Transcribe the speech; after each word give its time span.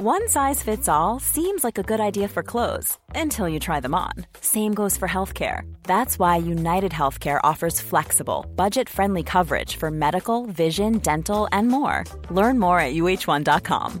One 0.00 0.28
size 0.28 0.62
fits 0.62 0.88
all 0.88 1.18
seems 1.18 1.64
like 1.64 1.76
a 1.76 1.82
good 1.82 1.98
idea 1.98 2.28
for 2.28 2.44
clothes 2.44 2.96
until 3.16 3.48
you 3.48 3.58
try 3.58 3.80
them 3.80 3.96
on. 3.96 4.12
Same 4.40 4.72
goes 4.72 4.96
for 4.96 5.08
healthcare. 5.08 5.62
That's 5.82 6.20
why 6.20 6.36
United 6.36 6.92
Healthcare 6.92 7.40
offers 7.42 7.80
flexible, 7.80 8.46
budget 8.54 8.88
friendly 8.88 9.24
coverage 9.24 9.74
for 9.74 9.90
medical, 9.90 10.46
vision, 10.46 10.98
dental, 10.98 11.48
and 11.50 11.66
more. 11.66 12.04
Learn 12.30 12.60
more 12.60 12.78
at 12.78 12.94
uh1.com. 12.94 14.00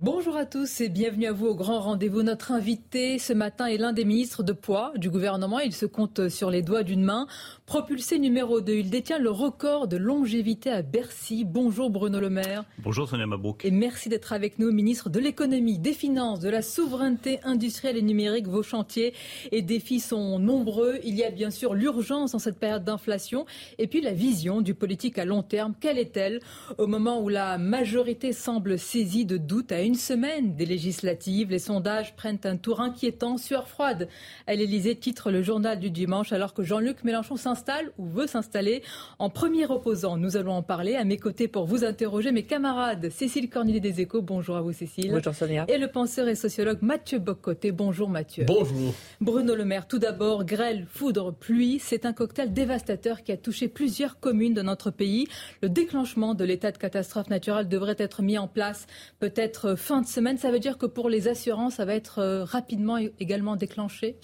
Bonjour 0.00 0.36
à 0.36 0.46
tous 0.46 0.80
et 0.80 0.88
bienvenue 0.88 1.26
à 1.26 1.32
vous 1.32 1.48
au 1.48 1.56
grand 1.56 1.80
rendez-vous. 1.80 2.22
Notre 2.22 2.52
invité 2.52 3.18
ce 3.18 3.32
matin 3.32 3.66
est 3.66 3.78
l'un 3.78 3.92
des 3.92 4.04
ministres 4.04 4.44
de 4.44 4.52
poids 4.52 4.92
du 4.94 5.10
gouvernement. 5.10 5.58
Il 5.58 5.74
se 5.74 5.86
compte 5.86 6.28
sur 6.28 6.52
les 6.52 6.62
doigts 6.62 6.84
d'une 6.84 7.02
main. 7.02 7.26
Propulsé 7.68 8.18
numéro 8.18 8.62
2, 8.62 8.72
il 8.72 8.88
détient 8.88 9.18
le 9.18 9.28
record 9.28 9.88
de 9.88 9.98
longévité 9.98 10.70
à 10.70 10.80
Bercy. 10.80 11.44
Bonjour 11.44 11.90
Bruno 11.90 12.18
Le 12.18 12.30
Maire. 12.30 12.64
Bonjour 12.78 13.06
Sonia 13.06 13.26
Mabrouk. 13.26 13.62
Et 13.62 13.70
merci 13.70 14.08
d'être 14.08 14.32
avec 14.32 14.58
nous, 14.58 14.72
ministre 14.72 15.10
de 15.10 15.20
l'économie, 15.20 15.78
des 15.78 15.92
finances, 15.92 16.40
de 16.40 16.48
la 16.48 16.62
souveraineté 16.62 17.40
industrielle 17.44 17.98
et 17.98 18.02
numérique. 18.02 18.46
Vos 18.46 18.62
chantiers 18.62 19.12
et 19.52 19.60
défis 19.60 20.00
sont 20.00 20.38
nombreux. 20.38 20.98
Il 21.04 21.14
y 21.14 21.24
a 21.24 21.30
bien 21.30 21.50
sûr 21.50 21.74
l'urgence 21.74 22.32
en 22.32 22.38
cette 22.38 22.58
période 22.58 22.84
d'inflation 22.84 23.44
et 23.76 23.86
puis 23.86 24.00
la 24.00 24.14
vision 24.14 24.62
du 24.62 24.72
politique 24.72 25.18
à 25.18 25.26
long 25.26 25.42
terme. 25.42 25.74
Quelle 25.78 25.98
est-elle? 25.98 26.40
Au 26.78 26.86
moment 26.86 27.20
où 27.20 27.28
la 27.28 27.58
majorité 27.58 28.32
semble 28.32 28.78
saisie 28.78 29.26
de 29.26 29.36
doutes 29.36 29.72
à 29.72 29.82
une 29.82 29.94
semaine 29.94 30.56
des 30.56 30.64
législatives, 30.64 31.50
les 31.50 31.58
sondages 31.58 32.16
prennent 32.16 32.40
un 32.44 32.56
tour 32.56 32.80
inquiétant, 32.80 33.36
sueur 33.36 33.68
froide. 33.68 34.08
À 34.46 34.54
l'Elysée, 34.54 34.96
titre 34.96 35.30
le 35.30 35.42
journal 35.42 35.78
du 35.78 35.90
dimanche, 35.90 36.32
alors 36.32 36.54
que 36.54 36.62
Jean-Luc 36.62 37.04
Mélenchon 37.04 37.36
s'installe 37.36 37.57
ou 37.98 38.06
veut 38.06 38.26
s'installer 38.26 38.82
en 39.18 39.30
premier 39.30 39.66
opposant. 39.66 40.16
Nous 40.16 40.36
allons 40.36 40.52
en 40.52 40.62
parler. 40.62 40.94
À 40.96 41.04
mes 41.04 41.16
côtés 41.16 41.48
pour 41.48 41.66
vous 41.66 41.84
interroger, 41.84 42.32
mes 42.32 42.44
camarades 42.44 43.10
Cécile 43.10 43.48
Cornillet 43.50 43.80
des 43.80 44.00
Échos. 44.00 44.22
Bonjour 44.22 44.56
à 44.56 44.62
vous, 44.62 44.72
Cécile. 44.72 45.10
Bonjour, 45.10 45.34
Sonia. 45.34 45.64
Et 45.68 45.78
le 45.78 45.88
penseur 45.88 46.28
et 46.28 46.34
sociologue 46.34 46.78
Mathieu 46.82 47.18
Bocoté. 47.18 47.72
Bonjour, 47.72 48.08
Mathieu. 48.08 48.44
Bonjour. 48.46 48.94
Bruno 49.20 49.54
Le 49.54 49.64
Maire, 49.64 49.86
tout 49.86 49.98
d'abord, 49.98 50.44
grêle, 50.44 50.86
foudre, 50.90 51.32
pluie. 51.32 51.78
C'est 51.78 52.06
un 52.06 52.12
cocktail 52.12 52.52
dévastateur 52.52 53.22
qui 53.22 53.32
a 53.32 53.36
touché 53.36 53.68
plusieurs 53.68 54.20
communes 54.20 54.54
de 54.54 54.62
notre 54.62 54.90
pays. 54.90 55.26
Le 55.62 55.68
déclenchement 55.68 56.34
de 56.34 56.44
l'état 56.44 56.72
de 56.72 56.78
catastrophe 56.78 57.28
naturelle 57.28 57.68
devrait 57.68 57.96
être 57.98 58.22
mis 58.22 58.38
en 58.38 58.48
place 58.48 58.86
peut-être 59.18 59.74
fin 59.74 60.00
de 60.00 60.06
semaine. 60.06 60.38
Ça 60.38 60.50
veut 60.50 60.60
dire 60.60 60.78
que 60.78 60.86
pour 60.86 61.08
les 61.08 61.28
assurances, 61.28 61.74
ça 61.74 61.84
va 61.84 61.94
être 61.94 62.18
euh, 62.18 62.44
rapidement 62.44 62.98
également 63.20 63.56
déclenché? 63.56 64.16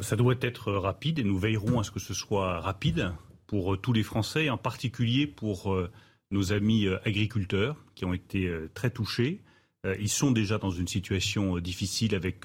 Ça 0.00 0.16
doit 0.16 0.36
être 0.40 0.72
rapide 0.72 1.18
et 1.18 1.24
nous 1.24 1.38
veillerons 1.38 1.80
à 1.80 1.84
ce 1.84 1.90
que 1.90 2.00
ce 2.00 2.14
soit 2.14 2.60
rapide 2.60 3.12
pour 3.46 3.74
euh, 3.74 3.76
tous 3.76 3.92
les 3.92 4.02
Français, 4.02 4.50
en 4.50 4.58
particulier 4.58 5.26
pour 5.26 5.72
euh, 5.72 5.90
nos 6.30 6.52
amis 6.52 6.86
agriculteurs 7.04 7.76
qui 7.94 8.04
ont 8.04 8.12
été 8.12 8.52
très 8.74 8.90
touchés. 8.90 9.40
Ils 9.98 10.10
sont 10.10 10.30
déjà 10.30 10.58
dans 10.58 10.70
une 10.70 10.86
situation 10.86 11.58
difficile 11.58 12.14
avec 12.14 12.44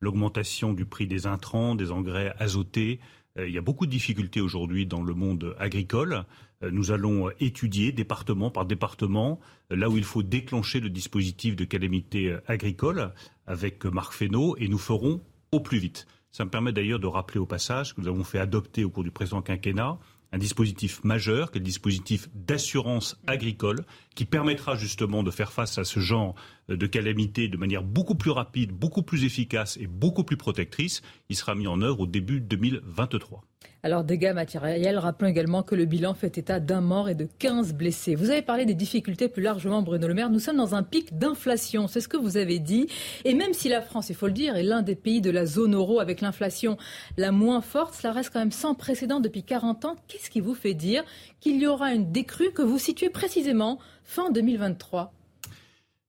l'augmentation 0.00 0.74
du 0.74 0.84
prix 0.84 1.06
des 1.06 1.26
intrants, 1.26 1.74
des 1.74 1.92
engrais 1.92 2.34
azotés. 2.38 3.00
Il 3.38 3.48
y 3.48 3.56
a 3.56 3.62
beaucoup 3.62 3.86
de 3.86 3.90
difficultés 3.90 4.42
aujourd'hui 4.42 4.84
dans 4.84 5.02
le 5.02 5.14
monde 5.14 5.56
agricole. 5.58 6.26
Euh, 6.62 6.70
nous 6.70 6.90
allons 6.90 7.30
étudier 7.40 7.92
département 7.92 8.50
par 8.50 8.64
département 8.66 9.40
euh, 9.70 9.76
là 9.76 9.88
où 9.88 9.96
il 9.96 10.04
faut 10.04 10.22
déclencher 10.22 10.80
le 10.80 10.90
dispositif 10.90 11.56
de 11.56 11.64
calamité 11.64 12.30
euh, 12.30 12.40
agricole 12.46 13.12
avec 13.46 13.84
Marc 13.84 14.12
Fesneau 14.12 14.56
et 14.58 14.68
nous 14.68 14.78
ferons 14.78 15.20
au 15.50 15.60
plus 15.60 15.78
vite. 15.78 16.06
Ça 16.32 16.46
me 16.46 16.50
permet 16.50 16.72
d'ailleurs 16.72 16.98
de 16.98 17.06
rappeler 17.06 17.38
au 17.38 17.46
passage 17.46 17.94
que 17.94 18.00
nous 18.00 18.08
avons 18.08 18.24
fait 18.24 18.38
adopter 18.38 18.84
au 18.84 18.90
cours 18.90 19.04
du 19.04 19.10
présent 19.10 19.42
quinquennat 19.42 19.98
un 20.32 20.38
dispositif 20.38 21.04
majeur, 21.04 21.50
qui 21.50 21.58
est 21.58 21.60
le 21.60 21.66
dispositif 21.66 22.30
d'assurance 22.34 23.20
agricole, 23.26 23.84
qui 24.14 24.24
permettra 24.24 24.76
justement 24.76 25.22
de 25.22 25.30
faire 25.30 25.52
face 25.52 25.76
à 25.76 25.84
ce 25.84 26.00
genre 26.00 26.34
de 26.68 26.86
calamité 26.86 27.48
de 27.48 27.56
manière 27.56 27.82
beaucoup 27.82 28.14
plus 28.14 28.30
rapide, 28.30 28.72
beaucoup 28.72 29.02
plus 29.02 29.24
efficace 29.24 29.76
et 29.78 29.86
beaucoup 29.86 30.24
plus 30.24 30.36
protectrice. 30.36 31.02
Il 31.28 31.36
sera 31.36 31.54
mis 31.54 31.66
en 31.66 31.80
œuvre 31.82 32.00
au 32.00 32.06
début 32.06 32.40
2023. 32.40 33.44
Alors, 33.84 34.04
dégâts 34.04 34.32
matériels, 34.32 34.96
rappelons 34.96 35.28
également 35.28 35.64
que 35.64 35.74
le 35.74 35.86
bilan 35.86 36.14
fait 36.14 36.38
état 36.38 36.60
d'un 36.60 36.80
mort 36.80 37.08
et 37.08 37.16
de 37.16 37.28
15 37.38 37.74
blessés. 37.74 38.14
Vous 38.14 38.30
avez 38.30 38.42
parlé 38.42 38.64
des 38.64 38.74
difficultés 38.74 39.26
plus 39.26 39.42
largement, 39.42 39.82
Bruno 39.82 40.06
Le 40.06 40.14
Maire. 40.14 40.30
Nous 40.30 40.38
sommes 40.38 40.56
dans 40.56 40.76
un 40.76 40.84
pic 40.84 41.18
d'inflation, 41.18 41.88
c'est 41.88 42.00
ce 42.00 42.06
que 42.06 42.16
vous 42.16 42.36
avez 42.36 42.60
dit. 42.60 42.86
Et 43.24 43.34
même 43.34 43.52
si 43.52 43.68
la 43.68 43.82
France, 43.82 44.08
il 44.08 44.14
faut 44.14 44.28
le 44.28 44.32
dire, 44.32 44.54
est 44.54 44.62
l'un 44.62 44.82
des 44.82 44.94
pays 44.94 45.20
de 45.20 45.30
la 45.30 45.46
zone 45.46 45.74
euro 45.74 45.98
avec 45.98 46.20
l'inflation 46.20 46.76
la 47.16 47.32
moins 47.32 47.60
forte, 47.60 47.94
cela 47.94 48.12
reste 48.12 48.30
quand 48.32 48.38
même 48.38 48.52
sans 48.52 48.76
précédent 48.76 49.18
depuis 49.18 49.42
40 49.42 49.84
ans. 49.84 49.96
Qu'est-ce 50.06 50.30
qui 50.30 50.40
vous 50.40 50.54
fait 50.54 50.74
dire 50.74 51.02
qu'il 51.40 51.60
y 51.60 51.66
aura 51.66 51.92
une 51.92 52.12
décrue 52.12 52.52
que 52.52 52.62
vous 52.62 52.78
situez 52.78 53.10
précisément 53.10 53.80
fin 54.04 54.30
2023 54.30 55.12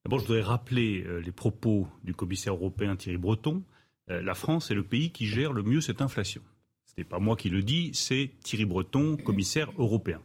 D'abord, 0.06 0.20
je 0.20 0.26
voudrais 0.26 0.42
rappeler 0.42 1.04
euh, 1.08 1.20
les 1.20 1.32
propos 1.32 1.88
du 2.04 2.14
commissaire 2.14 2.54
européen 2.54 2.98
Thierry 2.98 3.18
Breton. 3.18 3.64
Euh, 4.10 4.22
la 4.22 4.34
France 4.34 4.70
est 4.70 4.76
le 4.76 4.84
pays 4.84 5.12
qui 5.12 5.28
gère 5.28 5.54
le 5.54 5.64
mieux 5.64 5.80
cette 5.80 6.02
inflation. 6.02 6.42
Ce 6.86 6.94
n'est 6.98 7.06
pas 7.06 7.20
moi 7.20 7.38
qui 7.38 7.50
le 7.50 7.64
dis, 7.64 7.92
c'est 7.94 8.32
Thierry 8.44 8.66
Breton, 8.66 9.16
commissaire 9.16 9.72
européen. 9.78 10.22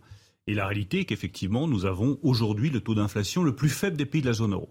Et 0.48 0.54
la 0.54 0.66
réalité 0.66 1.00
est 1.00 1.04
qu'effectivement, 1.04 1.68
nous 1.68 1.86
avons 1.86 2.18
aujourd'hui 2.22 2.70
le 2.70 2.80
taux 2.80 2.96
d'inflation 2.96 3.44
le 3.44 3.54
plus 3.54 3.68
faible 3.68 3.96
des 3.96 4.06
pays 4.06 4.20
de 4.20 4.26
la 4.26 4.32
zone 4.32 4.52
euro, 4.52 4.68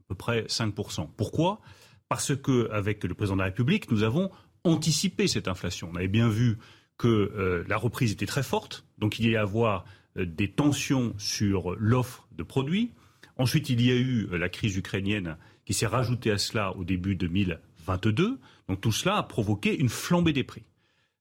à 0.00 0.02
peu 0.08 0.16
près 0.16 0.42
5%. 0.46 1.08
Pourquoi? 1.16 1.60
Parce 2.08 2.34
qu'avec 2.34 3.04
le 3.04 3.14
président 3.14 3.36
de 3.36 3.40
la 3.40 3.46
République, 3.46 3.90
nous 3.92 4.02
avons 4.02 4.30
anticipé 4.64 5.28
cette 5.28 5.46
inflation. 5.46 5.90
On 5.92 5.96
avait 5.96 6.08
bien 6.08 6.28
vu 6.28 6.58
que 6.98 7.06
euh, 7.06 7.64
la 7.68 7.76
reprise 7.76 8.10
était 8.10 8.26
très 8.26 8.42
forte, 8.42 8.86
donc 8.98 9.20
il 9.20 9.28
y 9.30 9.36
a 9.36 9.40
à 9.40 9.42
avoir 9.42 9.84
des 10.16 10.50
tensions 10.50 11.14
sur 11.18 11.76
l'offre 11.78 12.26
de 12.32 12.42
produits. 12.42 12.94
Ensuite, 13.36 13.70
il 13.70 13.84
y 13.84 13.90
a 13.90 13.94
eu 13.94 14.28
euh, 14.32 14.38
la 14.38 14.48
crise 14.48 14.76
ukrainienne 14.76 15.36
qui 15.64 15.74
s'est 15.74 15.86
rajoutée 15.86 16.30
à 16.30 16.38
cela 16.38 16.76
au 16.76 16.84
début 16.84 17.16
2022. 17.16 18.38
Donc 18.68 18.80
tout 18.80 18.92
cela 18.92 19.16
a 19.16 19.22
provoqué 19.22 19.78
une 19.78 19.88
flambée 19.88 20.32
des 20.32 20.44
prix 20.44 20.64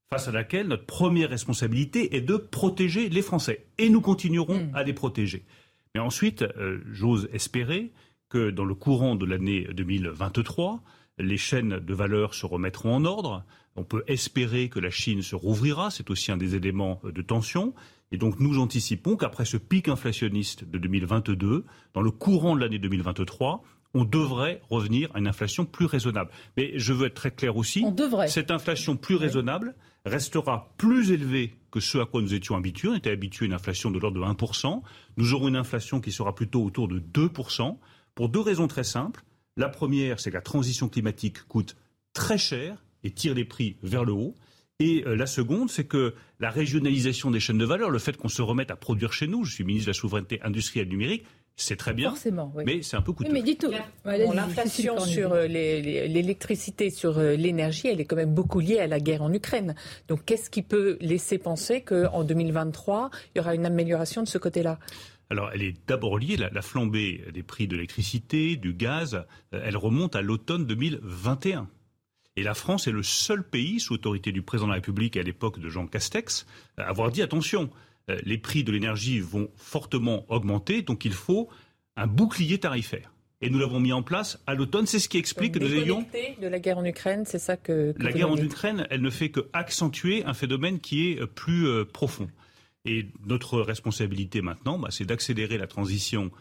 face 0.09 0.27
à 0.27 0.31
laquelle 0.31 0.67
notre 0.67 0.85
première 0.85 1.29
responsabilité 1.29 2.15
est 2.15 2.21
de 2.21 2.37
protéger 2.37 3.09
les 3.09 3.21
Français. 3.21 3.65
Et 3.77 3.89
nous 3.89 4.01
continuerons 4.01 4.65
hmm. 4.65 4.75
à 4.75 4.83
les 4.83 4.93
protéger. 4.93 5.45
Mais 5.93 6.01
ensuite, 6.01 6.43
euh, 6.43 6.79
j'ose 6.91 7.27
espérer 7.33 7.91
que 8.29 8.49
dans 8.49 8.65
le 8.65 8.75
courant 8.75 9.15
de 9.15 9.25
l'année 9.25 9.67
2023, 9.73 10.81
les 11.17 11.37
chaînes 11.37 11.79
de 11.79 11.93
valeur 11.93 12.33
se 12.33 12.45
remettront 12.45 12.95
en 12.95 13.05
ordre. 13.05 13.43
On 13.75 13.83
peut 13.83 14.03
espérer 14.07 14.69
que 14.69 14.79
la 14.79 14.89
Chine 14.89 15.21
se 15.21 15.35
rouvrira, 15.35 15.91
c'est 15.91 16.09
aussi 16.09 16.31
un 16.31 16.37
des 16.37 16.55
éléments 16.55 17.01
de 17.03 17.21
tension. 17.21 17.73
Et 18.11 18.17
donc 18.17 18.39
nous 18.39 18.59
anticipons 18.59 19.17
qu'après 19.17 19.45
ce 19.45 19.57
pic 19.57 19.87
inflationniste 19.87 20.63
de 20.63 20.77
2022, 20.77 21.65
dans 21.93 22.01
le 22.01 22.11
courant 22.11 22.55
de 22.55 22.61
l'année 22.61 22.79
2023, 22.79 23.63
on 23.93 24.03
devrait 24.03 24.61
revenir 24.69 25.09
à 25.13 25.19
une 25.19 25.27
inflation 25.27 25.65
plus 25.65 25.85
raisonnable. 25.85 26.29
Mais 26.57 26.73
je 26.75 26.93
veux 26.93 27.07
être 27.07 27.15
très 27.15 27.31
clair 27.31 27.55
aussi, 27.55 27.81
on 27.85 27.91
devrait. 27.91 28.27
cette 28.27 28.51
inflation 28.51 28.97
plus 28.97 29.15
raisonnable, 29.15 29.75
restera 30.05 30.73
plus 30.77 31.11
élevé 31.11 31.55
que 31.71 31.79
ce 31.79 31.97
à 31.97 32.05
quoi 32.05 32.21
nous 32.21 32.33
étions 32.33 32.55
habitués. 32.55 32.89
On 32.89 32.95
était 32.95 33.09
habitués 33.09 33.45
à 33.45 33.47
une 33.47 33.53
inflation 33.53 33.91
de 33.91 33.99
l'ordre 33.99 34.19
de 34.19 34.25
1%. 34.25 34.81
Nous 35.17 35.33
aurons 35.33 35.47
une 35.47 35.55
inflation 35.55 35.99
qui 36.01 36.11
sera 36.11 36.35
plutôt 36.35 36.63
autour 36.63 36.87
de 36.87 36.99
2%, 36.99 37.77
pour 38.13 38.29
deux 38.29 38.41
raisons 38.41 38.67
très 38.67 38.83
simples. 38.83 39.23
La 39.57 39.69
première, 39.69 40.19
c'est 40.19 40.29
que 40.29 40.35
la 40.35 40.41
transition 40.41 40.89
climatique 40.89 41.43
coûte 41.47 41.75
très 42.13 42.37
cher 42.37 42.83
et 43.03 43.11
tire 43.11 43.33
les 43.33 43.45
prix 43.45 43.77
vers 43.81 44.03
le 44.03 44.13
haut. 44.13 44.35
Et 44.79 45.03
euh, 45.05 45.15
la 45.15 45.25
seconde, 45.25 45.69
c'est 45.69 45.85
que 45.85 46.13
la 46.39 46.49
régionalisation 46.49 47.31
des 47.31 47.39
chaînes 47.39 47.57
de 47.57 47.65
valeur, 47.65 47.89
le 47.89 47.99
fait 47.99 48.17
qu'on 48.17 48.27
se 48.27 48.41
remette 48.41 48.71
à 48.71 48.75
produire 48.75 49.13
chez 49.13 49.27
nous, 49.27 49.45
je 49.45 49.53
suis 49.53 49.63
ministre 49.63 49.87
de 49.87 49.91
la 49.91 49.97
souveraineté 49.97 50.41
industrielle 50.41 50.89
numérique, 50.89 51.25
c'est 51.57 51.77
très 51.77 51.93
bien, 51.93 52.09
Forcément, 52.09 52.53
mais 52.65 52.81
c'est 52.81 52.97
un 52.97 53.01
peu 53.01 53.13
coûteux. 53.13 53.31
mais 53.31 53.41
dites 53.41 53.65
L'inflation 54.03 54.99
sur 54.99 55.31
euh, 55.31 55.47
l'électricité, 55.47 56.89
sur 56.89 57.17
euh, 57.17 57.35
l'énergie, 57.35 57.87
elle 57.87 58.01
est 58.01 58.05
quand 58.05 58.17
même 58.17 58.33
beaucoup 58.33 58.59
liée 58.59 58.79
à 58.79 58.87
la 58.87 58.99
guerre 58.99 59.21
en 59.21 59.31
Ukraine. 59.31 59.73
Donc 60.09 60.25
qu'est-ce 60.25 60.49
qui 60.49 60.61
peut 60.61 60.97
laisser 60.99 61.37
penser 61.37 61.79
qu'en 61.79 62.25
2023, 62.25 63.09
il 63.33 63.37
y 63.37 63.41
aura 63.41 63.55
une 63.55 63.65
amélioration 63.65 64.21
de 64.21 64.27
ce 64.27 64.37
côté-là? 64.37 64.79
Alors, 65.29 65.49
elle 65.53 65.63
est 65.63 65.75
d'abord 65.87 66.19
liée, 66.19 66.35
la, 66.35 66.49
la, 66.49 66.61
flambée 66.61 67.23
des 67.33 67.41
prix 67.41 67.67
de 67.67 67.75
l'électricité, 67.75 68.57
du 68.57 68.73
gaz, 68.73 69.23
euh, 69.53 69.61
elle 69.63 69.77
remonte 69.77 70.15
à 70.15 70.21
l'automne 70.21 70.65
2021. 70.65 71.67
Et 72.35 72.43
la 72.43 72.53
France 72.53 72.87
est 72.87 72.91
le 72.91 73.03
seul 73.03 73.43
pays, 73.43 73.79
sous 73.79 73.93
autorité 73.93 74.31
du 74.31 74.41
président 74.41 74.67
de 74.67 74.71
la 74.71 74.75
République 74.75 75.15
à 75.15 75.23
l'époque 75.23 75.59
de 75.59 75.69
Jean 75.69 75.87
Castex, 75.87 76.45
à 76.77 76.83
avoir 76.83 77.11
dit 77.11 77.21
attention, 77.21 77.69
euh, 78.09 78.17
les 78.23 78.37
prix 78.37 78.63
de 78.63 78.71
l'énergie 78.71 79.19
vont 79.19 79.49
fortement 79.55 80.25
augmenter, 80.29 80.81
donc 80.81 81.05
il 81.05 81.13
faut 81.13 81.49
un 81.95 82.07
bouclier 82.07 82.59
tarifaire. 82.59 83.11
Et 83.41 83.49
nous 83.49 83.59
l'avons 83.59 83.79
mis 83.79 83.93
en 83.93 84.01
place 84.01 84.41
à 84.47 84.55
l'automne. 84.55 84.85
C'est 84.85 84.99
ce 84.99 85.09
qui 85.09 85.17
explique 85.17 85.53
que 85.53 85.59
nous 85.59 85.73
ayons. 85.73 86.05
de 86.41 86.47
la 86.47 86.59
guerre 86.59 86.77
en 86.77 86.85
Ukraine, 86.85 87.23
c'est 87.25 87.39
ça 87.39 87.57
que. 87.57 87.93
la 87.97 88.11
guerre 88.11 88.31
en 88.31 88.37
Ukraine, 88.37 88.87
elle 88.89 89.01
ne 89.01 89.09
fait 89.09 89.29
que 89.29 89.41
accentuer 89.53 90.25
un 90.25 90.33
phénomène 90.33 90.79
qui 90.79 91.11
est 91.11 91.21
euh, 91.21 91.27
plus 91.27 91.67
euh, 91.67 91.85
profond. 91.85 92.27
Et 92.85 93.07
notre 93.25 93.61
responsabilité 93.61 94.41
maintenant, 94.41 94.77
bah, 94.77 94.89
c'est 94.91 95.05
d'accélérer 95.05 95.57
la 95.57 95.67
transition 95.67 96.31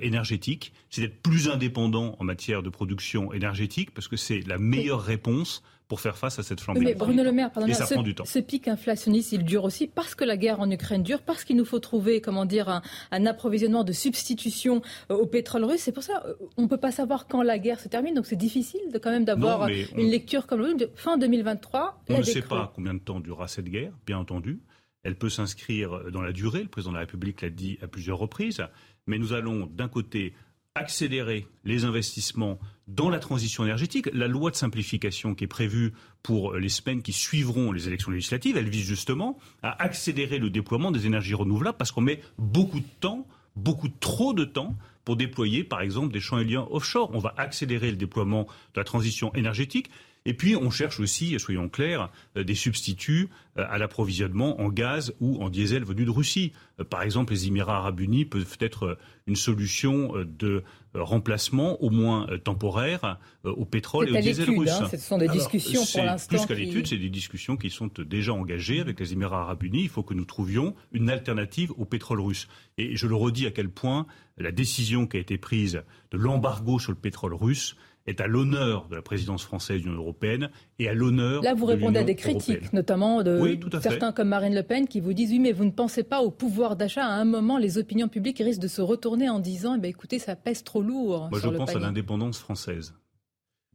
énergétique, 0.00 0.72
c'est 0.90 1.00
d'être 1.00 1.20
plus 1.22 1.48
indépendant 1.48 2.16
en 2.18 2.24
matière 2.24 2.62
de 2.62 2.70
production 2.70 3.32
énergétique, 3.32 3.92
parce 3.92 4.08
que 4.08 4.16
c'est 4.16 4.40
la 4.46 4.58
meilleure 4.58 5.02
réponse 5.02 5.62
pour 5.92 6.00
faire 6.00 6.16
face 6.16 6.38
à 6.38 6.42
cette 6.42 6.62
flambée. 6.62 6.80
Mais 6.80 6.94
Bruno 6.94 7.22
Le 7.22 7.32
Maire, 7.32 7.50
pardon, 7.50 7.70
ça 7.74 7.84
ce, 7.84 7.92
prend 7.92 8.02
du 8.02 8.14
temps. 8.14 8.24
ce 8.24 8.38
pic 8.38 8.66
inflationniste, 8.66 9.32
il 9.32 9.44
dure 9.44 9.64
aussi 9.64 9.86
parce 9.86 10.14
que 10.14 10.24
la 10.24 10.38
guerre 10.38 10.58
en 10.58 10.70
Ukraine 10.70 11.02
dure, 11.02 11.20
parce 11.20 11.44
qu'il 11.44 11.54
nous 11.54 11.66
faut 11.66 11.80
trouver, 11.80 12.22
comment 12.22 12.46
dire, 12.46 12.80
un, 13.10 13.26
approvisionnement 13.26 13.84
de 13.84 13.92
substitution 13.92 14.80
euh, 15.10 15.16
au 15.16 15.26
pétrole 15.26 15.64
russe. 15.64 15.82
C'est 15.82 15.92
pour 15.92 16.02
ça, 16.02 16.22
euh, 16.24 16.32
on 16.56 16.62
ne 16.62 16.66
peut 16.66 16.78
pas 16.78 16.92
savoir 16.92 17.26
quand 17.26 17.42
la 17.42 17.58
guerre 17.58 17.78
se 17.78 17.88
termine, 17.88 18.14
donc 18.14 18.24
c'est 18.24 18.36
difficile 18.36 18.80
de 18.90 18.98
quand 18.98 19.10
même 19.10 19.26
d'avoir 19.26 19.68
une 19.68 20.08
lecture 20.08 20.46
comme 20.46 20.62
le 20.62 20.90
fin 20.94 21.18
2023. 21.18 22.02
On 22.08 22.18
ne 22.20 22.22
sait 22.22 22.40
pas 22.40 22.72
combien 22.74 22.94
de 22.94 23.00
temps 23.00 23.20
durera 23.20 23.46
cette 23.46 23.68
guerre, 23.68 23.92
bien 24.06 24.16
entendu. 24.16 24.62
Elle 25.02 25.16
peut 25.16 25.28
s'inscrire 25.28 26.10
dans 26.10 26.22
la 26.22 26.32
durée. 26.32 26.62
Le 26.62 26.68
président 26.68 26.92
de 26.92 26.96
la 26.96 27.00
République 27.00 27.42
l'a 27.42 27.50
dit 27.50 27.76
à 27.82 27.86
plusieurs 27.86 28.18
reprises. 28.18 28.62
Mais 29.06 29.18
nous 29.18 29.32
allons 29.32 29.66
d'un 29.66 29.88
côté 29.88 30.34
accélérer 30.74 31.46
les 31.64 31.84
investissements 31.84 32.58
dans 32.86 33.10
la 33.10 33.18
transition 33.18 33.64
énergétique. 33.64 34.08
La 34.12 34.26
loi 34.26 34.50
de 34.50 34.56
simplification 34.56 35.34
qui 35.34 35.44
est 35.44 35.48
prévue 35.48 35.92
pour 36.22 36.54
les 36.54 36.68
semaines 36.68 37.02
qui 37.02 37.12
suivront 37.12 37.72
les 37.72 37.88
élections 37.88 38.10
législatives, 38.10 38.56
elle 38.56 38.68
vise 38.68 38.86
justement 38.86 39.38
à 39.62 39.82
accélérer 39.82 40.38
le 40.38 40.50
déploiement 40.50 40.90
des 40.90 41.06
énergies 41.06 41.34
renouvelables 41.34 41.76
parce 41.76 41.92
qu'on 41.92 42.00
met 42.00 42.20
beaucoup 42.38 42.80
de 42.80 42.86
temps, 43.00 43.26
beaucoup 43.54 43.88
trop 43.88 44.32
de 44.32 44.44
temps 44.44 44.76
pour 45.04 45.16
déployer 45.16 45.64
par 45.64 45.80
exemple 45.80 46.12
des 46.12 46.20
champs 46.20 46.38
éoliens 46.38 46.66
offshore. 46.70 47.10
On 47.12 47.18
va 47.18 47.34
accélérer 47.36 47.90
le 47.90 47.96
déploiement 47.96 48.44
de 48.74 48.80
la 48.80 48.84
transition 48.84 49.34
énergétique. 49.34 49.90
Et 50.24 50.34
puis, 50.34 50.56
on 50.56 50.70
cherche 50.70 51.00
aussi, 51.00 51.38
soyons 51.38 51.68
clairs, 51.68 52.10
euh, 52.36 52.44
des 52.44 52.54
substituts 52.54 53.28
euh, 53.58 53.64
à 53.68 53.78
l'approvisionnement 53.78 54.60
en 54.60 54.68
gaz 54.68 55.12
ou 55.20 55.42
en 55.42 55.50
diesel 55.50 55.84
venu 55.84 56.04
de 56.04 56.10
Russie. 56.10 56.52
Euh, 56.80 56.84
par 56.84 57.02
exemple, 57.02 57.32
les 57.32 57.48
Émirats 57.48 57.78
arabes 57.78 58.00
unis 58.00 58.24
peuvent 58.24 58.56
être 58.60 58.98
une 59.26 59.36
solution 59.36 60.12
de 60.26 60.64
remplacement, 60.94 61.80
au 61.82 61.90
moins 61.90 62.26
temporaire, 62.42 63.18
au 63.44 63.64
pétrole 63.64 64.08
et 64.08 64.18
au 64.18 64.20
diesel 64.20 64.50
russe. 64.50 64.70
Hein, 64.70 64.88
ce 64.90 64.96
sont 64.96 65.16
des 65.16 65.28
discussions 65.28 65.84
pour 65.84 66.04
l'instant. 66.04 66.36
Plus 66.36 66.46
qu'à 66.46 66.54
l'étude, 66.54 66.88
c'est 66.88 66.96
des 66.96 67.08
discussions 67.08 67.56
qui 67.56 67.70
sont 67.70 67.88
déjà 67.98 68.32
engagées 68.32 68.80
avec 68.80 68.98
les 68.98 69.12
Émirats 69.12 69.42
arabes 69.42 69.62
unis. 69.62 69.82
Il 69.82 69.88
faut 69.88 70.02
que 70.02 70.12
nous 70.12 70.24
trouvions 70.24 70.74
une 70.90 71.08
alternative 71.08 71.72
au 71.76 71.84
pétrole 71.84 72.20
russe. 72.20 72.48
Et 72.78 72.96
je 72.96 73.06
le 73.06 73.14
redis 73.14 73.46
à 73.46 73.52
quel 73.52 73.70
point 73.70 74.06
la 74.38 74.50
décision 74.50 75.06
qui 75.06 75.18
a 75.18 75.20
été 75.20 75.38
prise 75.38 75.82
de 76.10 76.18
l'embargo 76.18 76.78
sur 76.78 76.90
le 76.90 76.98
pétrole 76.98 77.34
russe 77.34 77.76
est 78.06 78.20
à 78.20 78.26
l'honneur 78.26 78.88
de 78.88 78.96
la 78.96 79.02
présidence 79.02 79.44
française 79.44 79.80
de 79.80 79.86
l'Union 79.86 79.98
européenne 79.98 80.50
et 80.78 80.88
à 80.88 80.94
l'honneur. 80.94 81.42
Là, 81.42 81.54
vous 81.54 81.66
répondez 81.66 82.00
à 82.00 82.04
des 82.04 82.16
critiques, 82.16 82.72
notamment 82.72 83.22
de 83.22 83.58
certains 83.80 84.12
comme 84.12 84.28
Marine 84.28 84.54
Le 84.54 84.62
Pen, 84.62 84.88
qui 84.88 85.00
vous 85.00 85.12
disent 85.12 85.30
oui, 85.30 85.38
mais 85.38 85.52
vous 85.52 85.64
ne 85.64 85.70
pensez 85.70 86.02
pas 86.02 86.22
au 86.22 86.30
pouvoir 86.30 86.76
d'achat. 86.76 87.04
À 87.04 87.12
un 87.12 87.24
moment, 87.24 87.58
les 87.58 87.78
opinions 87.78 88.08
publiques 88.08 88.38
risquent 88.38 88.62
de 88.62 88.68
se 88.68 88.82
retourner 88.82 89.28
en 89.28 89.38
disant, 89.38 89.76
eh 89.76 89.78
ben, 89.80 89.88
écoutez, 89.88 90.18
ça 90.18 90.36
pèse 90.36 90.64
trop 90.64 90.82
lourd. 90.82 91.28
Moi, 91.30 91.40
je 91.40 91.48
pense 91.48 91.74
à 91.74 91.78
l'indépendance 91.78 92.38
française. 92.38 92.94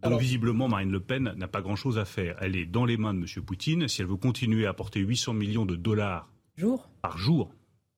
Donc, 0.04 0.20
visiblement, 0.20 0.68
Marine 0.68 0.92
Le 0.92 1.00
Pen 1.00 1.34
n'a 1.36 1.48
pas 1.48 1.62
grand-chose 1.62 1.98
à 1.98 2.06
faire. 2.06 2.38
Elle 2.40 2.56
est 2.56 2.66
dans 2.66 2.86
les 2.86 2.98
mains 2.98 3.14
de 3.14 3.20
M. 3.20 3.44
Poutine. 3.44 3.88
Si 3.88 4.02
elle 4.02 4.08
veut 4.08 4.16
continuer 4.16 4.68
à 4.68 4.70
apporter 4.70 5.00
800 5.00 5.34
millions 5.34 5.66
de 5.66 5.76
dollars 5.76 6.30
jour. 6.56 6.90
par 7.02 7.18
jour, 7.18 7.52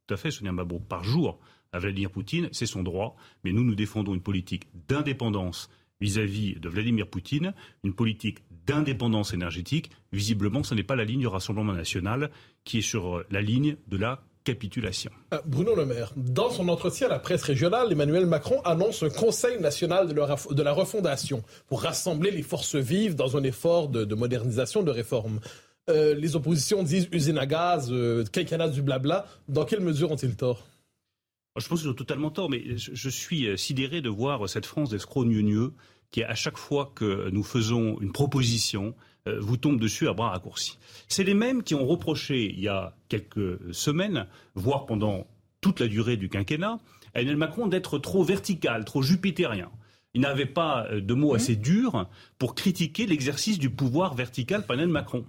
tout 0.07 0.13
à 0.13 0.17
fait, 0.17 0.31
Sonia 0.31 0.51
Mabrouk, 0.51 0.83
par 0.87 1.03
jour 1.03 1.39
à 1.71 1.79
Vladimir 1.79 2.09
Poutine, 2.09 2.49
c'est 2.51 2.65
son 2.65 2.83
droit. 2.83 3.15
Mais 3.43 3.51
nous, 3.51 3.63
nous 3.63 3.75
défendons 3.75 4.13
une 4.13 4.21
politique 4.21 4.67
d'indépendance 4.87 5.69
vis-à-vis 6.01 6.55
de 6.55 6.69
Vladimir 6.69 7.07
Poutine, 7.07 7.53
une 7.83 7.93
politique 7.93 8.39
d'indépendance 8.65 9.33
énergétique. 9.33 9.91
Visiblement, 10.11 10.63
ce 10.63 10.75
n'est 10.75 10.83
pas 10.83 10.95
la 10.95 11.03
ligne 11.03 11.21
du 11.21 11.27
Rassemblement 11.27 11.73
national 11.73 12.29
qui 12.63 12.79
est 12.79 12.83
sur 12.83 13.23
la 13.31 13.41
ligne 13.41 13.77
de 13.87 13.97
la 13.97 14.21
capitulation. 14.43 15.11
Euh, 15.33 15.39
Bruno 15.45 15.75
Le 15.75 15.85
Maire, 15.85 16.11
dans 16.15 16.49
son 16.49 16.69
entretien 16.69 17.07
à 17.07 17.09
la 17.09 17.19
presse 17.19 17.43
régionale, 17.43 17.91
Emmanuel 17.91 18.25
Macron 18.25 18.61
annonce 18.63 19.03
un 19.03 19.09
Conseil 19.09 19.59
national 19.59 20.07
de 20.07 20.63
la, 20.63 20.73
refondation 20.73 21.43
pour 21.67 21.81
rassembler 21.81 22.31
les 22.31 22.41
forces 22.41 22.75
vives 22.75 23.15
dans 23.15 23.37
un 23.37 23.43
effort 23.43 23.89
de, 23.89 24.15
modernisation, 24.15 24.81
de 24.83 24.91
réforme. 24.91 25.39
Euh, 25.89 26.13
les 26.13 26.35
oppositions 26.35 26.83
disent 26.83 27.09
usine 27.11 27.37
à 27.37 27.45
gaz, 27.45 27.89
euh, 27.91 28.23
quinquennat 28.31 28.69
du 28.69 28.81
blabla. 28.81 29.25
Dans 29.47 29.65
quelle 29.65 29.81
mesure 29.81 30.11
ont-ils 30.11 30.35
tort? 30.35 30.65
Je 31.57 31.67
pense 31.67 31.81
qu'ils 31.81 31.89
ont 31.89 31.93
totalement 31.93 32.29
tort, 32.29 32.49
mais 32.49 32.63
je, 32.77 33.09
suis 33.09 33.47
euh, 33.47 33.57
sidéré 33.57 34.01
de 34.01 34.09
voir 34.09 34.47
cette 34.47 34.65
France 34.65 34.89
d'escrocs 34.89 35.27
gneugneux 35.27 35.73
qui, 36.11 36.23
à 36.23 36.35
chaque 36.35 36.57
fois 36.57 36.91
que 36.95 37.29
nous 37.31 37.43
faisons 37.43 37.99
une 38.01 38.11
proposition, 38.11 38.95
euh, 39.27 39.39
vous 39.39 39.57
tombe 39.57 39.79
dessus 39.79 40.07
à 40.07 40.13
bras 40.13 40.29
raccourcis. 40.29 40.77
C'est 41.07 41.23
les 41.23 41.33
mêmes 41.33 41.63
qui 41.63 41.75
ont 41.75 41.85
reproché 41.85 42.51
il 42.51 42.59
y 42.59 42.67
a 42.67 42.95
quelques 43.09 43.73
semaines, 43.73 44.27
voire 44.55 44.85
pendant 44.85 45.27
toute 45.61 45.79
la 45.79 45.87
durée 45.87 46.17
du 46.17 46.29
quinquennat, 46.29 46.79
à 47.13 47.21
Emmanuel 47.21 47.37
Macron 47.37 47.67
d'être 47.67 47.97
trop 47.97 48.23
vertical, 48.23 48.85
trop 48.85 49.01
jupitérien. 49.01 49.69
Il 50.13 50.21
n'avait 50.21 50.45
pas 50.45 50.87
euh, 50.87 51.01
de 51.01 51.13
mots 51.13 51.33
mmh. 51.33 51.35
assez 51.35 51.55
durs 51.55 52.07
pour 52.37 52.55
critiquer 52.55 53.05
l'exercice 53.05 53.59
du 53.59 53.69
pouvoir 53.69 54.15
vertical 54.15 54.65
par 54.65 54.75
Emmanuel 54.75 54.93
Macron. 54.93 55.25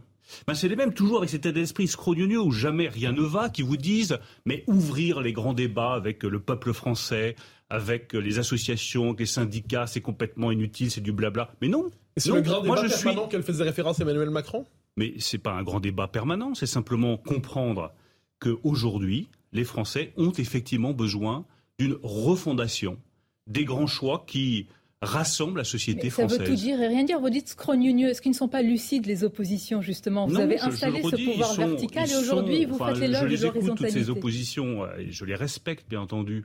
Ben, 0.46 0.54
c'est 0.54 0.68
les 0.68 0.76
mêmes, 0.76 0.92
toujours 0.92 1.18
avec 1.18 1.30
cet 1.30 1.46
état 1.46 1.52
d'esprit 1.52 1.88
scrogneux 1.88 2.40
où 2.40 2.50
jamais 2.50 2.88
rien 2.88 3.12
ne 3.12 3.22
va, 3.22 3.48
qui 3.48 3.62
vous 3.62 3.76
disent 3.76 4.18
mais 4.44 4.64
ouvrir 4.66 5.20
les 5.20 5.32
grands 5.32 5.54
débats 5.54 5.94
avec 5.94 6.22
le 6.22 6.40
peuple 6.40 6.72
français, 6.72 7.36
avec 7.68 8.12
les 8.12 8.38
associations, 8.38 9.14
les 9.18 9.26
syndicats, 9.26 9.86
c'est 9.86 10.00
complètement 10.00 10.50
inutile, 10.50 10.90
c'est 10.90 11.00
du 11.00 11.12
blabla. 11.12 11.52
Mais 11.60 11.68
non. 11.68 11.90
c'est 12.16 12.32
le 12.32 12.40
grand 12.40 12.62
débat 12.62 12.82
permanent 12.88 13.28
qu'elle 13.28 13.42
faisait 13.42 13.64
référence 13.64 14.00
à 14.00 14.02
Emmanuel 14.02 14.30
Macron? 14.30 14.66
Mais 14.96 15.14
c'est 15.18 15.38
pas 15.38 15.52
un 15.52 15.62
grand 15.62 15.80
débat 15.80 16.08
permanent, 16.08 16.54
c'est 16.54 16.66
simplement 16.66 17.16
comprendre 17.16 17.92
qu'aujourd'hui, 18.40 19.28
les 19.52 19.64
Français 19.64 20.12
ont 20.16 20.32
effectivement 20.32 20.92
besoin 20.92 21.44
d'une 21.78 21.96
refondation 22.02 22.98
des 23.46 23.64
grands 23.64 23.86
choix 23.86 24.24
qui 24.26 24.68
rassemble 25.02 25.58
la 25.58 25.64
société 25.64 26.10
française. 26.10 26.38
Ça 26.38 26.44
veut 26.44 26.50
tout 26.50 26.56
dire 26.56 26.80
et 26.80 26.88
rien 26.88 27.04
dire. 27.04 27.20
Vous 27.20 27.30
dites 27.30 27.48
scrogneux. 27.48 28.08
Est-ce 28.08 28.20
qu'ils 28.20 28.32
ne 28.32 28.36
sont 28.36 28.48
pas 28.48 28.62
lucides, 28.62 29.06
les 29.06 29.24
oppositions, 29.24 29.80
justement 29.80 30.26
Vous 30.26 30.38
avez 30.38 30.60
installé 30.60 31.02
ce 31.02 31.16
pouvoir 31.16 31.54
vertical 31.54 32.10
et 32.10 32.16
aujourd'hui, 32.16 32.64
vous 32.66 32.78
faites 32.78 32.98
l'éloge 32.98 33.30
de 33.30 33.46
l'horizontalité. 33.46 33.98
toutes 33.98 34.04
ces 34.04 34.10
oppositions, 34.10 34.84
euh, 34.84 34.88
je 35.08 35.24
les 35.24 35.34
respecte, 35.34 35.88
bien 35.88 36.00
entendu. 36.00 36.44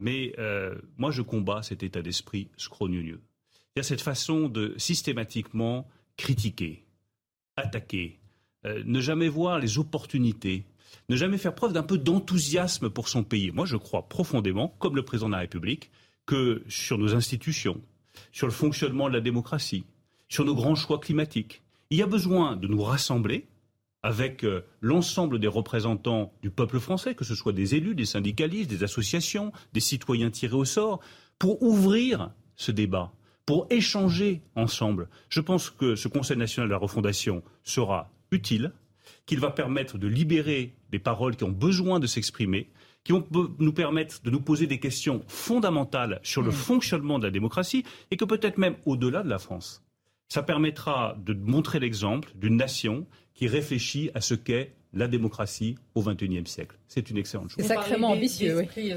Mais 0.00 0.34
euh, 0.38 0.74
moi, 0.98 1.10
je 1.10 1.22
combats 1.22 1.62
cet 1.62 1.82
état 1.82 2.02
d'esprit 2.02 2.48
scrogneux. 2.56 3.20
Il 3.76 3.78
y 3.78 3.80
a 3.80 3.82
cette 3.82 4.02
façon 4.02 4.48
de 4.48 4.74
systématiquement 4.76 5.88
critiquer, 6.16 6.84
attaquer, 7.56 8.20
euh, 8.66 8.82
ne 8.84 9.00
jamais 9.00 9.28
voir 9.28 9.58
les 9.58 9.78
opportunités, 9.78 10.64
ne 11.08 11.16
jamais 11.16 11.38
faire 11.38 11.54
preuve 11.54 11.72
d'un 11.72 11.82
peu 11.82 11.98
d'enthousiasme 11.98 12.90
pour 12.90 13.08
son 13.08 13.24
pays. 13.24 13.50
Moi, 13.50 13.66
je 13.66 13.76
crois 13.76 14.08
profondément, 14.08 14.68
comme 14.78 14.94
le 14.94 15.04
président 15.04 15.28
de 15.28 15.32
la 15.32 15.40
République, 15.40 15.90
que 16.26 16.62
sur 16.68 16.98
nos 16.98 17.14
institutions, 17.14 17.80
sur 18.32 18.46
le 18.46 18.52
fonctionnement 18.52 19.08
de 19.08 19.14
la 19.14 19.20
démocratie, 19.20 19.84
sur 20.28 20.44
nos 20.44 20.54
grands 20.54 20.74
choix 20.74 20.98
climatiques. 20.98 21.62
Il 21.90 21.98
y 21.98 22.02
a 22.02 22.06
besoin 22.06 22.56
de 22.56 22.66
nous 22.66 22.82
rassembler 22.82 23.46
avec 24.02 24.44
euh, 24.44 24.62
l'ensemble 24.80 25.38
des 25.38 25.48
représentants 25.48 26.32
du 26.42 26.50
peuple 26.50 26.78
français, 26.78 27.14
que 27.14 27.24
ce 27.24 27.34
soit 27.34 27.52
des 27.52 27.74
élus, 27.74 27.94
des 27.94 28.04
syndicalistes, 28.04 28.68
des 28.68 28.84
associations, 28.84 29.50
des 29.72 29.80
citoyens 29.80 30.30
tirés 30.30 30.56
au 30.56 30.66
sort, 30.66 31.00
pour 31.38 31.62
ouvrir 31.62 32.30
ce 32.56 32.70
débat, 32.70 33.12
pour 33.46 33.66
échanger 33.70 34.42
ensemble. 34.56 35.08
Je 35.30 35.40
pense 35.40 35.70
que 35.70 35.96
ce 35.96 36.08
Conseil 36.08 36.36
national 36.36 36.68
de 36.68 36.72
la 36.72 36.78
refondation 36.78 37.42
sera 37.62 38.10
utile, 38.30 38.72
qu'il 39.24 39.40
va 39.40 39.50
permettre 39.50 39.96
de 39.96 40.06
libérer 40.06 40.74
les 40.92 40.98
paroles 40.98 41.36
qui 41.36 41.44
ont 41.44 41.50
besoin 41.50 41.98
de 41.98 42.06
s'exprimer, 42.06 42.70
qui 43.04 43.12
vont 43.12 43.26
nous 43.58 43.72
permettre 43.72 44.22
de 44.22 44.30
nous 44.30 44.40
poser 44.40 44.66
des 44.66 44.80
questions 44.80 45.22
fondamentales 45.28 46.20
sur 46.22 46.42
le 46.42 46.48
mm. 46.48 46.52
fonctionnement 46.52 47.18
de 47.18 47.24
la 47.24 47.30
démocratie 47.30 47.84
et 48.10 48.16
que 48.16 48.24
peut-être 48.24 48.58
même 48.58 48.76
au-delà 48.86 49.22
de 49.22 49.28
la 49.28 49.38
France, 49.38 49.84
ça 50.28 50.42
permettra 50.42 51.16
de 51.24 51.34
montrer 51.34 51.78
l'exemple 51.78 52.32
d'une 52.34 52.56
nation 52.56 53.06
qui 53.34 53.46
réfléchit 53.46 54.10
à 54.14 54.20
ce 54.20 54.34
qu'est 54.34 54.74
la 54.92 55.06
démocratie 55.06 55.76
au 55.94 56.02
XXIe 56.02 56.46
siècle. 56.46 56.78
C'est 56.88 57.10
une 57.10 57.16
excellente 57.16 57.50
chose. 57.50 57.56
C'est 57.58 57.74
sacrément 57.74 58.10
ambitieux. 58.10 58.58
Oui. 58.58 58.92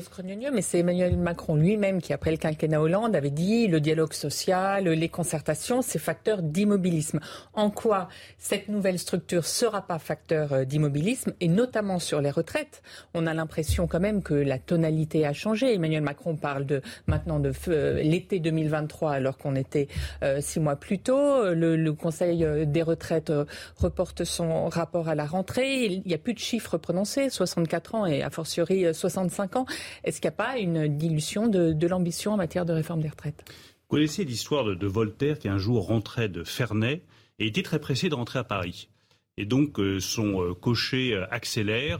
mais 0.53 0.61
c'est 0.61 0.79
Emmanuel 0.79 1.17
Macron 1.17 1.55
lui-même 1.55 2.01
qui, 2.01 2.13
après 2.13 2.31
le 2.31 2.37
quinquennat 2.37 2.81
Hollande, 2.81 3.15
avait 3.15 3.31
dit 3.31 3.67
le 3.67 3.79
dialogue 3.79 4.13
social, 4.13 4.87
les 4.87 5.09
concertations, 5.09 5.81
c'est 5.81 5.99
facteur 5.99 6.41
d'immobilisme. 6.41 7.19
En 7.53 7.69
quoi 7.69 8.09
cette 8.37 8.67
nouvelle 8.67 8.99
structure 8.99 9.45
sera 9.45 9.81
pas 9.81 9.99
facteur 9.99 10.53
euh, 10.53 10.65
d'immobilisme, 10.65 11.33
et 11.39 11.47
notamment 11.47 11.99
sur 11.99 12.21
les 12.21 12.31
retraites? 12.31 12.81
On 13.13 13.25
a 13.25 13.33
l'impression 13.33 13.87
quand 13.87 13.99
même 13.99 14.21
que 14.21 14.33
la 14.33 14.59
tonalité 14.59 15.25
a 15.25 15.33
changé. 15.33 15.73
Emmanuel 15.73 16.03
Macron 16.03 16.35
parle 16.35 16.65
de 16.65 16.81
maintenant 17.07 17.39
de 17.39 17.51
euh, 17.69 18.01
l'été 18.03 18.39
2023, 18.39 19.13
alors 19.13 19.37
qu'on 19.37 19.55
était 19.55 19.87
euh, 20.23 20.39
six 20.41 20.59
mois 20.59 20.75
plus 20.75 20.99
tôt. 20.99 21.53
Le, 21.53 21.75
le 21.75 21.93
Conseil 21.93 22.45
des 22.67 22.83
retraites 22.83 23.31
reporte 23.77 24.23
son 24.23 24.67
rapport 24.67 25.07
à 25.07 25.15
la 25.15 25.25
rentrée 25.25 25.85
il 25.85 26.03
n'y 26.05 26.13
a 26.13 26.17
plus 26.17 26.33
de 26.33 26.39
chiffres 26.39 26.77
prononcés, 26.77 27.29
64 27.29 27.86
ans 27.95 28.05
et 28.05 28.21
a 28.23 28.29
fortiori 28.29 28.93
65 28.93 29.55
ans. 29.55 29.65
Est-ce 30.03 30.21
qu'il 30.21 30.29
n'y 30.29 30.33
a 30.33 30.37
pas 30.37 30.57
une 30.57 30.87
dilution 30.97 31.47
de, 31.47 31.87
l'ambition 31.87 32.33
en 32.33 32.37
matière 32.37 32.65
de 32.65 32.73
réforme 32.73 33.01
des 33.01 33.09
retraites? 33.09 33.43
Vous 33.47 33.95
connaissez 33.95 34.23
l'histoire 34.23 34.65
de, 34.65 34.87
Voltaire 34.87 35.39
qui 35.39 35.47
un 35.47 35.57
jour 35.57 35.87
rentrait 35.87 36.29
de 36.29 36.43
Ferney 36.43 37.01
et 37.39 37.47
était 37.47 37.63
très 37.63 37.79
pressé 37.79 38.09
de 38.09 38.15
rentrer 38.15 38.39
à 38.39 38.43
Paris. 38.43 38.89
Et 39.37 39.45
donc 39.45 39.79
son 39.99 40.55
cocher 40.59 41.23
accélère, 41.29 41.99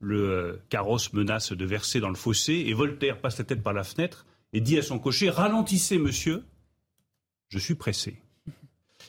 le 0.00 0.60
carrosse 0.68 1.12
menace 1.12 1.52
de 1.52 1.64
verser 1.64 2.00
dans 2.00 2.10
le 2.10 2.14
fossé, 2.14 2.64
et 2.66 2.74
Voltaire 2.74 3.18
passe 3.18 3.38
la 3.38 3.44
tête 3.44 3.62
par 3.62 3.72
la 3.72 3.84
fenêtre 3.84 4.26
et 4.52 4.60
dit 4.60 4.78
à 4.78 4.82
son 4.82 4.98
cocher 4.98 5.30
Ralentissez, 5.30 5.98
monsieur, 5.98 6.44
je 7.48 7.58
suis 7.58 7.74
pressé. 7.74 8.16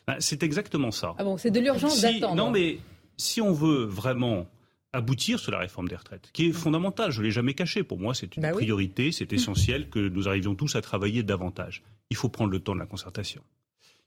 Ben, 0.05 0.15
c'est 0.19 0.43
exactement 0.43 0.91
ça. 0.91 1.15
Ah 1.17 1.23
bon, 1.25 1.37
c'est 1.37 1.51
de 1.51 1.59
l'urgence 1.59 2.01
d'attendre. 2.01 2.35
Non, 2.35 2.49
mais 2.49 2.79
si 3.17 3.41
on 3.41 3.51
veut 3.51 3.83
vraiment 3.83 4.47
aboutir 4.93 5.39
sur 5.39 5.51
la 5.51 5.59
réforme 5.59 5.87
des 5.87 5.95
retraites, 5.95 6.29
qui 6.33 6.47
est 6.47 6.51
fondamentale, 6.51 7.11
je 7.11 7.19
ne 7.19 7.25
l'ai 7.25 7.31
jamais 7.31 7.53
caché, 7.53 7.83
pour 7.83 7.99
moi 7.99 8.13
c'est 8.13 8.35
une 8.35 8.43
bah 8.43 8.51
priorité, 8.51 9.11
c'est 9.11 9.31
essentiel 9.33 9.89
que 9.89 9.99
nous 9.99 10.27
arrivions 10.27 10.55
tous 10.55 10.75
à 10.75 10.81
travailler 10.81 11.23
davantage. 11.23 11.83
Il 12.09 12.15
faut 12.15 12.29
prendre 12.29 12.51
le 12.51 12.59
temps 12.59 12.73
de 12.73 12.79
la 12.79 12.85
concertation. 12.85 13.41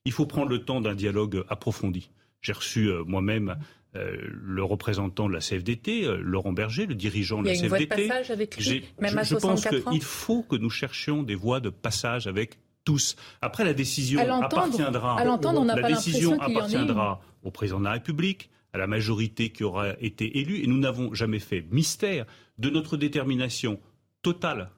Il 0.05 0.13
faut 0.13 0.27
prendre 0.27 0.49
le 0.49 0.65
temps 0.65 0.81
d'un 0.81 0.95
dialogue 0.95 1.45
approfondi. 1.49 2.11
J'ai 2.41 2.53
reçu 2.53 2.87
euh, 2.87 3.05
moi-même 3.05 3.57
euh, 3.97 4.17
le 4.31 4.65
représentant 4.65 5.29
de 5.29 5.35
la 5.35 5.41
CFDT, 5.41 6.05
euh, 6.05 6.17
Laurent 6.23 6.53
Berger, 6.53 6.87
le 6.87 6.95
dirigeant 6.95 7.43
de 7.43 7.49
la 7.49 7.55
CFDT. 7.55 7.67
Il 7.67 7.71
y 7.71 7.75
a 7.75 7.83
une 7.83 7.87
voie 7.87 8.07
de 8.07 8.09
passage 8.09 8.31
avec 8.31 8.57
lui, 8.57 8.85
même 8.99 9.13
je, 9.13 9.19
à 9.19 9.25
64 9.25 9.75
je 9.75 9.83
pense 9.83 9.93
qu'il 9.93 10.03
faut 10.03 10.43
que 10.43 10.57
nous 10.57 10.71
cherchions 10.71 11.23
des 11.23 11.35
voies 11.35 11.61
de 11.61 11.71
passage 11.71 12.27
avec 12.27 12.59
tous. 12.85 13.17
Après, 13.43 13.65
la 13.65 13.75
décision 13.75 14.21
appartiendra. 14.43 15.23
la 15.23 15.89
décision 15.89 16.41
appartiendra 16.41 17.21
au 17.43 17.51
président 17.51 17.81
de 17.81 17.85
la 17.85 17.93
République, 17.93 18.51
à 18.73 18.79
la 18.79 18.87
majorité 18.87 19.50
qui 19.50 19.65
aura 19.65 19.95
été 20.00 20.39
élue, 20.39 20.62
et 20.62 20.67
nous 20.67 20.79
n'avons 20.79 21.15
jamais 21.15 21.39
fait 21.39 21.67
mystère 21.71 22.27
de 22.59 22.71
notre 22.71 22.97
détermination 22.97 23.81
totale 24.23 24.71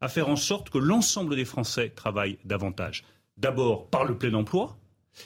à 0.00 0.08
faire 0.08 0.28
en 0.28 0.36
sorte 0.36 0.70
que 0.70 0.78
l'ensemble 0.78 1.36
des 1.36 1.44
Français 1.44 1.90
travaillent 1.90 2.38
davantage. 2.44 3.04
D'abord 3.36 3.88
par 3.88 4.04
le 4.04 4.18
plein 4.18 4.34
emploi, 4.34 4.76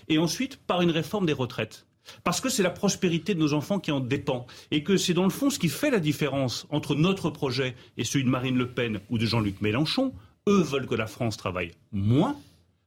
et 0.08 0.18
ensuite 0.18 0.56
par 0.56 0.82
une 0.82 0.90
réforme 0.90 1.26
des 1.26 1.32
retraites. 1.32 1.87
Parce 2.23 2.40
que 2.40 2.49
c'est 2.49 2.62
la 2.62 2.70
prospérité 2.70 3.35
de 3.35 3.40
nos 3.40 3.52
enfants 3.52 3.80
qui 3.80 3.90
en 3.90 4.00
dépend. 4.00 4.46
Et 4.70 4.85
que 4.85 4.96
c'est 4.96 5.14
dans 5.14 5.25
le 5.25 5.30
fond 5.30 5.50
ce 5.50 5.58
qui 5.58 5.68
fait 5.68 5.90
la 5.90 5.99
différence 5.99 6.66
entre 6.70 6.94
notre 6.94 7.30
projet 7.30 7.75
et 7.96 8.04
celui 8.04 8.25
de 8.25 8.30
Marine 8.30 8.56
Le 8.56 8.68
Pen 8.68 9.00
ou 9.11 9.18
de 9.18 9.26
Jean-Luc 9.26 9.61
Mélenchon. 9.61 10.12
Eux 10.49 10.62
veulent 10.62 10.87
que 10.87 10.94
la 10.94 11.08
France 11.08 11.37
travaille 11.37 11.73
moins. 11.90 12.37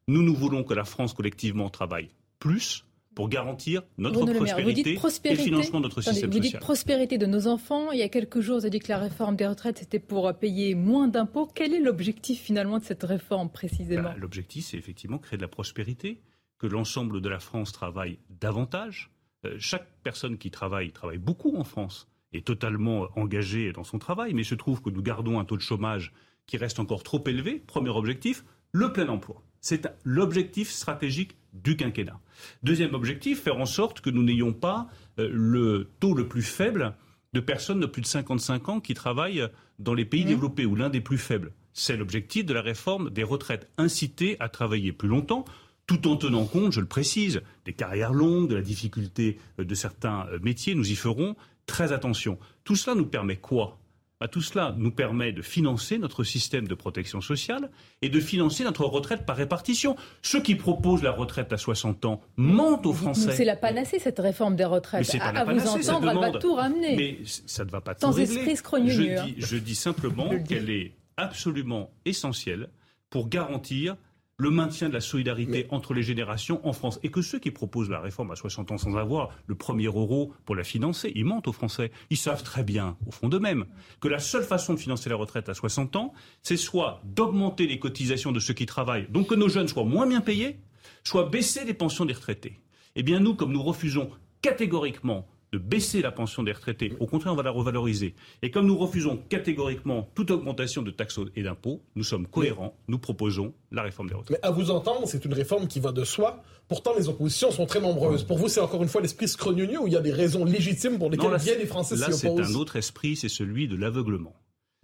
Nous, 0.08 0.24
nous 0.24 0.36
voulons 0.36 0.64
que 0.64 0.74
la 0.74 0.86
France 0.86 1.14
collectivement 1.14 1.70
travaille 1.70 2.10
plus 2.40 2.86
pour 3.20 3.28
garantir 3.28 3.82
notre 3.98 4.26
prospérité, 4.26 4.92
et 5.26 5.36
le 5.36 5.44
financement 5.44 5.82
de 5.82 5.88
notre 5.88 6.00
système 6.00 6.14
social. 6.14 6.32
Vous 6.32 6.40
dites 6.40 6.60
prospérité 6.60 7.18
de 7.18 7.26
nos 7.26 7.48
enfants. 7.48 7.92
Il 7.92 8.00
y 8.00 8.02
a 8.02 8.08
quelques 8.08 8.40
jours, 8.40 8.60
vous 8.60 8.64
avez 8.64 8.70
dit 8.70 8.80
que 8.80 8.88
la 8.88 8.98
réforme 8.98 9.36
des 9.36 9.46
retraites, 9.46 9.80
c'était 9.80 10.00
pour 10.00 10.34
payer 10.36 10.74
moins 10.74 11.10
d'impôts. 11.10 11.46
Quel 11.54 11.74
est 11.74 11.82
l'objectif 11.82 12.40
finalement 12.40 12.80
de 12.80 12.84
cette 12.86 13.04
réforme 13.04 13.50
précisément? 13.50 14.04
Bah, 14.04 14.16
L'objectif, 14.18 14.68
c'est 14.68 14.78
effectivement 14.78 15.18
créer 15.18 15.36
de 15.36 15.42
la 15.42 15.50
prospérité, 15.50 16.22
que 16.60 16.66
l'ensemble 16.66 17.20
de 17.20 17.28
la 17.28 17.40
France 17.40 17.74
travaille 17.74 18.20
davantage. 18.30 19.12
Euh, 19.46 19.58
chaque 19.60 19.90
personne 20.02 20.38
qui 20.38 20.50
travaille, 20.50 20.94
travaille 20.94 21.18
beaucoup 21.18 21.58
en 21.58 21.66
France, 21.66 22.08
est 22.32 22.48
totalement 22.48 23.10
engagée 23.18 23.74
dans 23.74 23.84
son 23.84 24.00
travail, 24.00 24.34
mais 24.34 24.44
il 24.44 24.46
se 24.46 24.56
trouve 24.56 24.82
que 24.82 24.90
nous 24.90 25.02
gardons 25.02 25.40
un 25.40 25.44
taux 25.44 25.58
de 25.58 25.62
chômage 25.62 26.14
qui 26.46 26.56
reste 26.56 26.80
encore 26.80 27.04
trop 27.04 27.22
élevé. 27.28 27.62
Premier 27.68 27.90
objectif, 27.90 28.46
le 28.72 28.94
plein 28.94 29.10
emploi. 29.10 29.44
C'est 29.60 29.90
l'objectif 30.06 30.72
stratégique 30.72 31.36
du 31.54 31.76
quinquennat. 31.76 32.20
Deuxième 32.64 32.94
objectif, 32.94 33.42
faire 33.42 33.60
en 33.60 33.66
sorte 33.66 34.02
que 34.02 34.10
nous 34.10 34.24
n'ayons 34.24 34.54
pas 34.54 34.88
euh, 35.20 35.30
le 35.32 35.90
taux 36.00 36.14
le 36.14 36.28
plus 36.28 36.44
faible 36.44 36.96
de 37.34 37.40
personnes 37.40 37.80
de 37.80 37.86
plus 37.86 38.02
de 38.02 38.08
55 38.08 38.70
ans 38.70 38.80
qui 38.80 38.94
travaillent 38.94 39.48
dans 39.78 39.94
les 39.94 40.06
pays 40.06 40.26
mmh. 40.26 40.28
développés, 40.28 40.66
ou 40.66 40.76
l'un 40.76 40.90
des 40.90 41.02
plus 41.02 41.18
faibles. 41.18 41.54
C'est 41.74 41.98
l'objectif 41.98 42.46
de 42.46 42.54
la 42.54 42.62
réforme 42.62 43.10
des 43.10 43.24
retraites, 43.24 43.70
inciter 43.78 44.36
à 44.40 44.50
travailler 44.50 44.92
plus 44.92 45.08
longtemps, 45.08 45.46
tout 45.90 46.08
en 46.08 46.18
tenant 46.18 46.46
compte, 46.46 46.72
je 46.72 46.82
le 46.82 46.86
précise, 46.86 47.42
des 47.66 47.74
carrières 47.74 48.14
longues, 48.14 48.48
de 48.48 48.56
la 48.56 48.62
difficulté 48.62 49.40
euh, 49.60 49.64
de 49.64 49.76
certains 49.76 50.28
euh, 50.28 50.40
métiers. 50.42 50.76
Nous 50.76 50.92
y 50.92 50.96
ferons 50.96 51.36
très 51.66 51.92
attention. 51.92 52.38
Tout 52.64 52.76
cela 52.76 52.96
nous 52.96 53.06
permet 53.06 53.38
quoi? 53.38 53.79
Bah, 54.20 54.28
tout 54.28 54.42
cela 54.42 54.76
nous 54.78 54.92
permet 54.92 55.32
de 55.32 55.42
financer 55.42 55.98
notre 55.98 56.24
système 56.24 56.68
de 56.68 56.76
protection 56.76 57.22
sociale 57.22 57.70
et 58.02 58.10
de 58.10 58.20
financer 58.20 58.66
notre 58.66 58.86
retraite 58.86 59.26
par 59.26 59.38
répartition. 59.38 59.96
Ceux 60.22 60.42
qui 60.42 60.56
proposent 60.56 61.04
la 61.04 61.12
retraite 61.12 61.54
à 61.54 61.58
60 61.58 62.04
ans 62.06 62.22
mentent 62.36 62.86
aux 62.86 62.94
Français. 62.94 63.32
C'est 63.32 63.46
la 63.46 63.56
panacée, 63.56 63.98
cette 63.98 64.20
réforme 64.20 64.56
des 64.58 64.66
retraites. 64.66 65.10
Mais 65.14 65.22
à, 65.22 65.46
vous 65.46 65.68
entendre, 65.68 66.10
elle 66.10 66.18
va 66.20 66.40
tout 66.40 66.54
ramener. 66.54 66.96
Mais 66.98 67.20
ça 67.26 67.64
ne 67.64 67.70
va 67.70 67.80
pas 67.80 67.96
Sans 67.98 68.14
tout 68.14 68.20
esprit 68.20 68.58
je 68.88 69.24
dis, 69.24 69.36
je 69.38 69.58
dis 69.58 69.76
simplement 69.76 70.30
qu'elle 70.44 70.70
est 70.70 70.94
absolument 71.16 71.92
essentielle 72.06 72.70
pour 73.10 73.30
garantir 73.30 73.96
le 74.40 74.50
maintien 74.50 74.88
de 74.88 74.94
la 74.94 75.02
solidarité 75.02 75.68
entre 75.70 75.94
les 75.94 76.02
générations 76.02 76.66
en 76.66 76.72
France. 76.74 76.98
Et 77.04 77.12
que 77.12 77.22
ceux 77.22 77.40
qui 77.40 77.52
proposent 77.52 77.90
la 77.90 78.00
réforme 78.00 78.32
à 78.32 78.36
60 78.36 78.72
ans 78.72 78.78
sans 78.78 78.96
avoir 78.96 79.30
le 79.46 79.54
premier 79.54 79.86
euro 79.86 80.34
pour 80.46 80.56
la 80.56 80.64
financer, 80.64 81.12
ils 81.14 81.26
mentent 81.26 81.50
aux 81.50 81.54
Français. 81.54 81.92
Ils 82.10 82.18
savent 82.18 82.42
très 82.42 82.64
bien, 82.64 82.98
au 83.06 83.12
fond 83.12 83.28
d'eux-mêmes, 83.28 83.66
que 84.00 84.08
la 84.08 84.20
seule 84.20 84.44
façon 84.44 84.74
de 84.74 84.80
financer 84.80 85.10
la 85.10 85.18
retraite 85.18 85.50
à 85.50 85.54
60 85.54 85.98
ans, 85.98 86.14
c'est 86.42 86.58
soit 86.58 87.02
d'augmenter 87.04 87.68
les 87.68 87.80
cotisations 87.80 88.32
de 88.32 88.40
ceux 88.40 88.54
qui 88.54 88.66
travaillent, 88.66 89.08
donc 89.10 89.28
que 89.28 89.36
nos 89.36 89.50
jeunes 89.50 89.68
soient 89.68 89.84
moins 89.84 90.08
bien 90.08 90.22
payés, 90.22 90.62
soit 91.04 91.26
baisser 91.26 91.66
les 91.66 91.74
pensions 91.74 92.06
des 92.06 92.14
retraités. 92.14 92.60
Eh 92.96 93.04
bien, 93.04 93.20
nous, 93.20 93.36
comme 93.36 93.52
nous 93.52 93.62
refusons 93.62 94.10
catégoriquement 94.42 95.28
de 95.52 95.58
baisser 95.58 96.02
la 96.02 96.12
pension 96.12 96.44
des 96.44 96.52
retraités. 96.52 96.94
Au 97.00 97.08
contraire, 97.08 97.34
on 97.34 97.36
va 97.36 97.44
la 97.44 97.52
revaloriser. 97.52 98.16
Et 98.42 98.52
comme 98.52 98.68
nous 98.68 98.78
refusons 98.78 99.18
catégoriquement 99.30 100.10
toute 100.16 100.32
augmentation 100.32 100.82
de 100.82 100.92
taxes 100.92 101.20
et 101.36 101.44
d'impôts, 101.44 101.82
nous 101.96 102.04
sommes 102.04 102.28
cohérents, 102.28 102.78
nous 102.88 103.00
proposons 103.00 103.54
la 103.72 103.84
réforme 103.84 104.10
des 104.10 104.16
retraites. 104.16 104.40
Mais 104.42 104.48
à 104.48 104.52
vous 104.52 104.72
entendre, 104.72 105.08
c'est 105.08 105.26
une 105.26 105.34
réforme 105.34 105.68
qui 105.68 105.80
va 105.80 105.92
de 105.92 106.04
soi. 106.04 106.44
Pourtant, 106.68 106.92
les 106.98 107.10
oppositions 107.10 107.52
sont 107.52 107.66
très 107.66 107.82
nombreuses. 107.82 108.24
Pour 108.24 108.38
vous, 108.38 108.48
c'est 108.48 108.62
encore 108.62 108.84
une 108.84 108.90
fois 108.90 109.02
l'esprit 109.02 109.28
scrogneux 109.28 109.80
où 109.80 109.88
il 109.88 109.94
y 109.94 109.98
a 109.98 110.02
des 110.02 110.14
raisons 110.14 110.46
légitimes 110.46 111.00
pour 111.00 111.10
lesquelles 111.10 111.38
bien 111.38 111.58
les 111.58 111.66
Français 111.66 111.96
s'y 111.96 112.04
opposent 112.04 112.24
Là, 112.24 112.46
c'est 112.46 112.54
un 112.54 112.56
autre 112.56 112.76
esprit, 112.76 113.16
c'est 113.16 113.30
celui 113.30 113.68
de 113.68 113.76
l'aveuglement. 113.76 114.36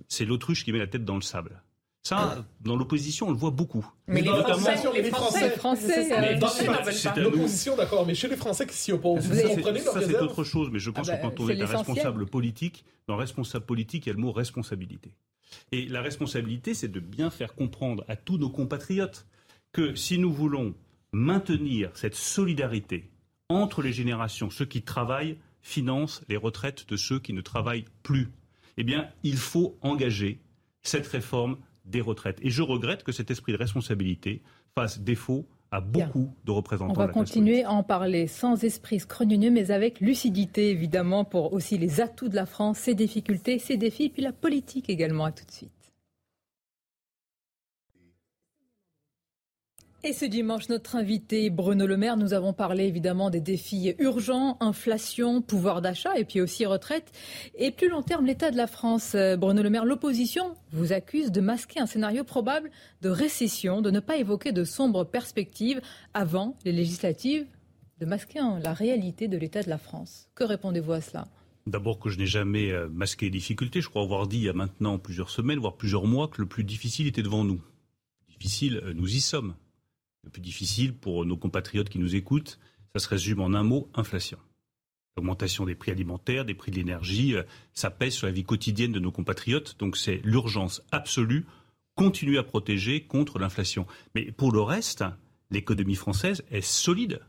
C'est 0.08 0.26
l'autruche 0.26 0.66
qui 0.66 0.72
met 0.72 0.80
la 0.80 0.88
tête 0.88 1.06
dans 1.06 1.16
le 1.16 1.22
sable. 1.22 1.62
Ça, 2.06 2.46
dans 2.62 2.76
l'opposition, 2.76 3.30
on 3.30 3.32
le 3.32 3.38
voit 3.38 3.50
beaucoup. 3.50 3.84
Mais, 4.06 4.22
les, 4.22 4.30
Français, 4.30 4.76
les 4.94 5.10
Français, 5.10 5.50
Français, 5.50 6.08
c'est 6.08 7.20
l'opposition, 7.20 7.76
d'accord, 7.76 8.06
mais 8.06 8.14
chez 8.14 8.28
les 8.28 8.36
Français 8.36 8.68
qui 8.68 8.78
s'y 8.78 8.92
opposent, 8.92 9.26
vous 9.26 9.56
comprenez 9.56 9.80
Ça, 9.80 10.00
c'est 10.02 10.20
autre 10.20 10.44
chose, 10.44 10.70
mais 10.72 10.78
je 10.78 10.92
pense 10.92 11.10
ah 11.10 11.18
que 11.18 11.24
bah, 11.24 11.30
quand 11.30 11.44
on 11.44 11.50
est, 11.50 11.60
un 11.60 11.66
responsable 11.66 12.28
politique, 12.28 12.86
dans 13.08 13.16
responsable 13.16 13.66
politique, 13.66 14.06
il 14.06 14.10
y 14.10 14.12
a 14.12 14.14
le 14.14 14.22
mot 14.22 14.32
responsabilité. 14.32 15.16
Et 15.72 15.88
la 15.88 16.04
responsabilité, 16.04 16.76
c'est 16.76 16.92
de 16.92 17.00
bien 17.00 17.32
faire 17.32 17.56
comprendre 17.56 18.06
à 18.08 18.16
tous 18.16 18.38
nos 18.38 18.52
compatriotes 18.52 19.26
que 19.72 19.96
si 19.96 20.20
nous 20.20 20.32
voulons 20.32 20.76
maintenir 21.12 21.90
cette 21.96 22.16
solidarité 22.16 23.10
entre 23.50 23.82
les 23.82 23.94
générations, 23.94 24.52
ceux 24.52 24.66
qui 24.66 24.84
travaillent 24.84 25.38
financent 25.64 26.22
les 26.30 26.38
retraites 26.38 26.88
de 26.88 26.98
ceux 26.98 27.18
qui 27.20 27.34
ne 27.34 27.42
travaillent 27.42 27.86
plus, 28.04 28.30
eh 28.78 28.84
bien, 28.84 29.10
il 29.24 29.38
faut 29.38 29.76
engager 29.82 30.40
cette 30.84 31.08
réforme 31.08 31.58
des 31.86 32.02
retraites. 32.02 32.40
Et 32.42 32.50
je 32.50 32.62
regrette 32.62 33.04
que 33.04 33.12
cet 33.12 33.32
esprit 33.32 33.52
de 33.54 33.58
responsabilité 33.58 34.42
fasse 34.74 35.00
défaut 35.00 35.46
à 35.72 35.82
beaucoup 35.82 36.34
de 36.46 36.52
représentants. 36.52 36.94
On 36.94 37.06
va 37.06 37.08
continuer 37.08 37.64
à 37.64 37.72
en 37.72 37.84
parler 37.84 38.28
sans 38.28 38.64
esprit 38.64 39.00
scrogneux, 39.00 39.52
mais 39.52 39.72
avec 39.72 40.00
lucidité, 40.00 40.70
évidemment, 40.70 41.26
pour 41.26 41.54
aussi 41.54 41.78
les 41.78 42.02
atouts 42.02 42.30
de 42.30 42.36
la 42.36 42.46
France, 42.46 42.80
ses 42.80 42.94
difficultés, 42.94 43.60
ses 43.60 43.78
défis, 43.78 44.10
puis 44.10 44.22
la 44.22 44.32
politique 44.32 44.90
également. 44.90 45.26
À 45.26 45.32
tout 45.32 45.46
de 45.46 45.52
suite. 45.52 45.72
Et 50.08 50.14
ce 50.14 50.26
dimanche, 50.26 50.70
notre 50.70 50.98
invité 50.98 51.50
Bruno 51.50 51.88
Le 51.88 51.98
Maire, 51.98 52.16
nous 52.16 52.36
avons 52.36 52.54
parlé 52.54 52.84
évidemment 52.84 53.32
des 53.32 53.42
défis 53.42 53.96
urgents, 53.98 54.56
inflation, 54.60 55.42
pouvoir 55.42 55.82
d'achat 55.82 56.16
et 56.16 56.26
puis 56.26 56.42
aussi 56.42 56.68
retraite. 56.68 57.12
Et 57.56 57.72
plus 57.72 57.90
long 57.90 58.04
terme, 58.04 58.28
l'état 58.28 58.52
de 58.52 58.56
la 58.56 58.68
France. 58.68 59.16
Euh, 59.16 59.36
Bruno 59.36 59.64
Le 59.64 59.70
Maire, 59.72 59.84
l'opposition 59.84 60.54
vous 60.72 60.94
accuse 60.94 61.32
de 61.32 61.42
masquer 61.42 61.80
un 61.80 61.88
scénario 61.88 62.24
probable 62.24 62.70
de 63.02 63.10
récession, 63.10 63.82
de 63.82 63.90
ne 63.90 64.00
pas 64.00 64.18
évoquer 64.18 64.52
de 64.52 64.64
sombres 64.64 65.06
perspectives 65.06 65.82
avant 66.14 66.56
les 66.66 66.72
législatives, 66.72 67.48
de 68.00 68.06
masquer 68.06 68.42
la 68.62 68.74
réalité 68.74 69.28
de 69.28 69.38
l'état 69.38 69.64
de 69.64 69.70
la 69.70 69.80
France. 69.80 70.30
Que 70.36 70.44
répondez-vous 70.44 70.92
à 70.92 71.02
cela? 71.02 71.28
D'abord 71.66 71.98
que 71.98 72.12
je 72.12 72.20
n'ai 72.20 72.28
jamais 72.28 72.70
euh, 72.70 72.88
masqué 72.92 73.26
les 73.26 73.32
difficultés. 73.32 73.82
Je 73.82 73.90
crois 73.90 74.04
avoir 74.04 74.28
dit 74.28 74.38
il 74.38 74.44
y 74.44 74.50
a 74.50 74.54
maintenant 74.54 75.00
plusieurs 75.00 75.32
semaines, 75.32 75.58
voire 75.58 75.78
plusieurs 75.78 76.06
mois, 76.06 76.28
que 76.28 76.44
le 76.44 76.48
plus 76.48 76.64
difficile 76.64 77.08
était 77.08 77.24
devant 77.24 77.44
nous. 77.44 77.60
Difficile, 78.30 78.82
euh, 78.84 78.94
nous 78.94 79.16
y 79.16 79.20
sommes 79.20 79.56
le 80.26 80.32
plus 80.32 80.42
difficile 80.42 80.94
pour 80.94 81.26
nos 81.26 81.38
compatriotes 81.38 81.90
qui 81.90 82.00
nous 82.00 82.16
écoutent, 82.16 82.60
ça 82.94 83.00
se 83.00 83.08
résume 83.08 83.42
en 83.42 83.54
un 83.54 83.64
mot, 83.64 83.90
inflation. 83.94 84.38
L'augmentation 85.16 85.66
des 85.66 85.76
prix 85.76 85.92
alimentaires, 85.92 86.44
des 86.44 86.56
prix 86.56 86.72
de 86.72 86.78
l'énergie, 86.78 87.36
euh, 87.36 87.44
ça 87.74 87.90
pèse 87.90 88.14
sur 88.14 88.28
la 88.28 88.34
vie 88.34 88.44
quotidienne 88.44 88.92
de 88.92 89.00
nos 89.00 89.12
compatriotes. 89.12 89.78
Donc 89.80 89.96
c'est 89.96 90.20
l'urgence 90.24 90.82
absolue, 90.92 91.46
continuer 91.96 92.38
à 92.38 92.44
protéger 92.44 93.02
contre 93.02 93.40
l'inflation. 93.40 93.86
Mais 94.14 94.32
pour 94.32 94.52
le 94.52 94.62
reste, 94.62 95.06
l'économie 95.52 95.96
française 95.96 96.44
est 96.52 96.66
solide. 96.66 97.22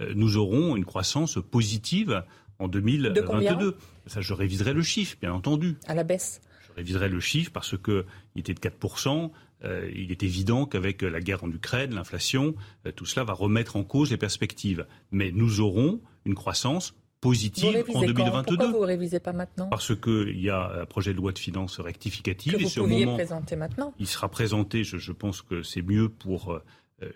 Euh, 0.00 0.12
nous 0.14 0.36
aurons 0.36 0.76
une 0.76 0.84
croissance 0.84 1.38
positive 1.50 2.22
en 2.58 2.68
2022. 2.68 3.76
Ça, 4.06 4.20
je 4.20 4.32
réviserai 4.32 4.72
le 4.72 4.82
chiffre, 4.82 5.16
bien 5.20 5.32
entendu. 5.32 5.76
À 5.86 5.94
la 5.94 6.04
baisse. 6.04 6.40
Je 6.68 6.72
réviserai 6.74 7.08
le 7.08 7.20
chiffre 7.20 7.50
parce 7.52 7.76
qu'il 7.76 8.04
était 8.36 8.54
de 8.54 8.60
4%. 8.60 9.30
Euh, 9.64 9.90
il 9.94 10.10
est 10.10 10.22
évident 10.22 10.66
qu'avec 10.66 11.02
la 11.02 11.20
guerre 11.20 11.44
en 11.44 11.50
Ukraine, 11.50 11.94
l'inflation, 11.94 12.54
euh, 12.86 12.92
tout 12.92 13.06
cela 13.06 13.24
va 13.24 13.32
remettre 13.32 13.76
en 13.76 13.84
cause 13.84 14.10
les 14.10 14.16
perspectives. 14.16 14.86
Mais 15.10 15.30
nous 15.32 15.60
aurons 15.60 16.00
une 16.24 16.34
croissance 16.34 16.94
positive 17.20 17.84
en 17.94 18.02
2022. 18.02 18.56
Pourquoi 18.56 18.72
vous 18.72 18.80
révisez 18.80 19.20
pas 19.20 19.32
maintenant? 19.32 19.68
Parce 19.68 19.94
qu'il 19.98 20.38
y 20.38 20.50
a 20.50 20.82
un 20.82 20.84
projet 20.84 21.12
de 21.12 21.16
loi 21.16 21.32
de 21.32 21.38
finances 21.38 21.80
rectificative. 21.80 22.52
Que 22.52 22.62
vous 22.62 22.92
et 22.92 23.04
moment, 23.04 23.14
présenter 23.14 23.56
maintenant 23.56 23.94
Il 23.98 24.06
sera 24.06 24.28
présenté, 24.28 24.84
je, 24.84 25.12
pense 25.12 25.40
que 25.40 25.62
c'est 25.62 25.80
mieux 25.80 26.10
pour 26.10 26.52
euh, 26.52 26.62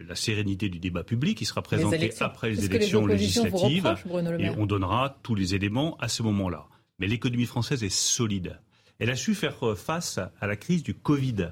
la 0.00 0.14
sérénité 0.14 0.70
du 0.70 0.78
débat 0.78 1.04
public. 1.04 1.40
Il 1.42 1.44
sera 1.44 1.60
présenté 1.60 2.10
après 2.20 2.50
les 2.50 2.64
élections 2.64 3.04
législatives. 3.06 3.94
et 4.38 4.48
on 4.50 4.64
donnera 4.64 5.18
tous 5.22 5.34
les 5.34 5.54
éléments 5.54 5.98
à 5.98 6.08
ce 6.08 6.22
moment-là. 6.22 6.66
Mais 6.98 7.06
l'économie 7.06 7.46
française 7.46 7.84
est 7.84 7.94
solide. 7.94 8.58
Elle 8.98 9.10
a 9.10 9.16
su 9.16 9.34
faire 9.34 9.76
face 9.76 10.18
à 10.40 10.46
la 10.46 10.56
crise 10.56 10.82
du 10.82 10.94
Covid. 10.94 11.50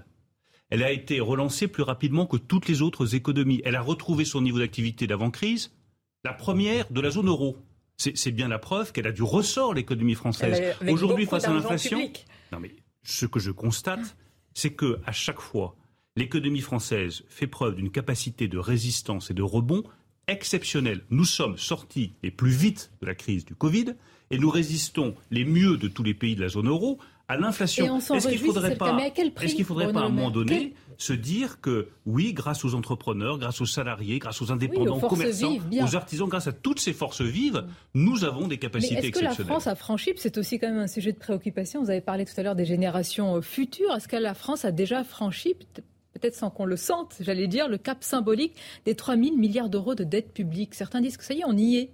Elle 0.70 0.82
a 0.82 0.90
été 0.90 1.20
relancée 1.20 1.68
plus 1.68 1.82
rapidement 1.82 2.26
que 2.26 2.36
toutes 2.36 2.66
les 2.68 2.82
autres 2.82 3.14
économies. 3.14 3.62
Elle 3.64 3.76
a 3.76 3.80
retrouvé 3.80 4.24
son 4.24 4.40
niveau 4.42 4.58
d'activité 4.58 5.06
d'avant-crise, 5.06 5.72
la 6.24 6.32
première 6.32 6.90
de 6.90 7.00
la 7.00 7.10
zone 7.10 7.28
euro. 7.28 7.56
C'est 7.96 8.32
bien 8.32 8.48
la 8.48 8.58
preuve 8.58 8.92
qu'elle 8.92 9.06
a 9.06 9.12
du 9.12 9.22
ressort, 9.22 9.72
l'économie 9.72 10.14
française. 10.14 10.76
Aujourd'hui, 10.88 11.26
face 11.26 11.44
à 11.44 11.54
l'inflation. 11.54 11.98
Non, 12.52 12.60
mais 12.60 12.74
ce 13.02 13.26
que 13.26 13.40
je 13.40 13.50
constate, 13.50 14.16
c'est 14.54 14.72
que 14.72 14.98
à 15.06 15.12
chaque 15.12 15.40
fois, 15.40 15.76
l'économie 16.16 16.60
française 16.60 17.24
fait 17.28 17.46
preuve 17.46 17.76
d'une 17.76 17.90
capacité 17.90 18.48
de 18.48 18.58
résistance 18.58 19.30
et 19.30 19.34
de 19.34 19.42
rebond 19.42 19.84
exceptionnelle. 20.28 21.04
Nous 21.10 21.24
sommes 21.24 21.56
sortis 21.56 22.12
les 22.22 22.30
plus 22.30 22.50
vite 22.50 22.90
de 23.00 23.06
la 23.06 23.14
crise 23.14 23.44
du 23.44 23.54
Covid 23.54 23.94
et 24.30 24.38
nous 24.38 24.50
résistons 24.50 25.14
les 25.30 25.44
mieux 25.44 25.76
de 25.76 25.88
tous 25.88 26.02
les 26.02 26.14
pays 26.14 26.34
de 26.34 26.42
la 26.42 26.48
zone 26.48 26.68
euro 26.68 26.98
à 27.28 27.36
l'inflation. 27.36 27.98
Est-ce 27.98 28.28
qu'il 28.28 28.40
ne 28.40 28.46
faudrait 28.46 28.76
pas, 28.76 28.96
est-ce 29.42 29.54
qu'il 29.54 29.64
faudrait 29.64 29.92
pas 29.92 30.00
à 30.00 30.04
un 30.04 30.08
moment 30.08 30.30
donné 30.30 30.74
se 30.98 31.12
dire 31.12 31.60
que 31.60 31.88
oui, 32.06 32.32
grâce 32.32 32.64
aux 32.64 32.74
entrepreneurs, 32.74 33.38
grâce 33.38 33.60
aux 33.60 33.66
salariés, 33.66 34.18
grâce 34.18 34.40
aux 34.40 34.50
indépendants, 34.50 34.96
aux 34.96 35.08
commerçants, 35.08 35.56
aux 35.72 35.96
artisans, 35.96 36.28
grâce 36.28 36.46
à 36.46 36.52
toutes 36.52 36.80
ces 36.80 36.92
forces 36.92 37.20
vives, 37.20 37.66
nous 37.94 38.24
avons 38.24 38.48
des 38.48 38.58
capacités 38.58 38.94
Mais 38.94 39.08
est-ce 39.08 39.18
que 39.18 39.24
la 39.24 39.34
France 39.34 39.66
a 39.66 39.74
franchi, 39.74 40.12
c'est 40.16 40.38
aussi 40.38 40.58
quand 40.58 40.68
même 40.68 40.78
un 40.78 40.86
sujet 40.86 41.12
de 41.12 41.18
préoccupation, 41.18 41.82
vous 41.82 41.90
avez 41.90 42.00
parlé 42.00 42.24
tout 42.24 42.32
à 42.38 42.42
l'heure 42.42 42.56
des 42.56 42.64
générations 42.64 43.36
euh, 43.36 43.40
futures, 43.42 43.94
est-ce 43.94 44.08
que 44.08 44.16
la 44.16 44.34
France 44.34 44.64
a 44.64 44.72
déjà 44.72 45.04
franchi 45.04 45.54
peut-être 46.14 46.34
sans 46.34 46.48
qu'on 46.48 46.64
le 46.64 46.76
sente, 46.76 47.16
j'allais 47.20 47.46
dire, 47.46 47.68
le 47.68 47.76
cap 47.76 48.02
symbolique 48.02 48.54
des 48.86 48.94
3 48.94 49.16
000 49.16 49.36
milliards 49.36 49.68
d'euros 49.68 49.94
de 49.94 50.02
dette 50.02 50.32
publique. 50.32 50.74
Certains 50.74 51.02
disent 51.02 51.18
que 51.18 51.24
ça 51.24 51.34
y 51.34 51.40
est, 51.40 51.44
on 51.44 51.56
y 51.56 51.76
est. 51.76 51.90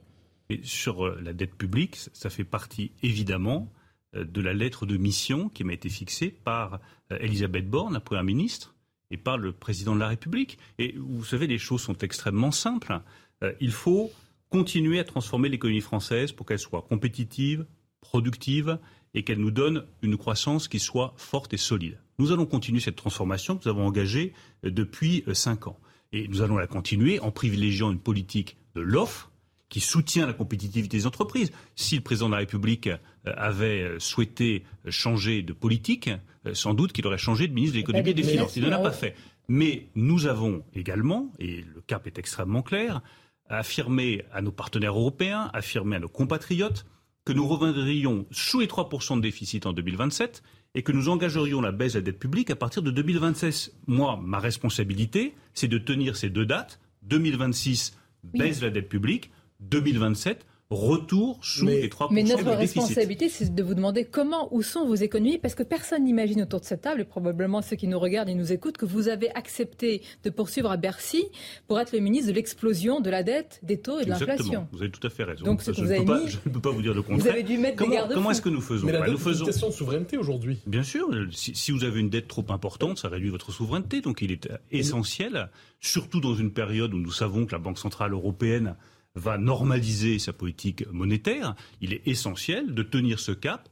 Et 0.48 0.60
sur 0.62 1.04
euh, 1.04 1.18
la 1.20 1.32
dette 1.32 1.56
publique, 1.56 1.96
ça 2.12 2.30
fait 2.30 2.44
partie 2.44 2.92
évidemment 3.02 3.68
de 4.14 4.40
la 4.40 4.52
lettre 4.52 4.86
de 4.86 4.96
mission 4.96 5.48
qui 5.48 5.64
m'a 5.64 5.72
été 5.72 5.88
fixée 5.88 6.30
par 6.30 6.80
euh, 7.10 7.18
Elisabeth 7.20 7.68
Borne, 7.68 7.94
la 7.94 8.00
Première 8.00 8.24
ministre, 8.24 8.74
et 9.10 9.16
par 9.16 9.36
le 9.38 9.52
Président 9.52 9.94
de 9.94 10.00
la 10.00 10.08
République. 10.08 10.58
Et 10.78 10.94
vous 10.98 11.24
savez, 11.24 11.46
les 11.46 11.58
choses 11.58 11.82
sont 11.82 11.96
extrêmement 11.98 12.50
simples. 12.50 13.00
Euh, 13.42 13.52
il 13.60 13.72
faut 13.72 14.10
continuer 14.50 14.98
à 14.98 15.04
transformer 15.04 15.48
l'économie 15.48 15.80
française 15.80 16.32
pour 16.32 16.46
qu'elle 16.46 16.58
soit 16.58 16.82
compétitive, 16.82 17.66
productive 18.00 18.78
et 19.14 19.22
qu'elle 19.22 19.38
nous 19.38 19.50
donne 19.50 19.84
une 20.02 20.16
croissance 20.16 20.68
qui 20.68 20.78
soit 20.78 21.14
forte 21.16 21.52
et 21.52 21.58
solide. 21.58 21.98
Nous 22.18 22.32
allons 22.32 22.46
continuer 22.46 22.80
cette 22.80 22.96
transformation 22.96 23.56
que 23.56 23.64
nous 23.64 23.70
avons 23.70 23.86
engagée 23.86 24.32
depuis 24.62 25.24
cinq 25.34 25.66
ans. 25.66 25.78
Et 26.12 26.28
nous 26.28 26.42
allons 26.42 26.56
la 26.56 26.66
continuer 26.66 27.20
en 27.20 27.30
privilégiant 27.30 27.90
une 27.90 27.98
politique 27.98 28.56
de 28.74 28.80
l'offre 28.80 29.32
qui 29.72 29.80
soutient 29.80 30.26
la 30.26 30.34
compétitivité 30.34 30.98
des 30.98 31.06
entreprises. 31.06 31.50
Si 31.76 31.96
le 31.96 32.02
président 32.02 32.26
de 32.26 32.32
la 32.32 32.40
République 32.40 32.88
euh, 32.88 32.98
avait 33.24 33.82
euh, 33.82 33.98
souhaité 33.98 34.64
changer 34.88 35.42
de 35.42 35.52
politique, 35.52 36.10
euh, 36.46 36.54
sans 36.54 36.74
doute 36.74 36.92
qu'il 36.92 37.06
aurait 37.06 37.18
changé 37.18 37.48
de 37.48 37.52
ministre 37.52 37.74
de 37.74 37.78
l'économie 37.78 38.10
et 38.10 38.14
des 38.14 38.22
finances. 38.22 38.56
Il 38.56 38.64
ne 38.64 38.70
l'a 38.70 38.78
pas 38.78 38.92
fait. 38.92 39.14
Mais 39.48 39.86
nous 39.94 40.26
avons 40.26 40.64
également, 40.74 41.32
et 41.38 41.64
le 41.74 41.80
cap 41.86 42.06
est 42.06 42.18
extrêmement 42.18 42.62
clair, 42.62 43.02
affirmé 43.48 44.24
à 44.32 44.40
nos 44.40 44.52
partenaires 44.52 44.96
européens, 44.96 45.50
affirmé 45.52 45.96
à 45.96 45.98
nos 45.98 46.08
compatriotes, 46.08 46.86
que 47.24 47.32
nous 47.32 47.46
reviendrions 47.46 48.26
sous 48.30 48.60
les 48.60 48.66
3% 48.66 49.16
de 49.16 49.20
déficit 49.20 49.66
en 49.66 49.72
2027 49.72 50.42
et 50.74 50.82
que 50.82 50.92
nous 50.92 51.08
engagerions 51.08 51.60
la 51.60 51.70
baisse 51.70 51.92
de 51.92 51.98
la 51.98 52.02
dette 52.02 52.18
publique 52.18 52.50
à 52.50 52.56
partir 52.56 52.82
de 52.82 52.90
2026. 52.90 53.72
Moi, 53.86 54.18
ma 54.22 54.38
responsabilité, 54.38 55.34
c'est 55.54 55.68
de 55.68 55.78
tenir 55.78 56.16
ces 56.16 56.30
deux 56.30 56.46
dates, 56.46 56.80
2026, 57.02 57.96
baisse 58.24 58.60
de 58.60 58.66
la 58.66 58.70
dette 58.72 58.88
publique, 58.88 59.30
2027 59.60 60.46
retour 60.72 61.38
sous 61.44 61.66
les 61.66 61.88
3% 61.88 62.08
Mais 62.10 62.22
notre 62.22 62.50
responsabilité, 62.50 63.28
c'est 63.28 63.54
de 63.54 63.62
vous 63.62 63.74
demander 63.74 64.04
comment, 64.04 64.48
où 64.54 64.62
sont 64.62 64.86
vos 64.86 64.94
économies, 64.94 65.38
parce 65.38 65.54
que 65.54 65.62
personne 65.62 66.04
n'imagine 66.04 66.42
autour 66.42 66.60
de 66.60 66.64
cette 66.64 66.82
table, 66.82 67.02
et 67.02 67.04
probablement 67.04 67.62
ceux 67.62 67.76
qui 67.76 67.86
nous 67.86 67.98
regardent 67.98 68.28
et 68.28 68.34
nous 68.34 68.52
écoutent, 68.52 68.76
que 68.76 68.86
vous 68.86 69.08
avez 69.08 69.30
accepté 69.34 70.02
de 70.24 70.30
poursuivre 70.30 70.70
à 70.70 70.76
Bercy 70.76 71.24
pour 71.68 71.78
être 71.80 71.92
le 71.92 72.00
ministre 72.00 72.28
de 72.28 72.34
l'explosion 72.34 73.00
de 73.00 73.10
la 73.10 73.22
dette, 73.22 73.60
des 73.62 73.78
taux 73.78 74.00
et 74.00 74.04
de 74.04 74.10
l'inflation. 74.10 74.68
Vous 74.72 74.82
avez 74.82 74.90
tout 74.90 75.06
à 75.06 75.10
fait 75.10 75.24
raison. 75.24 75.44
Donc, 75.44 75.62
je, 75.62 75.70
ne 75.70 76.04
pas, 76.04 76.26
je, 76.26 76.36
ne 76.46 76.52
peux 76.52 76.60
pas, 76.60 76.70
vous 76.70 76.82
dire 76.82 76.94
le 76.94 77.02
contraire. 77.02 77.18
Vous 77.20 77.28
avez 77.28 77.42
dû 77.42 77.58
mettre 77.58 77.76
comment, 77.76 78.06
des 78.06 78.14
Comment 78.14 78.30
est-ce 78.30 78.42
que 78.42 78.48
nous 78.48 78.60
faisons 78.60 78.86
Mais 78.86 78.92
la 78.92 79.00
bah, 79.00 79.06
dette, 79.06 79.14
nous 79.14 79.20
faisons... 79.20 79.44
une 79.44 79.50
question 79.50 79.68
de 79.68 79.72
souveraineté 79.72 80.16
aujourd'hui. 80.16 80.58
Bien 80.66 80.82
sûr. 80.82 81.08
Si, 81.30 81.54
si, 81.54 81.72
vous 81.72 81.84
avez 81.84 82.00
une 82.00 82.10
dette 82.10 82.28
trop 82.28 82.44
importante, 82.48 82.98
ça 82.98 83.08
réduit 83.08 83.30
votre 83.30 83.52
souveraineté. 83.52 84.00
Donc 84.00 84.22
il 84.22 84.32
est 84.32 84.48
essentiel, 84.70 85.50
surtout 85.80 86.20
dans 86.20 86.34
une 86.34 86.52
période 86.52 86.94
où 86.94 86.98
nous 86.98 87.12
savons 87.12 87.46
que 87.46 87.52
la 87.52 87.58
Banque 87.58 87.78
Centrale 87.78 88.12
Européenne 88.12 88.76
va 89.14 89.38
normaliser 89.38 90.18
sa 90.18 90.32
politique 90.32 90.86
monétaire, 90.90 91.54
il 91.80 91.92
est 91.92 92.02
essentiel 92.06 92.74
de 92.74 92.82
tenir 92.82 93.20
ce 93.20 93.32
cap. 93.32 93.68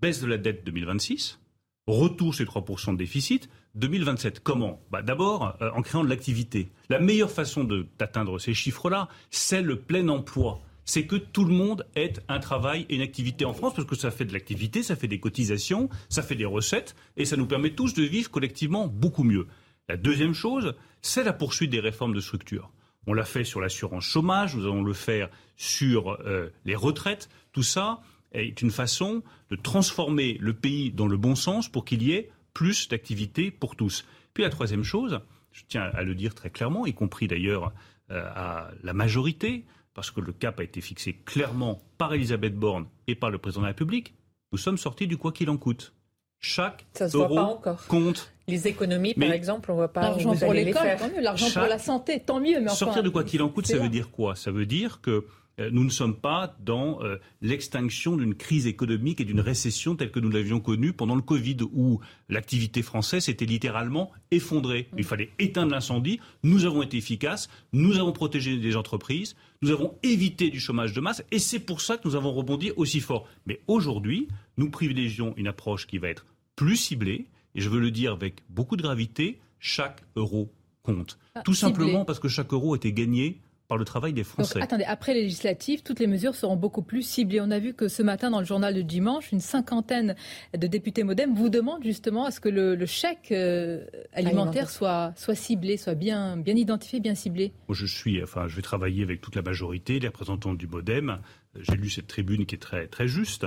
Baisse 0.00 0.20
de 0.20 0.26
la 0.26 0.38
dette 0.38 0.64
2026, 0.64 1.38
retour 1.86 2.34
sur 2.34 2.46
3% 2.46 2.92
de 2.92 2.96
déficit 2.96 3.50
2027. 3.74 4.40
Comment? 4.40 4.80
Bah 4.90 5.02
D'abord, 5.02 5.56
euh, 5.60 5.70
en 5.74 5.82
créant 5.82 6.04
de 6.04 6.08
l'activité. 6.08 6.70
La 6.88 6.98
meilleure 6.98 7.30
façon 7.30 7.64
d'atteindre 7.64 8.38
ces 8.38 8.54
chiffres-là, 8.54 9.08
c'est 9.30 9.62
le 9.62 9.76
plein 9.76 10.08
emploi. 10.08 10.60
C'est 10.86 11.06
que 11.06 11.16
tout 11.16 11.44
le 11.44 11.54
monde 11.54 11.86
ait 11.94 12.14
un 12.28 12.40
travail 12.40 12.86
et 12.88 12.96
une 12.96 13.02
activité 13.02 13.44
en 13.44 13.52
France, 13.52 13.74
parce 13.74 13.86
que 13.86 13.94
ça 13.94 14.10
fait 14.10 14.24
de 14.24 14.32
l'activité, 14.32 14.82
ça 14.82 14.96
fait 14.96 15.06
des 15.06 15.20
cotisations, 15.20 15.88
ça 16.08 16.22
fait 16.22 16.34
des 16.34 16.46
recettes, 16.46 16.96
et 17.16 17.24
ça 17.24 17.36
nous 17.36 17.46
permet 17.46 17.70
tous 17.70 17.94
de 17.94 18.02
vivre 18.02 18.30
collectivement 18.30 18.88
beaucoup 18.88 19.22
mieux. 19.22 19.46
La 19.88 19.96
deuxième 19.96 20.34
chose, 20.34 20.74
c'est 21.02 21.22
la 21.22 21.32
poursuite 21.32 21.70
des 21.70 21.80
réformes 21.80 22.14
de 22.14 22.20
structure. 22.20 22.72
On 23.06 23.14
l'a 23.14 23.24
fait 23.24 23.44
sur 23.44 23.60
l'assurance 23.60 24.04
chômage, 24.04 24.54
nous 24.54 24.64
allons 24.64 24.82
le 24.82 24.92
faire 24.92 25.30
sur 25.56 26.10
euh, 26.10 26.50
les 26.64 26.76
retraites. 26.76 27.28
Tout 27.52 27.62
ça 27.62 28.02
est 28.32 28.62
une 28.62 28.70
façon 28.70 29.22
de 29.50 29.56
transformer 29.56 30.36
le 30.40 30.52
pays 30.52 30.92
dans 30.92 31.08
le 31.08 31.16
bon 31.16 31.34
sens 31.34 31.68
pour 31.68 31.84
qu'il 31.84 32.02
y 32.02 32.12
ait 32.12 32.30
plus 32.54 32.88
d'activités 32.88 33.50
pour 33.50 33.76
tous. 33.76 34.04
Puis 34.34 34.42
la 34.42 34.50
troisième 34.50 34.84
chose, 34.84 35.20
je 35.52 35.62
tiens 35.66 35.82
à 35.82 36.02
le 36.02 36.14
dire 36.14 36.34
très 36.34 36.50
clairement, 36.50 36.86
y 36.86 36.94
compris 36.94 37.26
d'ailleurs 37.26 37.72
euh, 38.10 38.22
à 38.34 38.70
la 38.82 38.92
majorité, 38.92 39.64
parce 39.94 40.10
que 40.10 40.20
le 40.20 40.32
cap 40.32 40.60
a 40.60 40.64
été 40.64 40.80
fixé 40.80 41.14
clairement 41.14 41.78
par 41.98 42.14
Elisabeth 42.14 42.54
Borne 42.54 42.86
et 43.06 43.14
par 43.14 43.30
le 43.30 43.38
président 43.38 43.62
de 43.62 43.66
la 43.66 43.72
République, 43.72 44.14
nous 44.52 44.58
sommes 44.58 44.78
sortis 44.78 45.06
du 45.06 45.16
quoi 45.16 45.32
qu'il 45.32 45.50
en 45.50 45.56
coûte. 45.56 45.94
Chaque 46.40 46.86
euro 47.14 47.60
compte. 47.88 48.32
Les 48.48 48.66
économies, 48.66 49.14
par 49.14 49.30
exemple, 49.30 49.70
on 49.70 49.74
ne 49.74 49.78
voit 49.78 49.92
pas. 49.92 50.02
L'argent 50.02 50.34
pour 50.34 50.52
l'école, 50.52 50.96
tant 50.98 51.08
mieux. 51.08 51.20
L'argent 51.20 51.50
pour 51.52 51.68
la 51.68 51.78
santé, 51.78 52.20
tant 52.20 52.40
mieux. 52.40 52.60
Mais 52.60 52.68
sortir 52.70 53.02
de 53.02 53.08
quoi 53.08 53.24
qu'il 53.24 53.42
en 53.42 53.48
coûte, 53.48 53.66
ça 53.66 53.78
veut 53.78 53.88
dire 53.88 54.10
quoi? 54.10 54.34
Ça 54.34 54.50
veut 54.50 54.66
dire 54.66 55.00
que 55.00 55.26
euh, 55.60 55.68
nous 55.72 55.84
ne 55.84 55.90
sommes 55.90 56.16
pas 56.16 56.56
dans 56.60 57.02
euh, 57.02 57.16
l'extinction 57.42 58.16
d'une 58.16 58.34
crise 58.34 58.66
économique 58.66 59.20
et 59.20 59.24
d'une 59.24 59.40
récession 59.40 59.94
telle 59.94 60.10
que 60.10 60.20
nous 60.20 60.30
l'avions 60.30 60.60
connue 60.60 60.92
pendant 60.92 61.14
le 61.14 61.22
Covid, 61.22 61.58
où 61.72 62.00
l'activité 62.28 62.82
française 62.82 63.28
était 63.28 63.44
littéralement 63.44 64.10
effondrée. 64.30 64.88
Il 64.96 65.04
fallait 65.04 65.30
éteindre 65.38 65.72
l'incendie. 65.72 66.20
Nous 66.42 66.64
avons 66.64 66.82
été 66.82 66.96
efficaces. 66.96 67.48
Nous 67.72 67.98
avons 67.98 68.12
protégé 68.12 68.56
les 68.56 68.76
entreprises. 68.76 69.36
Nous 69.60 69.70
avons 69.70 69.94
évité 70.02 70.48
du 70.48 70.58
chômage 70.58 70.94
de 70.94 71.00
masse. 71.00 71.22
Et 71.30 71.38
c'est 71.38 71.58
pour 71.58 71.80
ça 71.82 71.98
que 71.98 72.08
nous 72.08 72.16
avons 72.16 72.32
rebondi 72.32 72.72
aussi 72.76 73.00
fort. 73.00 73.28
Mais 73.44 73.60
aujourd'hui, 73.66 74.28
nous 74.56 74.70
privilégions 74.70 75.34
une 75.36 75.48
approche 75.48 75.86
qui 75.86 75.98
va 75.98 76.08
être 76.08 76.24
plus 76.60 76.76
ciblée 76.76 77.24
et 77.54 77.62
je 77.62 77.70
veux 77.70 77.80
le 77.80 77.90
dire 77.90 78.12
avec 78.12 78.42
beaucoup 78.50 78.76
de 78.76 78.82
gravité, 78.82 79.40
chaque 79.60 80.02
euro 80.14 80.52
compte. 80.82 81.18
Ah, 81.34 81.40
Tout 81.40 81.54
simplement 81.54 82.04
parce 82.04 82.20
que 82.20 82.28
chaque 82.28 82.52
euro 82.52 82.74
a 82.74 82.76
été 82.76 82.92
gagné 82.92 83.40
par 83.66 83.78
le 83.78 83.86
travail 83.86 84.12
des 84.12 84.24
Français. 84.24 84.60
attendez, 84.60 84.84
après 84.84 85.14
les 85.14 85.22
législatives, 85.22 85.82
toutes 85.82 86.00
les 86.00 86.06
mesures 86.06 86.34
seront 86.34 86.56
beaucoup 86.56 86.82
plus 86.82 87.00
ciblées. 87.00 87.40
On 87.40 87.50
a 87.50 87.58
vu 87.58 87.72
que 87.72 87.88
ce 87.88 88.02
matin, 88.02 88.30
dans 88.30 88.40
le 88.40 88.44
journal 88.44 88.74
de 88.74 88.82
dimanche, 88.82 89.32
une 89.32 89.40
cinquantaine 89.40 90.14
de 90.54 90.66
députés 90.66 91.02
modem 91.02 91.34
vous 91.34 91.48
demandent 91.48 91.82
justement 91.82 92.26
à 92.26 92.30
ce 92.30 92.40
que 92.40 92.50
le, 92.50 92.84
chèque 92.84 93.32
euh, 93.32 93.86
alimentaire, 94.12 94.68
Soit, 94.68 95.14
soit 95.16 95.34
ciblé, 95.34 95.78
soit 95.78 95.94
bien, 95.94 96.36
bien 96.36 96.56
identifié, 96.56 97.00
bien 97.00 97.14
ciblé. 97.14 97.54
je 97.70 97.86
suis, 97.86 98.22
enfin, 98.22 98.48
je 98.48 98.56
vais 98.56 98.62
travailler 98.62 99.02
avec 99.02 99.22
toute 99.22 99.36
la 99.36 99.42
majorité, 99.42 99.98
les 99.98 100.08
représentants 100.08 100.52
du 100.52 100.66
modem. 100.66 101.20
J'ai 101.54 101.76
lu 101.76 101.88
cette 101.88 102.08
tribune 102.08 102.44
qui 102.44 102.56
est 102.56 102.58
très, 102.58 102.86
très 102.86 103.08
juste. 103.08 103.46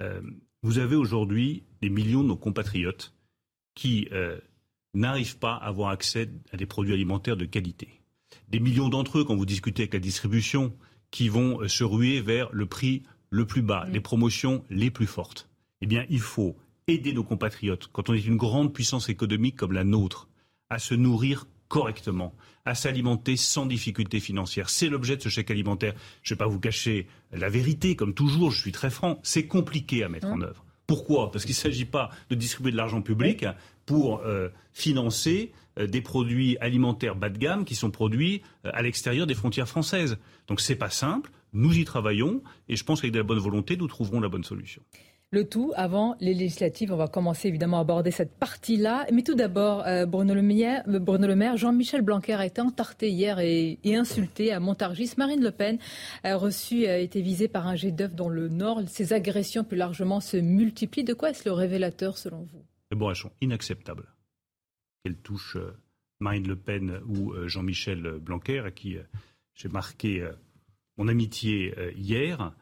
Euh, 0.00 0.20
vous 0.62 0.78
avez 0.78 0.96
aujourd'hui 0.96 1.64
des 1.80 1.90
millions 1.90 2.22
de 2.22 2.28
nos 2.28 2.36
compatriotes 2.36 3.14
qui 3.74 4.08
euh, 4.12 4.38
n'arrivent 4.94 5.38
pas 5.38 5.54
à 5.54 5.66
avoir 5.66 5.90
accès 5.90 6.30
à 6.52 6.56
des 6.56 6.66
produits 6.66 6.94
alimentaires 6.94 7.36
de 7.36 7.44
qualité. 7.44 8.00
Des 8.48 8.60
millions 8.60 8.88
d'entre 8.88 9.18
eux, 9.18 9.24
quand 9.24 9.36
vous 9.36 9.46
discutez 9.46 9.82
avec 9.82 9.94
la 9.94 10.00
distribution, 10.00 10.72
qui 11.10 11.28
vont 11.28 11.60
euh, 11.60 11.68
se 11.68 11.84
ruer 11.84 12.20
vers 12.20 12.48
le 12.52 12.66
prix 12.66 13.02
le 13.30 13.46
plus 13.46 13.62
bas, 13.62 13.86
les 13.90 14.00
promotions 14.00 14.64
les 14.70 14.90
plus 14.90 15.06
fortes. 15.06 15.48
Eh 15.80 15.86
bien, 15.86 16.06
il 16.10 16.20
faut 16.20 16.56
aider 16.86 17.12
nos 17.12 17.24
compatriotes, 17.24 17.88
quand 17.92 18.08
on 18.08 18.14
est 18.14 18.26
une 18.26 18.36
grande 18.36 18.72
puissance 18.72 19.08
économique 19.08 19.56
comme 19.56 19.72
la 19.72 19.84
nôtre, 19.84 20.28
à 20.68 20.78
se 20.78 20.94
nourrir 20.94 21.46
correctement, 21.72 22.34
à 22.66 22.74
s'alimenter 22.74 23.38
sans 23.38 23.64
difficulté 23.64 24.20
financière. 24.20 24.68
C'est 24.68 24.90
l'objet 24.90 25.16
de 25.16 25.22
ce 25.22 25.30
chèque 25.30 25.50
alimentaire. 25.50 25.94
Je 26.22 26.34
ne 26.34 26.36
vais 26.36 26.44
pas 26.44 26.46
vous 26.46 26.60
cacher 26.60 27.06
la 27.32 27.48
vérité, 27.48 27.96
comme 27.96 28.12
toujours, 28.12 28.50
je 28.50 28.60
suis 28.60 28.72
très 28.72 28.90
franc, 28.90 29.18
c'est 29.22 29.46
compliqué 29.46 30.04
à 30.04 30.10
mettre 30.10 30.26
en 30.26 30.42
œuvre. 30.42 30.66
Pourquoi? 30.86 31.32
Parce 31.32 31.46
qu'il 31.46 31.54
ne 31.54 31.60
s'agit 31.60 31.86
pas 31.86 32.10
de 32.28 32.34
distribuer 32.34 32.72
de 32.72 32.76
l'argent 32.76 33.00
public 33.00 33.46
pour 33.86 34.20
euh, 34.20 34.50
financer 34.74 35.52
euh, 35.78 35.86
des 35.86 36.02
produits 36.02 36.58
alimentaires 36.58 37.16
bas 37.16 37.30
de 37.30 37.38
gamme 37.38 37.64
qui 37.64 37.74
sont 37.74 37.90
produits 37.90 38.42
euh, 38.66 38.70
à 38.74 38.82
l'extérieur 38.82 39.26
des 39.26 39.34
frontières 39.34 39.68
françaises. 39.68 40.18
Donc 40.48 40.60
c'est 40.60 40.76
pas 40.76 40.90
simple, 40.90 41.30
nous 41.54 41.72
y 41.78 41.86
travaillons 41.86 42.42
et 42.68 42.76
je 42.76 42.84
pense 42.84 43.00
qu'avec 43.00 43.14
de 43.14 43.18
la 43.18 43.24
bonne 43.24 43.38
volonté, 43.38 43.78
nous 43.78 43.88
trouverons 43.88 44.20
la 44.20 44.28
bonne 44.28 44.44
solution. 44.44 44.82
Le 45.32 45.48
tout 45.48 45.72
avant 45.76 46.14
les 46.20 46.34
législatives. 46.34 46.92
On 46.92 46.96
va 46.96 47.08
commencer 47.08 47.48
évidemment 47.48 47.78
à 47.78 47.80
aborder 47.80 48.10
cette 48.10 48.34
partie-là. 48.38 49.06
Mais 49.12 49.22
tout 49.22 49.34
d'abord, 49.34 49.84
Bruno, 50.06 50.34
Le 50.34 50.42
Maire, 51.34 51.56
Jean-Michel 51.56 52.02
Blanquer 52.02 52.34
a 52.34 52.44
été 52.44 52.60
entarté 52.60 53.10
hier 53.10 53.38
et, 53.40 53.78
insulté 53.86 54.52
à 54.52 54.60
Montargis. 54.60 55.14
Marine 55.16 55.42
Le 55.42 55.50
Pen 55.50 55.78
a 56.22 56.36
reçu, 56.36 56.86
a 56.86 56.98
été 56.98 57.22
visée 57.22 57.48
par 57.48 57.66
un 57.66 57.76
jet 57.76 57.92
d'œuf 57.92 58.14
dans 58.14 58.28
le 58.28 58.48
Nord. 58.48 58.82
Ces 58.88 59.14
agressions 59.14 59.64
plus 59.64 59.78
largement 59.78 60.20
se 60.20 60.36
multiplient. 60.36 61.04
De 61.04 61.14
quoi 61.14 61.30
est-ce 61.30 61.48
le 61.48 61.52
révélateur 61.52 62.18
selon 62.18 62.42
vous? 62.42 62.62
Bon, 62.94 63.08
elles 63.08 63.16
sont 63.16 63.32
inacceptables 63.40 64.06
qu'elle 65.02 65.16
touche 65.16 65.56
euh, 65.56 65.76
Marine 66.20 66.46
Le 66.46 66.56
Pen 66.56 67.00
ou 67.06 67.32
euh, 67.32 67.48
Jean-Michel 67.48 68.18
Blanquer, 68.20 68.60
à 68.60 68.70
qui 68.70 68.96
euh, 68.96 69.02
j'ai 69.54 69.68
marqué 69.68 70.26
mon 70.96 71.08
amitié 71.08 71.74
hier, 71.94 72.54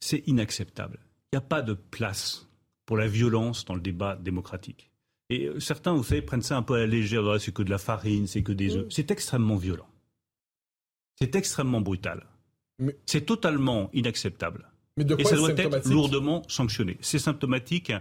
c'est 0.00 0.26
inacceptable. 0.26 0.98
Il 1.32 1.36
n'y 1.36 1.38
a 1.38 1.46
pas 1.46 1.62
de 1.62 1.74
place 1.74 2.48
pour 2.86 2.96
la 2.96 3.06
violence 3.06 3.64
dans 3.64 3.74
le 3.74 3.80
débat 3.80 4.16
démocratique. 4.16 4.90
Et 5.30 5.50
certains, 5.58 5.92
vous 5.92 6.04
savez, 6.04 6.22
prennent 6.22 6.42
ça 6.42 6.56
un 6.56 6.62
peu 6.62 6.74
à 6.74 6.78
la 6.78 6.86
légère. 6.86 7.38
C'est 7.38 7.52
que 7.52 7.62
de 7.62 7.70
la 7.70 7.78
farine, 7.78 8.26
c'est 8.26 8.42
que 8.42 8.52
des 8.52 8.76
œufs. 8.76 8.86
C'est 8.88 9.10
extrêmement 9.10 9.56
violent. 9.56 9.88
C'est 11.18 11.36
extrêmement 11.36 11.80
brutal. 11.80 12.24
C'est 13.04 13.26
totalement 13.26 13.90
inacceptable. 13.92 14.70
Mais 14.96 15.04
de 15.04 15.14
quoi 15.14 15.22
Et 15.22 15.24
ça 15.24 15.36
doit 15.36 15.50
être 15.50 15.88
lourdement 15.88 16.42
sanctionné. 16.48 16.96
C'est 17.00 17.18
symptomatique 17.18 17.92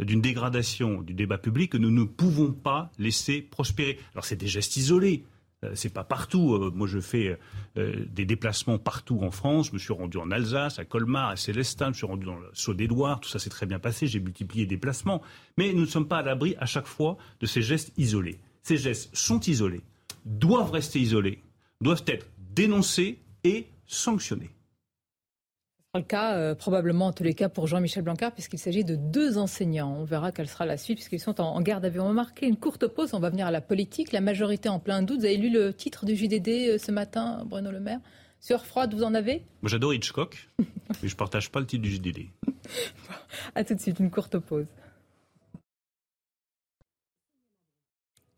d'une 0.00 0.20
dégradation 0.20 1.02
du 1.02 1.14
débat 1.14 1.38
public 1.38 1.72
que 1.72 1.78
nous 1.78 1.90
ne 1.90 2.04
pouvons 2.04 2.52
pas 2.52 2.90
laisser 2.98 3.42
prospérer. 3.42 3.98
Alors 4.12 4.24
c'est 4.24 4.36
des 4.36 4.48
gestes 4.48 4.76
isolés. 4.76 5.24
Euh, 5.64 5.72
c'est 5.74 5.92
pas 5.92 6.04
partout. 6.04 6.54
Euh, 6.54 6.70
moi, 6.74 6.86
je 6.86 7.00
fais 7.00 7.38
euh, 7.76 8.04
des 8.10 8.24
déplacements 8.24 8.78
partout 8.78 9.20
en 9.22 9.30
France. 9.30 9.68
Je 9.68 9.72
me 9.72 9.78
suis 9.78 9.92
rendu 9.92 10.18
en 10.18 10.30
Alsace, 10.30 10.78
à 10.78 10.84
Colmar, 10.84 11.30
à 11.30 11.36
Célestin. 11.36 11.86
Je 11.86 11.90
me 11.90 11.94
suis 11.94 12.06
rendu 12.06 12.26
dans 12.26 12.36
le 12.36 12.74
d'Édouard. 12.74 13.20
Tout 13.20 13.28
ça 13.28 13.38
s'est 13.38 13.50
très 13.50 13.66
bien 13.66 13.78
passé. 13.78 14.06
J'ai 14.06 14.20
multiplié 14.20 14.64
les 14.64 14.68
déplacements. 14.68 15.22
Mais 15.56 15.72
nous 15.72 15.82
ne 15.82 15.86
sommes 15.86 16.08
pas 16.08 16.18
à 16.18 16.22
l'abri 16.22 16.56
à 16.58 16.66
chaque 16.66 16.86
fois 16.86 17.16
de 17.40 17.46
ces 17.46 17.62
gestes 17.62 17.92
isolés. 17.96 18.38
Ces 18.62 18.76
gestes 18.76 19.14
sont 19.14 19.40
isolés, 19.40 19.82
doivent 20.24 20.70
rester 20.70 21.00
isolés, 21.00 21.42
doivent 21.80 22.04
être 22.06 22.26
dénoncés 22.38 23.18
et 23.42 23.66
sanctionnés 23.86 24.50
le 25.94 26.04
cas, 26.04 26.36
euh, 26.36 26.54
probablement 26.54 27.08
en 27.08 27.12
tous 27.12 27.22
les 27.22 27.34
cas, 27.34 27.50
pour 27.50 27.66
Jean-Michel 27.66 28.02
Blanquer, 28.02 28.30
puisqu'il 28.32 28.58
s'agit 28.58 28.82
de 28.82 28.96
deux 28.96 29.36
enseignants. 29.36 29.94
On 29.94 30.04
verra 30.04 30.32
quelle 30.32 30.48
sera 30.48 30.64
la 30.64 30.78
suite, 30.78 30.96
puisqu'ils 30.96 31.20
sont 31.20 31.38
en, 31.38 31.60
garde 31.60 31.84
à 31.84 31.90
vue. 31.90 32.00
On 32.00 32.06
va 32.06 32.14
marquer 32.14 32.46
une 32.46 32.56
courte 32.56 32.86
pause, 32.86 33.12
on 33.12 33.18
va 33.18 33.28
venir 33.28 33.46
à 33.46 33.50
la 33.50 33.60
politique. 33.60 34.10
La 34.12 34.22
majorité 34.22 34.70
en 34.70 34.78
plein 34.78 35.02
doute. 35.02 35.18
Vous 35.18 35.26
avez 35.26 35.36
lu 35.36 35.50
le 35.50 35.74
titre 35.74 36.06
du 36.06 36.16
JDD 36.16 36.48
euh, 36.48 36.78
ce 36.78 36.90
matin, 36.90 37.44
Bruno 37.44 37.70
Le 37.70 37.80
Maire? 37.80 38.00
Sur 38.40 38.64
froide, 38.64 38.94
vous 38.94 39.02
en 39.02 39.12
avez? 39.12 39.44
Moi, 39.60 39.68
j'adore 39.68 39.92
Hitchcock, 39.92 40.48
mais 40.58 40.64
je 41.02 41.12
ne 41.12 41.18
partage 41.18 41.50
pas 41.50 41.60
le 41.60 41.66
titre 41.66 41.82
du 41.82 41.90
JDD. 41.90 42.28
A 43.54 43.62
tout 43.64 43.74
de 43.74 43.80
suite, 43.80 44.00
une 44.00 44.10
courte 44.10 44.38
pause. 44.38 44.64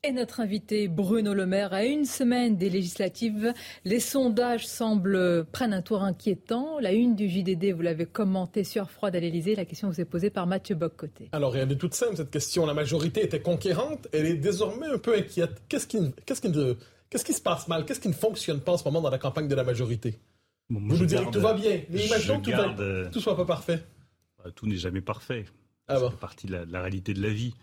Et 0.06 0.12
notre 0.12 0.40
invité 0.40 0.86
Bruno 0.86 1.32
Le 1.32 1.46
Maire, 1.46 1.72
à 1.72 1.82
une 1.82 2.04
semaine 2.04 2.58
des 2.58 2.68
législatives, 2.68 3.54
les 3.86 4.00
sondages 4.00 4.66
semblent 4.66 5.46
prennent 5.50 5.72
un 5.72 5.80
tour 5.80 6.02
inquiétant. 6.02 6.78
La 6.78 6.92
une 6.92 7.14
du 7.16 7.26
JDD, 7.26 7.72
vous 7.72 7.80
l'avez 7.80 8.04
commenté 8.04 8.64
sur 8.64 8.90
Froid 8.90 9.08
à 9.08 9.18
l'Elysée. 9.18 9.54
La 9.54 9.64
question 9.64 9.88
vous 9.88 9.98
est 10.02 10.04
posée 10.04 10.28
par 10.28 10.46
Mathieu 10.46 10.74
Boccoté. 10.74 11.30
Alors, 11.32 11.54
rien 11.54 11.66
de 11.66 11.72
toute 11.74 11.94
simple 11.94 12.18
cette 12.18 12.30
question. 12.30 12.66
La 12.66 12.74
majorité 12.74 13.24
était 13.24 13.40
conquérante. 13.40 14.06
Elle 14.12 14.26
est 14.26 14.34
désormais 14.34 14.88
un 14.88 14.98
peu 14.98 15.16
inquiète. 15.16 15.62
Qu'est-ce 15.70 15.86
qui, 15.86 15.98
qu'est-ce 16.26 16.42
qui, 16.42 16.52
qu'est-ce 17.08 17.24
qui 17.24 17.32
se 17.32 17.40
passe 17.40 17.66
mal? 17.66 17.86
Qu'est-ce 17.86 18.00
qui 18.00 18.08
ne 18.08 18.12
fonctionne 18.12 18.60
pas 18.60 18.72
en 18.72 18.76
ce 18.76 18.84
moment 18.84 19.00
dans 19.00 19.10
la 19.10 19.18
campagne 19.18 19.48
de 19.48 19.54
la 19.54 19.64
majorité? 19.64 20.18
Vous 20.68 20.80
nous 20.80 21.06
direz 21.06 21.24
que 21.24 21.30
tout 21.30 21.40
va 21.40 21.54
bien. 21.54 21.80
Mais 21.88 22.04
imaginons 22.04 22.40
que 22.42 22.50
tout, 22.50 22.56
va, 22.58 23.10
tout 23.10 23.20
soit 23.20 23.38
pas 23.38 23.46
parfait. 23.46 23.82
Bah, 24.36 24.50
tout 24.54 24.66
n'est 24.66 24.76
jamais 24.76 25.00
parfait. 25.00 25.46
Ah 25.88 25.96
C'est 25.98 26.18
partie 26.18 26.46
de 26.46 26.56
la 26.68 26.80
réalité 26.82 27.14
de 27.14 27.22
la 27.22 27.30
vie. 27.30 27.54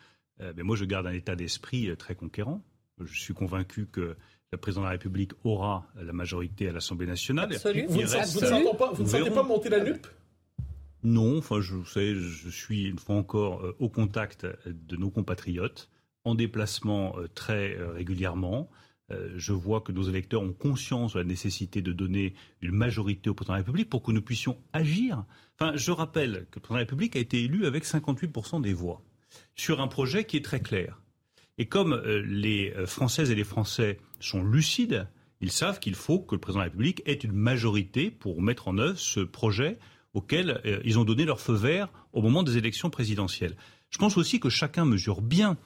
Euh, 0.41 0.54
mais 0.56 0.63
moi, 0.63 0.75
je 0.75 0.86
garde 0.86 1.08
un 1.08 1.13
état 1.13 1.36
d'esprit 1.36 1.89
euh, 1.89 1.95
très 1.95 2.15
conquérant. 2.15 2.62
Je 3.04 3.19
suis 3.19 3.34
convaincu 3.34 3.88
que 3.88 4.15
le 4.51 4.58
président 4.58 4.82
de 4.82 4.86
la 4.86 4.91
République 4.91 5.32
aura 5.43 5.88
la 5.95 6.13
majorité 6.13 6.67
à 6.67 6.71
l'Assemblée 6.71 7.08
nationale. 7.08 7.51
Absolument. 7.54 7.89
Vous, 7.89 8.01
ne 8.01 9.08
sentez 9.08 9.32
pas 9.32 9.43
monter 9.43 9.69
la 9.69 9.84
nupe? 9.84 10.08
Non, 11.04 11.39
enfin, 11.39 11.62
je, 11.62 11.84
sais, 11.86 12.13
je 12.13 12.49
suis 12.49 12.86
une 12.86 12.99
fois 12.99 13.15
encore 13.15 13.65
euh, 13.65 13.75
au 13.80 13.89
contact 13.89 14.45
de 14.67 14.97
nos 14.97 15.10
compatriotes, 15.10 15.89
en 16.25 16.36
déplacement 16.36 17.15
très 17.34 17.75
régulièrement. 17.95 18.69
Je 19.36 19.51
vois 19.51 19.82
que 19.82 19.91
nos 19.91 20.04
électeurs 20.04 20.43
ont 20.43 20.54
conscience 20.54 21.13
de 21.13 21.19
la 21.19 21.25
nécessité 21.25 21.82
de 21.82 21.91
donner 21.91 22.36
une 22.62 22.71
majorité 22.71 23.30
au 23.30 23.34
président 23.34 23.54
de 23.54 23.58
la 23.58 23.63
République 23.63 23.89
pour 23.89 24.04
que 24.04 24.12
nous 24.12 24.21
puissions 24.21 24.58
agir. 24.71 25.25
Enfin, 25.60 25.75
je 25.75 25.91
rappelle 25.91 26.45
que 26.51 26.60
le 26.60 26.62
président 26.62 26.75
de 26.75 26.80
la 26.80 26.80
République 26.82 27.15
a 27.15 27.19
été 27.19 27.43
élu 27.43 27.65
avec 27.65 27.86
58% 27.86 28.62
des 28.62 28.73
voix 28.73 29.01
sur 29.56 29.82
un 29.82 29.88
projet 29.88 30.26
qui 30.26 30.38
est 30.38 30.46
très 30.46 30.60
clair. 30.60 31.02
Et 31.58 31.67
comme 31.67 31.94
euh, 31.94 32.24
les 32.26 32.74
euh, 32.76 32.86
Françaises 32.88 33.30
et 33.30 33.36
les 33.36 33.44
Français 33.44 34.00
sont 34.20 34.44
lucides, 34.44 35.08
ils 35.41 35.52
savent 35.52 35.80
qu'il 35.80 35.96
faut 35.96 36.20
que 36.20 36.36
le 36.36 36.41
président 36.41 36.60
de 36.60 36.65
la 36.65 36.72
République 36.72 37.02
ait 37.06 37.13
une 37.13 37.34
majorité 37.34 38.12
pour 38.12 38.41
mettre 38.41 38.67
en 38.67 38.78
œuvre 38.78 38.98
ce 38.98 39.20
projet 39.20 39.78
auquel 40.13 40.62
euh, 40.65 40.82
ils 40.84 41.00
ont 41.00 41.04
donné 41.04 41.26
leur 41.26 41.39
feu 41.39 41.54
vert 41.54 41.89
au 42.13 42.22
moment 42.22 42.44
des 42.44 42.58
élections 42.58 42.89
présidentielles. 42.89 43.56
Je 43.89 43.98
pense 43.98 44.17
aussi 44.17 44.39
que 44.39 44.50
chacun 44.50 44.86
mesure 44.86 45.22
bien 45.22 45.58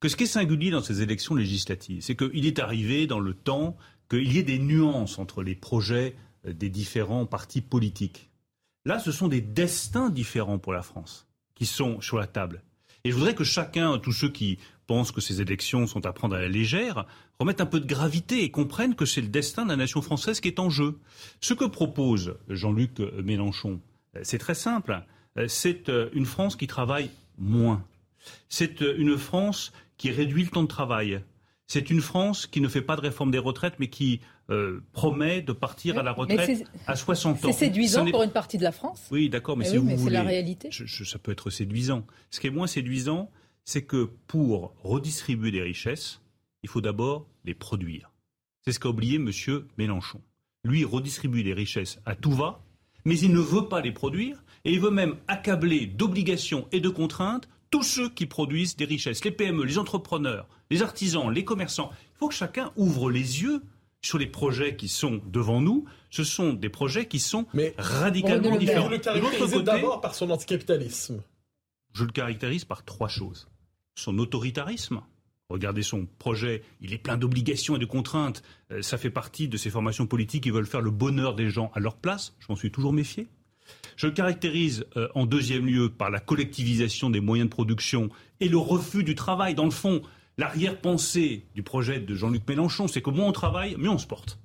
que 0.00 0.08
ce 0.08 0.16
qui 0.16 0.24
est 0.24 0.26
singulier 0.26 0.70
dans 0.70 0.82
ces 0.82 1.02
élections 1.02 1.34
législatives, 1.34 2.02
c'est 2.02 2.16
qu'il 2.16 2.46
est 2.46 2.58
arrivé 2.58 3.06
dans 3.06 3.20
le 3.20 3.34
temps 3.34 3.76
qu'il 4.10 4.32
y 4.32 4.38
ait 4.38 4.42
des 4.42 4.58
nuances 4.58 5.18
entre 5.18 5.42
les 5.42 5.54
projets 5.54 6.16
des 6.44 6.68
différents 6.68 7.24
partis 7.24 7.60
politiques. 7.60 8.30
Là, 8.84 8.98
ce 8.98 9.12
sont 9.12 9.28
des 9.28 9.40
destins 9.40 10.10
différents 10.10 10.58
pour 10.58 10.72
la 10.72 10.82
France 10.82 11.28
qui 11.54 11.66
sont 11.66 12.00
sur 12.00 12.18
la 12.18 12.26
table. 12.26 12.62
Et 13.04 13.10
je 13.10 13.16
voudrais 13.16 13.34
que 13.34 13.44
chacun, 13.44 13.98
tous 13.98 14.12
ceux 14.12 14.28
qui 14.28 14.58
pensent 14.86 15.10
que 15.10 15.20
ces 15.20 15.40
élections 15.40 15.86
sont 15.86 16.06
à 16.06 16.12
prendre 16.12 16.36
à 16.36 16.40
la 16.40 16.48
légère, 16.48 17.04
remettent 17.38 17.60
un 17.60 17.66
peu 17.66 17.80
de 17.80 17.86
gravité 17.86 18.44
et 18.44 18.50
comprennent 18.50 18.94
que 18.94 19.06
c'est 19.06 19.20
le 19.20 19.28
destin 19.28 19.64
de 19.64 19.70
la 19.70 19.76
nation 19.76 20.02
française 20.02 20.40
qui 20.40 20.48
est 20.48 20.60
en 20.60 20.70
jeu. 20.70 20.98
Ce 21.40 21.54
que 21.54 21.64
propose 21.64 22.36
Jean-Luc 22.48 23.00
Mélenchon, 23.24 23.80
euh, 24.16 24.20
c'est 24.22 24.38
très 24.38 24.54
simple. 24.54 25.02
Euh, 25.36 25.48
c'est 25.48 25.88
euh, 25.88 26.10
une 26.12 26.26
France 26.26 26.56
qui 26.56 26.66
travaille 26.66 27.10
moins. 27.38 27.84
C'est 28.48 28.80
une 28.80 29.18
France 29.18 29.72
qui 29.96 30.10
réduit 30.10 30.44
le 30.44 30.50
temps 30.50 30.62
de 30.62 30.68
travail. 30.68 31.22
C'est 31.66 31.90
une 31.90 32.00
France 32.00 32.46
qui 32.46 32.60
ne 32.60 32.68
fait 32.68 32.82
pas 32.82 32.96
de 32.96 33.00
réforme 33.00 33.30
des 33.30 33.38
retraites, 33.38 33.74
mais 33.78 33.88
qui 33.88 34.20
euh, 34.50 34.80
promet 34.92 35.40
de 35.40 35.52
partir 35.52 35.98
à 35.98 36.02
la 36.02 36.12
retraite 36.12 36.64
à 36.86 36.96
60 36.96 37.36
ans. 37.36 37.38
C'est 37.42 37.66
séduisant 37.66 38.04
pour 38.10 38.22
une 38.22 38.30
partie 38.30 38.58
de 38.58 38.64
la 38.64 38.72
France 38.72 39.06
Oui, 39.10 39.28
d'accord, 39.28 39.56
mais, 39.56 39.66
eh 39.66 39.70
si 39.70 39.76
vous 39.76 39.96
voulez... 39.96 40.14
la 40.14 40.22
réalité. 40.22 40.70
ça 40.72 41.18
peut 41.18 41.32
être 41.32 41.50
séduisant. 41.50 42.06
Ce 42.30 42.40
qui 42.40 42.48
est 42.48 42.50
moins 42.50 42.66
séduisant, 42.66 43.30
c'est 43.64 43.82
que 43.82 44.10
pour 44.26 44.74
redistribuer 44.82 45.50
des 45.50 45.62
richesses, 45.62 46.20
il 46.62 46.68
faut 46.68 46.80
d'abord 46.80 47.26
les 47.44 47.54
produire. 47.54 48.12
C'est 48.64 48.72
ce 48.72 48.80
qu'a 48.80 48.88
oublié 48.88 49.16
M. 49.16 49.30
Mélenchon. 49.78 50.20
Lui 50.64 50.84
redistribue 50.84 51.42
les 51.42 51.54
richesses 51.54 51.98
à 52.06 52.14
tout 52.14 52.32
va, 52.32 52.60
mais 53.04 53.18
il 53.18 53.32
ne 53.32 53.40
veut 53.40 53.68
pas 53.68 53.80
les 53.80 53.92
produire, 53.92 54.44
et 54.64 54.72
il 54.72 54.80
veut 54.80 54.90
même 54.90 55.16
accabler 55.26 55.86
d'obligations 55.86 56.68
et 56.70 56.80
de 56.80 56.88
contraintes 56.88 57.48
tous 57.70 57.82
ceux 57.82 58.08
qui 58.10 58.26
produisent 58.26 58.76
des 58.76 58.84
richesses, 58.84 59.24
les 59.24 59.30
PME, 59.30 59.64
les 59.64 59.78
entrepreneurs, 59.78 60.46
les 60.70 60.82
artisans, 60.82 61.30
les 61.30 61.44
commerçants. 61.44 61.90
Il 62.14 62.18
faut 62.18 62.28
que 62.28 62.34
chacun 62.34 62.70
ouvre 62.76 63.10
les 63.10 63.42
yeux 63.42 63.62
sur 64.02 64.18
les 64.18 64.26
projets 64.26 64.76
qui 64.76 64.88
sont 64.88 65.20
devant 65.26 65.60
nous. 65.60 65.84
Ce 66.10 66.24
sont 66.24 66.52
des 66.52 66.68
projets 66.68 67.06
qui 67.06 67.20
sont 67.20 67.46
radicalement 67.78 68.56
différents. 68.56 68.86
Vous 68.86 68.90
le 68.90 68.98
caractérisez 68.98 69.62
d'abord 69.62 70.00
par 70.00 70.14
son 70.14 70.30
anticapitalisme. 70.30 71.22
Je 71.94 72.04
le 72.04 72.12
caractérise 72.12 72.64
par 72.64 72.84
trois 72.84 73.08
choses. 73.08 73.48
Son 73.94 74.18
autoritarisme. 74.18 75.00
Regardez 75.48 75.82
son 75.82 76.06
projet, 76.18 76.62
il 76.80 76.94
est 76.94 76.98
plein 76.98 77.18
d'obligations 77.18 77.76
et 77.76 77.78
de 77.78 77.84
contraintes. 77.84 78.42
Euh, 78.70 78.80
ça 78.80 78.96
fait 78.96 79.10
partie 79.10 79.48
de 79.48 79.58
ces 79.58 79.68
formations 79.68 80.06
politiques 80.06 80.44
qui 80.44 80.50
veulent 80.50 80.66
faire 80.66 80.80
le 80.80 80.90
bonheur 80.90 81.34
des 81.34 81.50
gens 81.50 81.70
à 81.74 81.80
leur 81.80 81.96
place. 81.96 82.34
Je 82.38 82.46
m'en 82.48 82.56
suis 82.56 82.70
toujours 82.70 82.94
méfié. 82.94 83.28
Je 83.96 84.06
le 84.06 84.14
caractérise 84.14 84.86
euh, 84.96 85.08
en 85.14 85.26
deuxième 85.26 85.66
lieu 85.66 85.90
par 85.90 86.08
la 86.08 86.20
collectivisation 86.20 87.10
des 87.10 87.20
moyens 87.20 87.50
de 87.50 87.54
production 87.54 88.08
et 88.40 88.48
le 88.48 88.56
refus 88.56 89.04
du 89.04 89.14
travail. 89.14 89.54
Dans 89.54 89.66
le 89.66 89.70
fond, 89.70 90.00
l'arrière-pensée 90.42 91.44
du 91.54 91.62
projet 91.62 92.00
de 92.00 92.14
Jean-Luc 92.16 92.48
Mélenchon, 92.48 92.88
c'est 92.88 93.00
que 93.00 93.10
moins 93.10 93.26
on 93.26 93.32
travaille, 93.32 93.76
mieux 93.76 93.90
on 93.90 93.98
se 93.98 94.08
porte. 94.08 94.40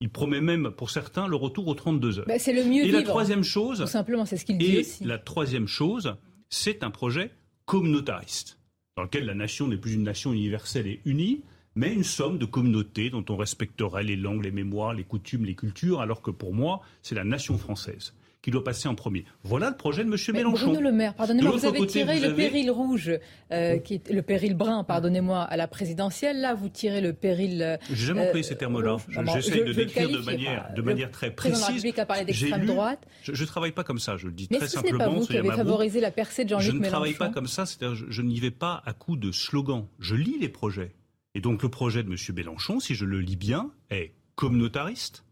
Il 0.00 0.08
promet 0.08 0.40
même, 0.40 0.70
pour 0.70 0.88
certains, 0.88 1.28
le 1.28 1.36
retour 1.36 1.68
aux 1.68 1.74
32 1.74 2.20
heures. 2.20 2.24
Bah, 2.26 2.38
c'est 2.38 2.54
le 2.54 2.64
mieux 2.64 2.84
Et 2.84 2.90
la 2.90 3.02
troisième 3.02 3.44
chose, 3.44 3.80
tout 3.80 3.86
simplement, 3.86 4.24
c'est 4.24 4.38
ce 4.38 4.46
qu'il 4.46 4.56
dit 4.56 4.78
aussi. 4.78 5.04
La 5.04 5.18
troisième 5.18 5.68
chose, 5.68 6.16
c'est 6.48 6.82
un 6.82 6.90
projet 6.90 7.30
communautariste, 7.66 8.58
dans 8.96 9.02
lequel 9.02 9.26
la 9.26 9.34
nation 9.34 9.68
n'est 9.68 9.76
plus 9.76 9.92
une 9.92 10.02
nation 10.02 10.32
universelle 10.32 10.86
et 10.86 11.02
unie, 11.04 11.42
mais 11.74 11.92
une 11.92 12.04
somme 12.04 12.38
de 12.38 12.46
communautés 12.46 13.10
dont 13.10 13.24
on 13.28 13.36
respecterait 13.36 14.04
les 14.04 14.16
langues, 14.16 14.42
les 14.42 14.50
mémoires, 14.50 14.94
les 14.94 15.04
coutumes, 15.04 15.44
les 15.44 15.54
cultures, 15.54 16.00
alors 16.00 16.22
que 16.22 16.30
pour 16.30 16.54
moi, 16.54 16.80
c'est 17.02 17.14
la 17.14 17.24
nation 17.24 17.58
française 17.58 18.14
qui 18.42 18.50
doit 18.50 18.64
passer 18.64 18.88
en 18.88 18.94
premier. 18.96 19.24
Voilà 19.44 19.70
le 19.70 19.76
projet 19.76 20.04
de 20.04 20.10
M. 20.10 20.16
Mélenchon. 20.34 20.66
Bruno 20.66 20.80
Le 20.80 20.92
Maire, 20.92 21.14
pardonnez-moi, 21.14 21.52
vous 21.52 21.64
avez 21.64 21.86
tiré 21.86 22.18
le 22.18 22.34
péril 22.34 22.70
rouge, 22.70 23.12
euh, 23.52 23.78
qui 23.78 23.94
est, 23.94 24.10
le 24.10 24.22
péril 24.22 24.54
brun, 24.54 24.82
pardonnez-moi, 24.82 25.42
à 25.42 25.56
la 25.56 25.68
présidentielle. 25.68 26.40
Là, 26.40 26.54
vous 26.54 26.68
tirez 26.68 27.00
le 27.00 27.12
péril. 27.12 27.62
Euh, 27.62 27.76
J'ai 27.88 28.06
jamais 28.06 28.26
employé 28.26 28.42
ces 28.42 28.56
termes-là. 28.56 28.96
J'essaie 29.32 29.64
de 29.64 29.72
décrire 29.72 30.10
de 30.10 30.18
manière, 30.18 30.72
de 30.74 30.82
manière 30.82 31.10
très 31.12 31.30
précise. 31.30 31.60
Le 31.60 31.66
République 31.66 31.98
a 32.00 32.06
parlé 32.06 32.24
d'extrême 32.24 32.66
droite. 32.66 33.06
Je 33.22 33.40
ne 33.40 33.46
travaille 33.46 33.72
pas 33.72 33.84
comme 33.84 34.00
ça, 34.00 34.16
je 34.16 34.26
le 34.26 34.32
dis 34.32 34.48
Mais 34.50 34.58
très 34.58 34.66
ce 34.66 34.72
simplement. 34.74 34.98
n'est 34.98 35.04
pas 35.04 35.10
vous 35.10 35.26
qui 35.26 35.36
avez 35.36 35.50
favorisé 35.50 36.00
la 36.00 36.10
percée 36.10 36.44
de 36.44 36.50
Jean-Luc 36.50 36.66
Mélenchon. 36.66 36.80
Je 36.82 36.86
ne 36.86 36.90
travaille 36.90 37.14
pas 37.14 37.28
comme 37.28 37.46
ça, 37.46 37.64
c'est-à-dire 37.64 37.94
je, 37.94 38.06
je 38.08 38.22
n'y 38.22 38.40
vais 38.40 38.50
pas 38.50 38.82
à 38.84 38.92
coup 38.92 39.16
de 39.16 39.30
slogan. 39.30 39.86
Je 40.00 40.16
lis 40.16 40.38
les 40.40 40.48
projets. 40.48 40.94
Et 41.36 41.40
donc 41.40 41.62
le 41.62 41.68
projet 41.68 42.02
de 42.02 42.10
M. 42.10 42.16
Mélenchon, 42.34 42.80
si 42.80 42.94
je 42.96 43.04
le 43.04 43.20
lis 43.20 43.36
bien, 43.36 43.70
est 43.90 44.14
communautariste. 44.34 45.24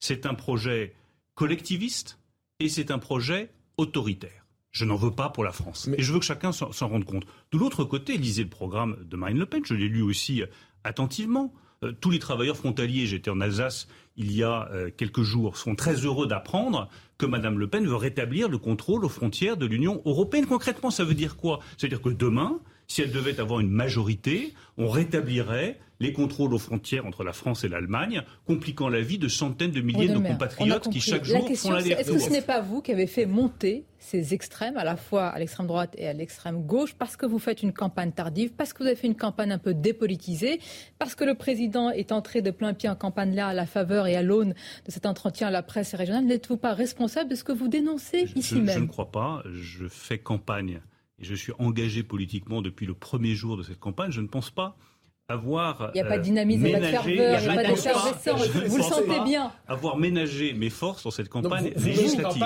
C'est 0.00 0.26
un 0.26 0.34
projet 0.34 0.94
collectiviste 1.34 2.18
et 2.60 2.68
c'est 2.68 2.90
un 2.90 2.98
projet 2.98 3.50
autoritaire. 3.76 4.46
Je 4.70 4.84
n'en 4.84 4.96
veux 4.96 5.12
pas 5.12 5.30
pour 5.30 5.44
la 5.44 5.52
France. 5.52 5.88
Et 5.96 6.02
je 6.02 6.12
veux 6.12 6.18
que 6.18 6.24
chacun 6.24 6.52
s'en 6.52 6.88
rende 6.88 7.04
compte. 7.04 7.24
De 7.52 7.58
l'autre 7.58 7.84
côté, 7.84 8.16
lisez 8.16 8.42
le 8.42 8.48
programme 8.48 8.96
de 9.04 9.16
Marine 9.16 9.38
Le 9.38 9.46
Pen. 9.46 9.62
Je 9.64 9.74
l'ai 9.74 9.88
lu 9.88 10.02
aussi 10.02 10.42
euh, 10.42 10.46
attentivement. 10.84 11.54
Euh, 11.84 11.92
tous 11.92 12.10
les 12.10 12.18
travailleurs 12.18 12.56
frontaliers, 12.56 13.06
j'étais 13.06 13.30
en 13.30 13.40
Alsace 13.40 13.88
il 14.16 14.32
y 14.32 14.42
a 14.42 14.68
euh, 14.72 14.90
quelques 14.94 15.22
jours, 15.22 15.56
sont 15.56 15.76
très 15.76 15.94
heureux 16.04 16.26
d'apprendre 16.26 16.88
que 17.18 17.26
Mme 17.26 17.58
Le 17.58 17.68
Pen 17.68 17.86
veut 17.86 17.94
rétablir 17.94 18.48
le 18.48 18.58
contrôle 18.58 19.04
aux 19.04 19.08
frontières 19.08 19.56
de 19.56 19.64
l'Union 19.64 20.02
européenne. 20.04 20.46
Concrètement, 20.46 20.90
ça 20.90 21.04
veut 21.04 21.14
dire 21.14 21.36
quoi? 21.36 21.60
Ça 21.76 21.86
veut 21.86 21.88
dire 21.88 22.02
que 22.02 22.08
demain, 22.08 22.58
si 22.88 23.02
elle 23.02 23.12
devait 23.12 23.38
avoir 23.38 23.60
une 23.60 23.70
majorité, 23.70 24.54
on 24.78 24.88
rétablirait 24.88 25.78
les 26.00 26.12
contrôles 26.12 26.54
aux 26.54 26.58
frontières 26.58 27.06
entre 27.06 27.22
la 27.22 27.32
France 27.32 27.64
et 27.64 27.68
l'Allemagne, 27.68 28.22
compliquant 28.46 28.88
la 28.88 29.00
vie 29.00 29.18
de 29.18 29.28
centaines 29.28 29.72
de 29.72 29.80
milliers 29.80 30.08
de 30.08 30.14
nos 30.14 30.22
compatriotes 30.22 30.88
qui 30.88 31.00
chaque 31.00 31.24
jour 31.24 31.48
font 31.56 31.70
la 31.72 31.80
Est-ce 31.80 32.12
que 32.12 32.18
ce 32.18 32.30
n'est 32.30 32.40
pas 32.40 32.60
vous 32.60 32.80
qui 32.80 32.92
avez 32.92 33.06
fait 33.06 33.26
monter 33.26 33.84
ces 33.98 34.32
extrêmes, 34.32 34.76
à 34.76 34.84
la 34.84 34.96
fois 34.96 35.26
à 35.26 35.38
l'extrême 35.38 35.66
droite 35.66 35.94
et 35.98 36.06
à 36.08 36.12
l'extrême 36.12 36.62
gauche, 36.64 36.94
parce 36.94 37.16
que 37.16 37.26
vous 37.26 37.38
faites 37.38 37.62
une 37.62 37.72
campagne 37.72 38.12
tardive, 38.12 38.52
parce 38.52 38.72
que 38.72 38.78
vous 38.78 38.86
avez 38.86 38.96
fait 38.96 39.08
une 39.08 39.16
campagne 39.16 39.52
un 39.52 39.58
peu 39.58 39.74
dépolitisée, 39.74 40.60
parce 40.98 41.14
que 41.14 41.24
le 41.24 41.34
président 41.34 41.90
est 41.90 42.12
entré 42.12 42.42
de 42.42 42.52
plein 42.52 42.74
pied 42.74 42.88
en 42.88 42.96
campagne 42.96 43.34
là 43.34 43.48
à 43.48 43.54
la 43.54 43.66
faveur 43.66 44.06
et 44.06 44.14
à 44.14 44.22
l'aune 44.22 44.54
de 44.86 44.90
cet 44.90 45.04
entretien 45.04 45.48
à 45.48 45.50
la 45.50 45.62
presse 45.62 45.94
régionale? 45.94 46.24
N'êtes-vous 46.24 46.56
pas 46.56 46.74
responsable 46.74 47.28
de 47.28 47.34
ce 47.34 47.44
que 47.44 47.52
vous 47.52 47.68
dénoncez 47.68 48.28
ici 48.34 48.60
même? 48.60 48.74
Je 48.74 48.80
ne 48.80 48.86
crois 48.86 49.10
pas. 49.10 49.42
Je 49.52 49.88
fais 49.88 50.18
campagne 50.18 50.80
et 51.20 51.24
je 51.24 51.34
suis 51.34 51.52
engagé 51.58 52.02
politiquement 52.02 52.62
depuis 52.62 52.86
le 52.86 52.94
premier 52.94 53.34
jour 53.34 53.56
de 53.56 53.62
cette 53.62 53.80
campagne. 53.80 54.10
Je 54.10 54.20
ne 54.20 54.28
pense 54.28 54.50
pas 54.50 54.76
avoir. 55.28 55.90
Il 55.94 56.00
n'y 56.00 56.06
a 56.06 56.08
pas 56.08 56.18
de 56.18 56.22
dynamisme, 56.22 56.66
il 56.66 56.68
n'y 56.70 56.74
a 56.74 56.78
pas 56.78 56.86
de 56.86 56.90
ferveur, 56.90 57.40
il 57.40 57.44
n'y 57.44 57.48
a 57.48 57.54
pas 57.54 57.64
d'effervescence. 57.64 58.48
Vous 58.66 58.76
le 58.78 58.82
sentez 58.82 59.20
bien. 59.24 59.52
Avoir 59.66 59.98
ménagé 59.98 60.54
mes 60.54 60.70
forces 60.70 61.04
dans 61.04 61.10
cette 61.10 61.28
campagne 61.28 61.72
législative. 61.76 62.44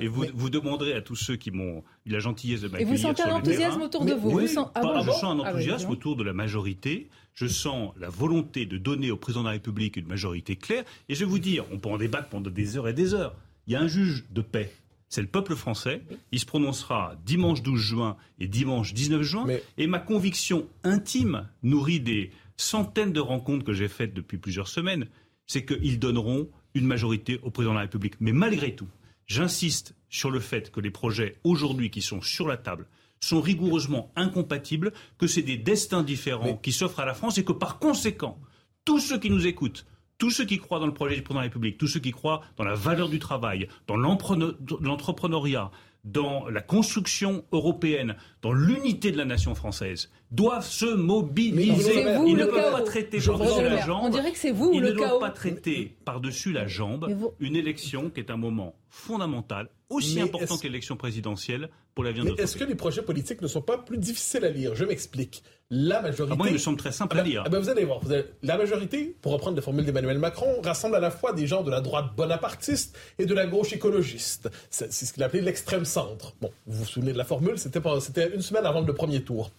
et 0.00 0.08
vous, 0.08 0.26
vous 0.34 0.50
demanderez 0.50 0.94
à 0.94 1.00
tous 1.00 1.16
ceux 1.16 1.36
qui 1.36 1.50
m'ont 1.50 1.84
eu 2.04 2.10
la 2.10 2.18
gentillesse 2.18 2.62
de 2.62 2.68
m'accueillir. 2.68 2.92
Et 2.92 2.96
vous 2.96 3.02
sentez 3.02 3.22
un 3.22 3.34
enthousiasme 3.34 3.82
autour 3.82 4.04
de 4.04 4.14
vous. 4.14 4.30
Oui, 4.30 4.46
vous 4.46 4.60
ah 4.74 5.02
je 5.04 5.10
sens 5.10 5.24
un 5.24 5.44
ah 5.44 5.50
enthousiasme 5.50 5.90
autour 5.90 6.16
de 6.16 6.24
la 6.24 6.32
majorité. 6.32 7.08
Je 7.34 7.46
sens 7.46 7.92
la 7.98 8.08
volonté 8.08 8.66
de 8.66 8.78
donner 8.78 9.10
au 9.10 9.16
président 9.16 9.42
de 9.42 9.48
la 9.48 9.52
République 9.52 9.96
une 9.96 10.06
majorité 10.06 10.56
claire. 10.56 10.84
Et 11.08 11.14
je 11.14 11.20
vais 11.20 11.30
vous 11.30 11.38
dire, 11.38 11.64
on 11.72 11.78
peut 11.78 11.88
en 11.88 11.98
débattre 11.98 12.28
pendant 12.28 12.50
des 12.50 12.76
heures 12.76 12.88
et 12.88 12.92
des 12.92 13.14
heures. 13.14 13.36
Il 13.66 13.72
y 13.72 13.76
a 13.76 13.80
un 13.80 13.88
juge 13.88 14.24
de 14.30 14.40
paix 14.40 14.72
c'est 15.14 15.22
le 15.22 15.28
peuple 15.28 15.54
français. 15.54 16.02
Il 16.32 16.40
se 16.40 16.44
prononcera 16.44 17.14
dimanche 17.24 17.62
12 17.62 17.80
juin 17.80 18.16
et 18.40 18.48
dimanche 18.48 18.92
19 18.94 19.22
juin. 19.22 19.46
Et 19.78 19.86
ma 19.86 20.00
conviction 20.00 20.68
intime, 20.82 21.48
nourrie 21.62 22.00
des 22.00 22.32
centaines 22.56 23.12
de 23.12 23.20
rencontres 23.20 23.64
que 23.64 23.72
j'ai 23.72 23.86
faites 23.86 24.12
depuis 24.12 24.38
plusieurs 24.38 24.66
semaines, 24.66 25.06
c'est 25.46 25.64
qu'ils 25.64 26.00
donneront 26.00 26.48
une 26.74 26.86
majorité 26.86 27.38
au 27.44 27.50
président 27.50 27.74
de 27.74 27.76
la 27.76 27.82
République. 27.82 28.14
Mais 28.18 28.32
malgré 28.32 28.74
tout, 28.74 28.88
j'insiste 29.26 29.94
sur 30.08 30.32
le 30.32 30.40
fait 30.40 30.72
que 30.72 30.80
les 30.80 30.90
projets 30.90 31.36
aujourd'hui 31.44 31.90
qui 31.90 32.02
sont 32.02 32.20
sur 32.20 32.48
la 32.48 32.56
table 32.56 32.88
sont 33.20 33.40
rigoureusement 33.40 34.10
incompatibles, 34.16 34.92
que 35.16 35.28
c'est 35.28 35.42
des 35.42 35.56
destins 35.56 36.02
différents 36.02 36.56
qui 36.56 36.72
s'offrent 36.72 37.00
à 37.00 37.06
la 37.06 37.14
France 37.14 37.38
et 37.38 37.44
que 37.44 37.52
par 37.52 37.78
conséquent, 37.78 38.36
tous 38.84 38.98
ceux 38.98 39.20
qui 39.20 39.30
nous 39.30 39.46
écoutent, 39.46 39.86
tous 40.18 40.30
ceux 40.30 40.44
qui 40.44 40.58
croient 40.58 40.78
dans 40.78 40.86
le 40.86 40.94
projet 40.94 41.16
du 41.16 41.22
président 41.22 41.40
de 41.40 41.44
la 41.44 41.50
République, 41.50 41.78
tous 41.78 41.88
ceux 41.88 42.00
qui 42.00 42.12
croient 42.12 42.42
dans 42.56 42.64
la 42.64 42.74
valeur 42.74 43.08
du 43.08 43.18
travail, 43.18 43.68
dans 43.86 43.96
l'entrepreneuriat, 43.96 45.70
dans 46.04 46.48
la 46.48 46.60
construction 46.60 47.44
européenne, 47.52 48.16
dans 48.42 48.52
l'unité 48.52 49.10
de 49.10 49.16
la 49.16 49.24
nation 49.24 49.54
française, 49.54 50.10
doivent 50.34 50.66
se 50.66 50.86
mobiliser. 50.86 52.04
Ils 52.26 52.36
ne 52.36 52.44
peuvent 52.44 52.72
pas 52.72 52.82
traiter 52.82 53.20
par-dessus 53.20 53.62
la 53.62 53.80
jambe. 53.86 54.00
On 54.02 54.08
dirait 54.08 54.32
que 54.32 54.38
c'est 54.38 54.52
vous 54.52 54.70
Ils 54.74 54.80
le 54.80 54.90
ne 54.90 54.94
doivent 54.94 55.20
pas 55.20 55.30
traiter 55.30 55.96
par-dessus 56.04 56.52
la 56.52 56.66
jambe 56.66 57.08
une 57.40 57.56
élection 57.56 58.10
qui 58.10 58.20
est 58.20 58.30
un 58.30 58.36
moment 58.36 58.74
fondamental, 58.88 59.68
aussi 59.90 60.20
important 60.20 60.56
que 60.56 60.62
l'élection 60.64 60.96
présidentielle 60.96 61.68
pour 61.94 62.04
l'avenir 62.04 62.24
de 62.24 62.30
notre 62.30 62.42
Est-ce 62.42 62.56
que 62.56 62.64
les 62.64 62.74
projets 62.74 63.02
politiques 63.02 63.42
ne 63.42 63.48
sont 63.48 63.60
pas 63.60 63.78
plus 63.78 63.98
difficiles 63.98 64.44
à 64.44 64.50
lire? 64.50 64.74
Je 64.74 64.84
m'explique. 64.84 65.42
La 65.70 66.00
majorité. 66.02 66.34
Ah, 66.34 66.36
moi, 66.36 66.48
ils 66.48 66.52
me 66.52 66.58
semblent 66.58 66.78
très 66.78 66.92
simples 66.92 67.18
à 67.18 67.22
lire. 67.22 67.42
Ah 67.44 67.48
ben, 67.48 67.58
vous 67.58 67.68
allez 67.68 67.84
voir. 67.84 68.00
La 68.42 68.56
majorité, 68.56 69.16
pour 69.20 69.32
reprendre 69.32 69.56
la 69.56 69.62
formule 69.62 69.84
d'Emmanuel 69.84 70.18
Macron, 70.18 70.60
rassemble 70.62 70.94
à 70.94 71.00
la 71.00 71.10
fois 71.10 71.32
des 71.32 71.46
gens 71.46 71.62
de 71.62 71.70
la 71.70 71.80
droite 71.80 72.14
bonapartiste 72.16 72.96
et 73.18 73.26
de 73.26 73.34
la 73.34 73.46
gauche 73.46 73.72
écologiste. 73.72 74.50
C'est 74.70 74.92
ce 74.92 75.12
qu'il 75.12 75.22
appelait 75.22 75.40
l'extrême 75.40 75.84
centre. 75.84 76.34
Bon, 76.40 76.50
vous 76.66 76.78
vous 76.78 76.84
souvenez 76.84 77.12
de 77.12 77.18
la 77.18 77.24
formule 77.24 77.58
C'était 77.58 78.34
une 78.34 78.42
semaine 78.42 78.66
avant 78.66 78.82
le 78.82 78.94
premier 78.94 79.22
tour. 79.22 79.50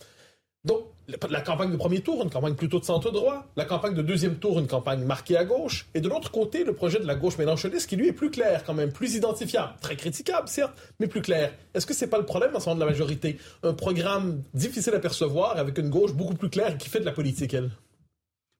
Donc, 0.65 0.81
la 1.29 1.41
campagne 1.41 1.71
de 1.71 1.77
premier 1.77 2.01
tour, 2.01 2.23
une 2.23 2.31
campagne 2.31 2.55
plutôt 2.55 2.79
de 2.79 2.85
centre-droit, 2.85 3.45
la 3.55 3.65
campagne 3.65 3.93
de 3.93 4.01
deuxième 4.01 4.37
tour, 4.37 4.59
une 4.59 4.65
campagne 4.65 5.03
marquée 5.03 5.37
à 5.37 5.45
gauche, 5.45 5.85
et 5.93 6.01
de 6.01 6.09
l'autre 6.09 6.31
côté, 6.31 6.63
le 6.63 6.73
projet 6.73 6.99
de 6.99 7.05
la 7.05 7.13
gauche 7.13 7.37
mélanchoniste 7.37 7.87
qui, 7.87 7.95
lui, 7.95 8.07
est 8.07 8.13
plus 8.13 8.31
clair 8.31 8.63
quand 8.65 8.73
même, 8.73 8.91
plus 8.91 9.13
identifiable, 9.13 9.75
très 9.79 9.95
critiquable, 9.95 10.47
certes, 10.47 10.75
mais 10.99 11.07
plus 11.07 11.21
clair. 11.21 11.53
Est-ce 11.75 11.85
que 11.85 11.93
c'est 11.93 12.09
pas 12.09 12.17
le 12.17 12.25
problème 12.25 12.55
en 12.55 12.59
ce 12.59 12.65
moment 12.65 12.79
de 12.79 12.85
la 12.85 12.91
majorité? 12.91 13.37
Un 13.61 13.73
programme 13.73 14.41
difficile 14.55 14.95
à 14.95 14.99
percevoir 14.99 15.57
avec 15.57 15.77
une 15.77 15.91
gauche 15.91 16.13
beaucoup 16.13 16.33
plus 16.33 16.49
claire 16.49 16.75
qui 16.79 16.89
fait 16.89 16.99
de 16.99 17.05
la 17.05 17.11
politique, 17.11 17.53
elle? 17.53 17.69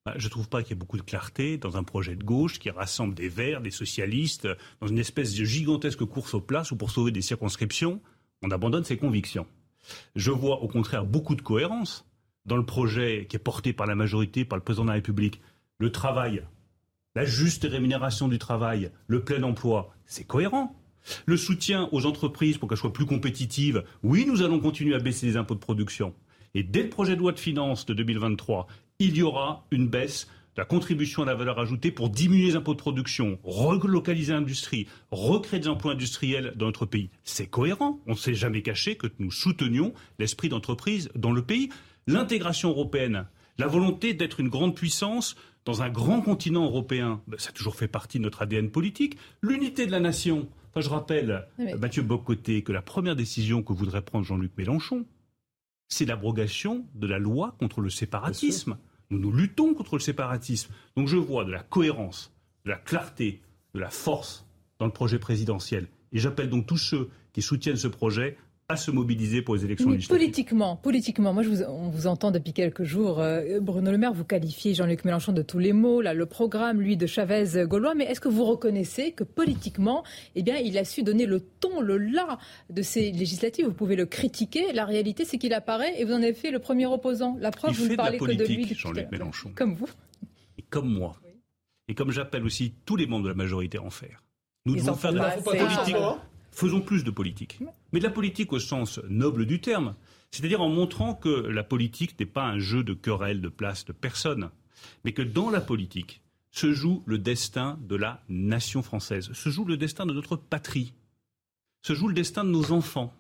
Bah, 0.06 0.14
je 0.18 0.26
ne 0.28 0.30
trouve 0.30 0.48
pas 0.48 0.62
qu'il 0.62 0.70
y 0.70 0.74
ait 0.74 0.80
beaucoup 0.80 0.98
de 0.98 1.02
clarté 1.02 1.58
dans 1.58 1.78
un 1.78 1.84
projet 1.84 2.16
de 2.16 2.24
gauche 2.24 2.60
qui 2.60 2.70
rassemble 2.70 3.16
des 3.16 3.28
verts, 3.28 3.62
des 3.62 3.72
socialistes, 3.72 4.48
dans 4.80 4.86
une 4.86 5.00
espèce 5.00 5.34
de 5.34 5.44
gigantesque 5.44 6.06
course 6.06 6.36
aux 6.36 6.42
places 6.42 6.70
où 6.70 6.76
pour 6.76 6.92
sauver 6.92 7.12
des 7.12 7.24
circonscriptions, 7.24 8.00
on 8.44 8.52
abandonne 8.52 8.84
ses 8.84 8.98
convictions. 8.98 9.48
Je 10.16 10.32
vois 10.32 10.62
au 10.62 10.68
contraire 10.68 11.06
beaucoup 11.06 11.36
de 11.36 11.42
cohérence 11.42 12.06
dans 12.46 12.58
le 12.58 12.66
projet 12.66 13.26
qui 13.30 13.36
est 13.36 13.40
porté 13.40 13.74
par 13.74 13.88
la 13.88 13.96
majorité, 13.96 14.46
par 14.46 14.58
le 14.58 14.64
président 14.64 14.84
de 14.84 14.90
la 14.90 14.96
République, 14.96 15.42
le 15.78 15.92
travail, 15.92 16.44
la 17.16 17.26
juste 17.26 17.64
rémunération 17.70 18.28
du 18.28 18.40
travail, 18.40 18.92
le 19.08 19.24
plein 19.24 19.42
emploi, 19.44 19.94
c'est 20.06 20.26
cohérent. 20.26 20.76
Le 21.26 21.38
soutien 21.38 21.88
aux 21.92 22.06
entreprises 22.06 22.58
pour 22.58 22.68
qu'elles 22.68 22.80
soient 22.80 22.94
plus 22.94 23.06
compétitives, 23.06 23.84
oui, 24.04 24.26
nous 24.28 24.42
allons 24.42 24.60
continuer 24.60 24.96
à 24.96 25.00
baisser 25.00 25.28
les 25.28 25.38
impôts 25.38 25.54
de 25.54 25.60
production. 25.60 26.14
Et 26.56 26.64
dès 26.64 26.84
le 26.84 26.90
projet 26.90 27.16
de 27.16 27.20
loi 27.20 27.32
de 27.32 27.40
finances 27.40 27.86
de 27.86 27.94
2023, 27.94 28.68
il 29.00 29.16
y 29.16 29.22
aura 29.22 29.66
une 29.72 29.88
baisse 29.88 30.28
de 30.56 30.62
la 30.62 30.66
contribution 30.66 31.24
à 31.24 31.26
la 31.26 31.36
valeur 31.36 31.60
ajoutée 31.60 31.92
pour 31.92 32.10
diminuer 32.10 32.48
les 32.48 32.56
impôts 32.56 32.74
de 32.74 32.80
production, 32.80 33.40
relocaliser 33.44 34.34
l'industrie, 34.34 34.88
recréer 35.12 35.60
des 35.60 35.68
emplois 35.68 35.94
industriels 35.94 36.54
dans 36.56 36.68
notre 36.68 36.86
pays. 36.86 37.10
C'est 37.24 37.48
cohérent. 37.48 38.00
On 38.08 38.12
ne 38.12 38.18
s'est 38.18 38.34
jamais 38.34 38.62
caché 38.62 38.96
que 38.96 39.08
nous 39.20 39.32
soutenions 39.32 39.94
l'esprit 40.20 40.50
d'entreprise 40.50 41.10
dans 41.16 41.32
le 41.32 41.42
pays 41.42 41.70
l'intégration 42.08 42.70
européenne, 42.70 43.26
la 43.58 43.68
volonté 43.68 44.14
d'être 44.14 44.40
une 44.40 44.50
grande 44.50 44.76
puissance 44.76 45.36
dans 45.66 45.82
un 45.82 45.90
grand 45.90 46.22
continent 46.22 46.66
européen, 46.66 47.22
ben, 47.28 47.40
ça 47.40 47.50
a 47.50 47.54
toujours 47.54 47.76
fait 47.76 47.88
partie 47.88 48.20
de 48.20 48.24
notre 48.24 48.44
ADN 48.44 48.70
politique. 48.70 49.18
L'unité 49.42 49.88
de 49.88 49.92
la 49.92 50.00
nation. 50.00 50.48
Enfin, 50.70 50.82
je 50.82 50.90
rappelle, 50.90 51.48
Mathieu 51.80 52.04
Bocoté, 52.04 52.62
que 52.62 52.72
la 52.72 52.82
première 52.82 53.16
décision 53.16 53.64
que 53.64 53.74
voudrait 53.74 54.04
prendre 54.04 54.26
Jean-Luc 54.26 54.52
Mélenchon, 54.58 55.06
c'est 55.88 56.06
l'abrogation 56.06 56.86
de 56.94 57.08
la 57.08 57.18
loi 57.18 57.56
contre 57.60 57.82
le 57.82 57.90
séparatisme. 57.90 58.78
Nous 59.10 59.20
nous 59.20 59.32
luttons 59.32 59.74
contre 59.74 59.96
le 59.96 60.02
séparatisme. 60.02 60.74
Donc 60.96 61.08
je 61.08 61.18
vois 61.18 61.46
de 61.46 61.52
la 61.52 61.64
cohérence, 61.64 62.34
de 62.66 62.72
la 62.72 62.78
clarté, 62.78 63.42
de 63.74 63.80
la 63.80 63.90
force 63.90 64.46
dans 64.80 64.86
le 64.86 64.92
projet 64.92 65.20
présidentiel. 65.20 65.88
Et 66.12 66.20
j'appelle 66.20 66.50
donc 66.50 66.66
tous 66.66 66.78
ceux 66.78 67.10
qui 67.34 67.42
soutiennent 67.42 67.76
ce 67.76 67.88
projet 67.88 68.38
à 68.68 68.78
se 68.78 68.90
mobiliser 68.90 69.44
pour 69.44 69.56
les 69.56 69.64
élections 69.64 69.92
législatives. 69.92 70.26
Politiquement, 70.26 70.76
politiquement, 70.76 71.34
moi 71.34 71.44
je 71.44 71.50
vous, 71.50 71.62
on 71.64 71.90
vous 71.90 72.08
entend 72.08 72.32
depuis 72.32 72.52
quelques 72.52 72.84
jours, 72.84 73.20
euh, 73.20 73.60
Bruno 73.62 73.92
Le 73.92 73.98
Maire, 73.98 74.14
vous 74.14 74.24
qualifiez 74.24 74.74
Jean-Luc 74.74 75.06
Mélenchon 75.06 75.34
de 75.34 75.44
tous 75.44 75.60
les 75.60 75.72
mots, 75.72 76.02
là, 76.02 76.16
le 76.16 76.26
programme, 76.26 76.82
lui, 76.82 76.98
de 76.98 77.06
Chavez 77.06 77.66
gaulois, 77.68 77.94
mais 77.94 78.06
est-ce 78.06 78.20
que 78.20 78.28
vous 78.28 78.44
reconnaissez 78.44 79.12
que 79.12 79.24
politiquement, 79.24 80.04
eh 80.34 80.42
bien, 80.42 80.58
il 80.58 80.78
a 80.80 80.84
su 80.84 81.04
donner 81.04 81.28
le 81.28 81.42
ton, 81.42 81.80
le 81.80 81.98
là 81.98 82.40
de 82.72 82.82
ces 82.82 83.12
législatives? 83.12 83.66
Vous 83.66 83.74
pouvez 83.74 83.96
le 83.96 84.08
critiquer, 84.08 84.74
la 84.74 84.86
réalité 84.86 85.26
c'est 85.26 85.38
qu'il 85.38 85.54
apparaît 85.54 86.00
et 86.00 86.06
vous 86.06 86.14
en 86.14 86.24
avez 86.24 86.34
fait 86.34 86.50
le 86.50 86.60
premier 86.60 86.88
opposant. 86.88 87.38
La 87.40 87.52
preuve, 87.52 87.74
vous 87.74 87.88
ne 87.88 87.96
parlez 87.96 88.18
que 88.18 88.32
de 88.32 88.46
lui. 88.46 88.74
Jean-Luc 88.74 89.12
Mélenchon. 89.12 89.52
Comme 89.56 89.76
vous. 89.76 89.90
Et 90.58 90.64
comme 90.64 90.92
moi. 90.92 91.16
Et 91.88 91.94
comme 91.94 92.10
j'appelle 92.10 92.44
aussi 92.44 92.74
tous 92.86 92.96
les 92.96 93.06
membres 93.06 93.26
de 93.26 93.30
la 93.30 93.36
majorité 93.36 93.78
à 93.78 93.84
en 93.84 93.92
faire. 93.92 94.24
Nous 94.66 94.76
devons 94.76 94.96
faire 94.96 95.14
de 95.14 95.20
la 95.20 95.38
politique. 95.38 95.96
Faisons 96.56 96.80
plus 96.80 97.04
de 97.04 97.12
politique. 97.12 97.60
Mais 97.92 98.00
de 98.00 98.06
la 98.06 98.10
politique 98.10 98.54
au 98.54 98.60
sens 98.60 99.02
noble 99.10 99.46
du 99.46 99.60
terme. 99.60 99.94
C'est-à-dire 100.32 100.62
en 100.62 100.70
montrant 100.70 101.14
que 101.14 101.30
la 101.30 101.64
politique 101.64 102.18
n'est 102.18 102.26
pas 102.26 102.46
un 102.46 102.60
jeu 102.60 102.82
de 102.82 102.94
querelles, 102.94 103.42
de 103.42 103.50
place, 103.50 103.84
de 103.86 103.92
personnes. 103.92 104.50
mais 105.04 105.12
que 105.12 105.22
dans 105.22 105.50
la 105.50 105.62
politique 105.62 106.22
se 106.52 106.72
joue 106.72 107.04
le 107.06 107.18
destin 107.18 107.78
de 107.82 107.96
la 107.96 108.24
nation 108.30 108.82
française, 108.82 109.32
se 109.34 109.50
joue 109.50 109.66
le 109.66 109.78
destin 109.78 110.06
de 110.06 110.14
notre 110.14 110.38
patrie, 110.38 110.94
se 111.82 111.94
joue 111.94 112.08
le 112.08 112.14
destin 112.14 112.44
de 112.44 112.50
nos 112.50 112.72
enfants. 112.72 113.14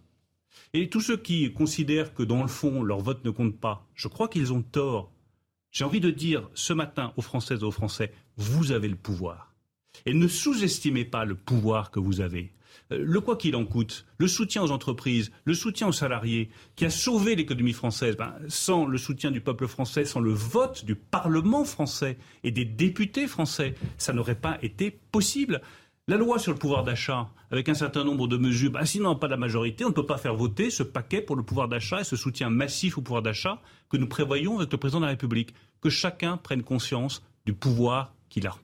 Et 0.73 0.89
tous 0.89 1.01
ceux 1.01 1.17
qui 1.17 1.51
considèrent 1.51 2.13
que 2.13 2.23
dans 2.23 2.41
le 2.41 2.47
fond 2.47 2.83
leur 2.83 2.99
vote 2.99 3.25
ne 3.25 3.31
compte 3.31 3.59
pas, 3.59 3.85
je 3.93 4.07
crois 4.07 4.29
qu'ils 4.29 4.53
ont 4.53 4.61
tort. 4.61 5.11
J'ai 5.71 5.83
envie 5.83 5.99
de 5.99 6.11
dire 6.11 6.49
ce 6.53 6.71
matin 6.71 7.11
aux 7.17 7.21
Françaises 7.21 7.61
et 7.61 7.65
aux 7.65 7.71
Français, 7.71 8.13
vous 8.37 8.71
avez 8.71 8.87
le 8.87 8.95
pouvoir. 8.95 9.53
Et 10.05 10.13
ne 10.13 10.27
sous-estimez 10.27 11.03
pas 11.03 11.25
le 11.25 11.35
pouvoir 11.35 11.91
que 11.91 11.99
vous 11.99 12.21
avez. 12.21 12.53
Euh, 12.91 13.03
le 13.03 13.21
quoi 13.21 13.35
qu'il 13.35 13.55
en 13.55 13.65
coûte, 13.65 14.05
le 14.17 14.27
soutien 14.27 14.63
aux 14.63 14.71
entreprises, 14.71 15.31
le 15.45 15.53
soutien 15.53 15.87
aux 15.87 15.93
salariés, 15.93 16.49
qui 16.75 16.85
a 16.85 16.89
sauvé 16.89 17.35
l'économie 17.35 17.73
française, 17.73 18.15
ben, 18.17 18.33
sans 18.47 18.85
le 18.85 18.97
soutien 18.97 19.31
du 19.31 19.41
peuple 19.41 19.67
français, 19.67 20.05
sans 20.05 20.19
le 20.19 20.33
vote 20.33 20.85
du 20.85 20.95
Parlement 20.95 21.65
français 21.65 22.17
et 22.43 22.51
des 22.51 22.65
députés 22.65 23.27
français, 23.27 23.75
ça 23.97 24.13
n'aurait 24.13 24.35
pas 24.35 24.57
été 24.61 24.91
possible. 25.11 25.61
La 26.07 26.17
loi 26.17 26.37
sur 26.37 26.51
le 26.51 26.59
pouvoir 26.59 26.83
d'achat, 26.83 27.29
avec 27.49 27.67
un 27.67 27.73
certain 27.73 28.03
nombre 28.03 28.27
de 28.27 28.37
mesures, 28.37 28.71
ben, 28.71 28.85
sinon 28.85 29.15
pas 29.15 29.27
la 29.27 29.37
majorité, 29.37 29.85
on 29.85 29.89
ne 29.89 29.93
peut 29.93 30.05
pas 30.05 30.17
faire 30.17 30.35
voter 30.35 30.69
ce 30.69 30.83
paquet 30.83 31.21
pour 31.21 31.35
le 31.35 31.43
pouvoir 31.43 31.67
d'achat 31.67 32.01
et 32.01 32.03
ce 32.03 32.15
soutien 32.15 32.49
massif 32.49 32.97
au 32.97 33.01
pouvoir 33.01 33.23
d'achat 33.23 33.59
que 33.89 33.97
nous 33.97 34.07
prévoyons 34.07 34.57
avec 34.57 34.71
le 34.71 34.77
président 34.77 34.99
de 34.99 35.05
la 35.05 35.11
République. 35.11 35.53
Que 35.81 35.89
chacun 35.89 36.37
prenne 36.37 36.63
conscience 36.63 37.23
du 37.45 37.53
pouvoir 37.53 38.14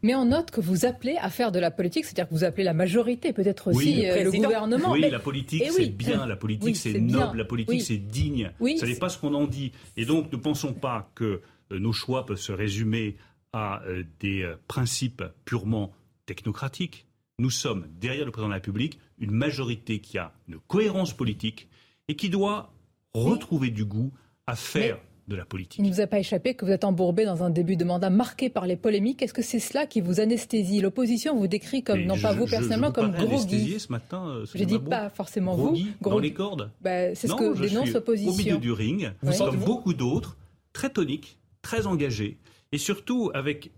mais 0.01 0.15
on 0.15 0.25
note 0.25 0.51
que 0.51 0.62
vous 0.62 0.86
appelez 0.86 1.17
à 1.17 1.29
faire 1.29 1.51
de 1.51 1.60
la 1.60 1.71
politique, 1.71 2.05
c'est-à-dire 2.05 2.27
que 2.27 2.34
vous 2.34 2.43
appelez 2.43 2.63
la 2.63 2.73
majorité, 2.73 3.34
peut-être 3.34 3.69
aussi 3.69 4.07
euh, 4.07 4.23
le, 4.23 4.31
gouvernement. 4.31 4.91
Oui, 4.91 5.10
la 5.10 5.19
politique, 5.19 5.63
eh 5.65 5.71
c'est 5.71 5.88
bien, 5.88 6.25
la 6.25 6.36
politique, 6.36 6.75
c'est 6.75 6.99
noble, 6.99 7.38
la 7.38 7.45
politique, 7.45 7.81
c'est 7.81 7.97
digne. 7.97 8.51
Ce 8.60 8.86
n'est 8.86 8.95
pas 8.95 9.10
ce 9.10 9.17
qu'on 9.17 9.34
en 9.34 9.47
dit. 9.47 9.71
Et 9.97 10.05
donc, 10.05 10.31
ne 10.31 10.38
pensons 10.38 10.73
pas 10.73 11.12
que 11.15 11.41
euh, 11.71 11.79
nos 11.79 11.93
choix 11.93 12.25
peuvent 12.25 12.39
se 12.39 12.51
résumer 12.51 13.17
à 13.53 13.81
euh, 13.84 14.03
des 14.19 14.49
principes 14.67 15.23
purement 15.45 15.93
technocratiques. 16.25 17.05
Nous 17.39 17.49
sommes, 17.49 17.88
derrière 17.99 18.25
le 18.25 18.31
président 18.31 18.49
de 18.49 18.53
la 18.53 18.57
République, 18.57 18.99
une 19.19 19.31
majorité 19.31 19.99
qui 19.99 20.17
a 20.17 20.34
une 20.47 20.60
cohérence 20.60 21.13
politique 21.13 21.69
et 22.07 22.15
qui 22.15 22.29
doit 22.29 22.73
retrouver 23.13 23.69
du 23.69 23.86
goût 23.86 24.12
à 24.47 24.55
faire 24.55 24.99
de 25.27 25.36
la 25.36 25.45
politique. 25.45 25.79
Il 25.79 25.89
ne 25.89 25.93
vous 25.93 26.01
a 26.01 26.07
pas 26.07 26.19
échappé 26.19 26.53
que 26.55 26.65
vous 26.65 26.71
êtes 26.71 26.84
embourbé 26.84 27.25
dans 27.25 27.43
un 27.43 27.49
début 27.49 27.75
de 27.75 27.84
mandat 27.84 28.10
marqué 28.10 28.49
par 28.49 28.65
les 28.65 28.75
polémiques. 28.75 29.21
Est-ce 29.21 29.34
que 29.34 29.41
c'est 29.41 29.60
cela 29.60 29.86
qui 29.86 30.01
vous 30.01 30.19
anesthésie 30.19 30.81
L'opposition 30.81 31.36
vous 31.38 31.47
décrit 31.47 31.84
comme, 31.84 32.01
non 32.03 32.19
pas 32.19 32.34
vous 32.34 32.45
personnellement, 32.45 32.91
comme 32.91 33.12
groggy. 33.12 33.79
ce 33.79 33.91
matin. 33.91 34.27
Euh, 34.27 34.45
je 34.53 34.60
ne 34.60 34.65
dis 34.65 34.79
pas 34.79 35.10
forcément 35.10 35.55
vous. 35.55 35.77
Dans 36.01 36.19
les 36.19 36.34
cordes 36.34 36.71
bah, 36.81 37.15
C'est 37.15 37.27
ce 37.27 37.34
que 37.34 37.60
dénonce 37.60 37.93
l'opposition. 37.93 38.34
Au 38.34 38.38
milieu 38.38 38.57
du 38.57 38.71
ring, 38.71 39.12
comme 39.38 39.57
beaucoup 39.57 39.93
d'autres, 39.93 40.38
très 40.73 40.89
tonique, 40.89 41.38
très 41.62 41.88
engagé, 41.88 42.38
et 42.71 42.77
surtout 42.77 43.31
avec 43.34 43.71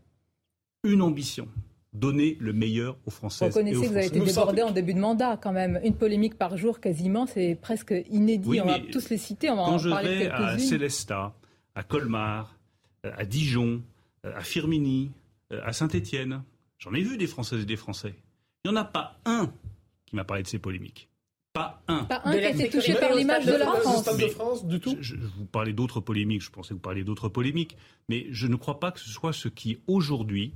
une 0.83 1.01
ambition 1.01 1.47
donner 1.93 2.37
le 2.39 2.53
meilleur 2.53 2.97
aux 3.05 3.11
Français. 3.11 3.47
Vous 3.47 3.53
connaissez 3.53 3.81
que 3.81 3.87
vous 3.87 3.97
avez 3.97 4.07
été 4.07 4.19
débordé 4.19 4.61
en 4.63 4.71
début 4.71 4.93
de 4.93 4.99
mandat 4.99 5.37
quand 5.37 5.51
même. 5.51 5.79
Une 5.83 5.95
polémique 5.95 6.37
par 6.37 6.57
jour 6.57 6.79
quasiment, 6.79 7.27
c'est 7.27 7.57
presque 7.61 7.93
inédit. 8.09 8.61
on 8.61 8.65
va 8.65 8.79
tous 8.79 9.09
les 9.09 9.17
citer, 9.17 9.49
on 9.49 9.55
va 9.55 9.63
quand 9.65 9.85
en 9.85 9.89
parler 9.89 10.13
je 10.15 10.19
vais 10.23 10.29
à 10.29 10.57
Célestat, 10.57 11.33
à 11.75 11.83
Colmar, 11.83 12.57
euh, 13.05 13.11
à 13.15 13.25
Dijon, 13.25 13.81
euh, 14.25 14.35
à 14.35 14.41
Firmini, 14.41 15.11
euh, 15.51 15.61
à 15.63 15.73
Saint-Étienne. 15.73 16.43
J'en 16.79 16.93
ai 16.93 17.01
vu 17.01 17.17
des 17.17 17.27
Françaises 17.27 17.61
et 17.61 17.65
des 17.65 17.75
Français. 17.75 18.15
Il 18.63 18.71
n'y 18.71 18.77
en 18.77 18.81
a 18.81 18.85
pas 18.85 19.19
un 19.25 19.51
qui 20.05 20.15
m'a 20.15 20.23
parlé 20.23 20.43
de 20.43 20.47
ces 20.47 20.59
polémiques. 20.59 21.09
Pas 21.53 21.83
un. 21.87 22.05
Pas 22.05 22.21
un 22.25 22.31
qui 22.31 22.45
a 22.45 22.49
été 22.49 22.69
touché 22.69 22.95
par 22.95 23.13
l'image 23.13 23.45
de 23.45 23.53
la 23.53 23.67
France. 23.67 24.05
De 24.17 24.27
France 24.27 24.65
du 24.65 24.79
tout. 24.79 24.97
Je, 24.99 25.15
vous 25.15 25.45
parlais 25.45 25.73
d'autres 25.73 25.99
polémiques, 25.99 26.41
je 26.41 26.49
pensais 26.49 26.69
que 26.69 26.73
vous 26.75 26.79
parliez 26.79 27.03
d'autres 27.03 27.29
polémiques, 27.29 27.77
mais 28.09 28.25
je 28.31 28.47
ne 28.47 28.55
crois 28.55 28.79
pas 28.79 28.91
que 28.91 28.99
ce 28.99 29.09
soit 29.09 29.33
ce 29.33 29.49
qui, 29.49 29.79
aujourd'hui, 29.85 30.55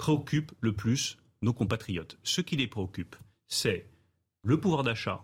préoccupe 0.00 0.52
le 0.60 0.72
plus 0.72 1.18
nos 1.42 1.52
compatriotes. 1.52 2.16
Ce 2.22 2.40
qui 2.40 2.56
les 2.56 2.66
préoccupe, 2.66 3.16
c'est 3.48 3.84
le 4.42 4.58
pouvoir 4.58 4.82
d'achat, 4.82 5.20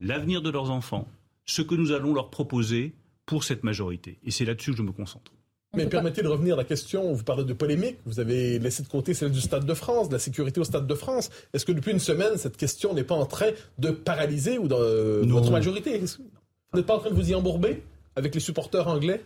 l'avenir 0.00 0.40
de 0.40 0.48
leurs 0.48 0.70
enfants, 0.70 1.06
ce 1.44 1.60
que 1.60 1.74
nous 1.74 1.92
allons 1.92 2.14
leur 2.14 2.30
proposer 2.30 2.94
pour 3.26 3.44
cette 3.44 3.64
majorité. 3.64 4.18
Et 4.24 4.30
c'est 4.30 4.46
là-dessus 4.46 4.70
que 4.70 4.78
je 4.78 4.82
me 4.82 4.92
concentre. 4.92 5.30
Mais 5.76 5.86
permettez 5.86 6.22
de 6.22 6.28
revenir 6.28 6.54
à 6.54 6.56
la 6.56 6.64
question, 6.64 7.12
vous 7.12 7.22
parlez 7.22 7.44
de 7.44 7.52
polémique, 7.52 7.98
vous 8.06 8.18
avez 8.18 8.58
laissé 8.58 8.82
de 8.82 8.88
côté 8.88 9.12
celle 9.12 9.30
du 9.30 9.42
Stade 9.42 9.66
de 9.66 9.74
France, 9.74 10.08
de 10.08 10.14
la 10.14 10.18
sécurité 10.18 10.58
au 10.58 10.64
Stade 10.64 10.86
de 10.86 10.94
France. 10.94 11.28
Est-ce 11.52 11.66
que 11.66 11.72
depuis 11.72 11.92
une 11.92 11.98
semaine, 11.98 12.38
cette 12.38 12.56
question 12.56 12.94
n'est 12.94 13.04
pas 13.04 13.14
en 13.14 13.26
train 13.26 13.50
de 13.78 13.90
paralyser 13.90 14.56
ou 14.56 14.68
de, 14.68 15.26
votre 15.26 15.50
majorité? 15.50 15.98
Vous 15.98 16.78
n'êtes 16.78 16.86
pas 16.86 16.96
en 16.96 17.00
train 17.00 17.10
de 17.10 17.14
vous 17.14 17.30
y 17.30 17.34
embourber 17.34 17.82
avec 18.16 18.34
les 18.34 18.40
supporters 18.40 18.88
anglais? 18.88 19.22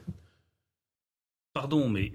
Pardon, 1.52 1.88
mais 1.88 2.12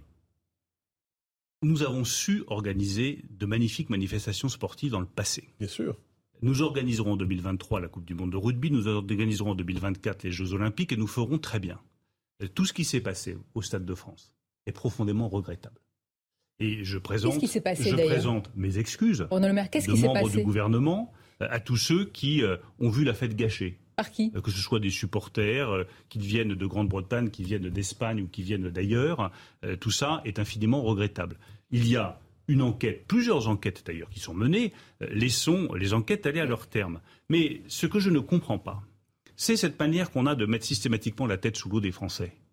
nous 1.62 1.84
avons 1.84 2.04
su 2.04 2.44
organiser 2.48 3.24
de 3.30 3.46
magnifiques 3.46 3.90
manifestations 3.90 4.50
sportives 4.50 4.92
dans 4.92 5.00
le 5.00 5.08
passé. 5.08 5.50
Bien 5.60 5.68
sûr. 5.68 5.98
Nous 6.42 6.62
organiserons 6.62 7.14
en 7.14 7.18
2023 7.18 7.80
la 7.82 7.88
Coupe 7.88 8.06
du 8.06 8.14
Monde 8.14 8.32
de 8.32 8.38
rugby, 8.38 8.70
nous 8.70 8.88
organiserons 8.88 9.52
en 9.52 9.56
2024 9.56 10.24
les 10.24 10.32
Jeux 10.32 10.54
Olympiques 10.54 10.92
et 10.92 10.98
nous 10.98 11.08
ferons 11.08 11.40
très 11.40 11.60
bien. 11.60 11.80
Tout 12.54 12.66
ce 12.66 12.74
qui 12.74 12.86
s'est 12.86 13.02
passé 13.02 13.38
au 13.56 13.64
Stade 13.64 13.86
de 13.86 13.96
France 13.96 14.32
est 14.68 14.72
profondément 14.72 15.30
regrettable. 15.30 15.82
Et 16.60 16.84
je 16.84 16.98
présente, 16.98 17.40
qui 17.40 17.60
passé, 17.60 17.90
je 17.90 17.96
présente 17.96 18.50
mes 18.56 18.78
excuses 18.80 19.28
Bruno 19.30 19.48
Le 19.48 19.54
Maire, 19.54 19.70
de 19.70 20.06
membres 20.06 20.30
du 20.30 20.44
gouvernement 20.44 21.12
euh, 21.42 21.48
à 21.52 21.60
tous 21.60 21.78
ceux 21.78 22.06
qui 22.06 22.44
euh, 22.44 22.58
ont 22.80 22.90
vu 22.90 23.04
la 23.04 23.14
fête 23.14 23.36
gâchée. 23.36 23.80
Euh, 24.36 24.42
Que 24.42 24.52
ce 24.52 24.60
soit 24.60 24.80
des 24.80 24.90
supporters 24.90 25.86
qui 26.10 26.20
viennent 26.20 26.54
de 26.54 26.66
Grande-Bretagne, 26.66 27.30
qui 27.30 27.44
viennent 27.44 27.70
d'Espagne 27.70 28.22
ou 28.22 28.28
qui 28.28 28.44
viennent 28.44 28.70
d'ailleurs, 28.70 29.32
tout 29.80 29.92
ça 29.92 30.22
est 30.26 30.40
infiniment 30.40 30.82
regrettable. 30.84 31.38
Il 31.72 31.88
y 31.88 31.98
a 31.98 32.20
une 32.48 32.62
enquête, 32.62 33.06
plusieurs 33.08 33.48
enquêtes 33.48 33.84
d'ailleurs 33.86 34.10
qui 34.10 34.20
sont 34.20 34.34
menées, 34.34 34.74
euh, 35.02 35.08
laissons 35.12 35.74
les 35.74 35.94
enquêtes 35.94 36.26
aller 36.26 36.40
à 36.40 36.46
leur 36.46 36.68
terme. 36.68 37.02
Mais 37.30 37.62
ce 37.68 37.88
que 37.88 38.00
je 38.00 38.10
ne 38.10 38.20
comprends 38.20 38.60
pas, 38.60 38.82
c'est 39.36 39.58
cette 39.58 39.80
manière 39.80 40.12
qu'on 40.12 40.26
a 40.26 40.36
de 40.36 40.46
mettre 40.46 40.66
systématiquement 40.66 41.28
la 41.28 41.38
tête 41.38 41.58
sous 41.58 41.70
l'eau 41.70 41.82
des 41.82 41.92
Français 41.92 42.34
euh, 42.34 42.47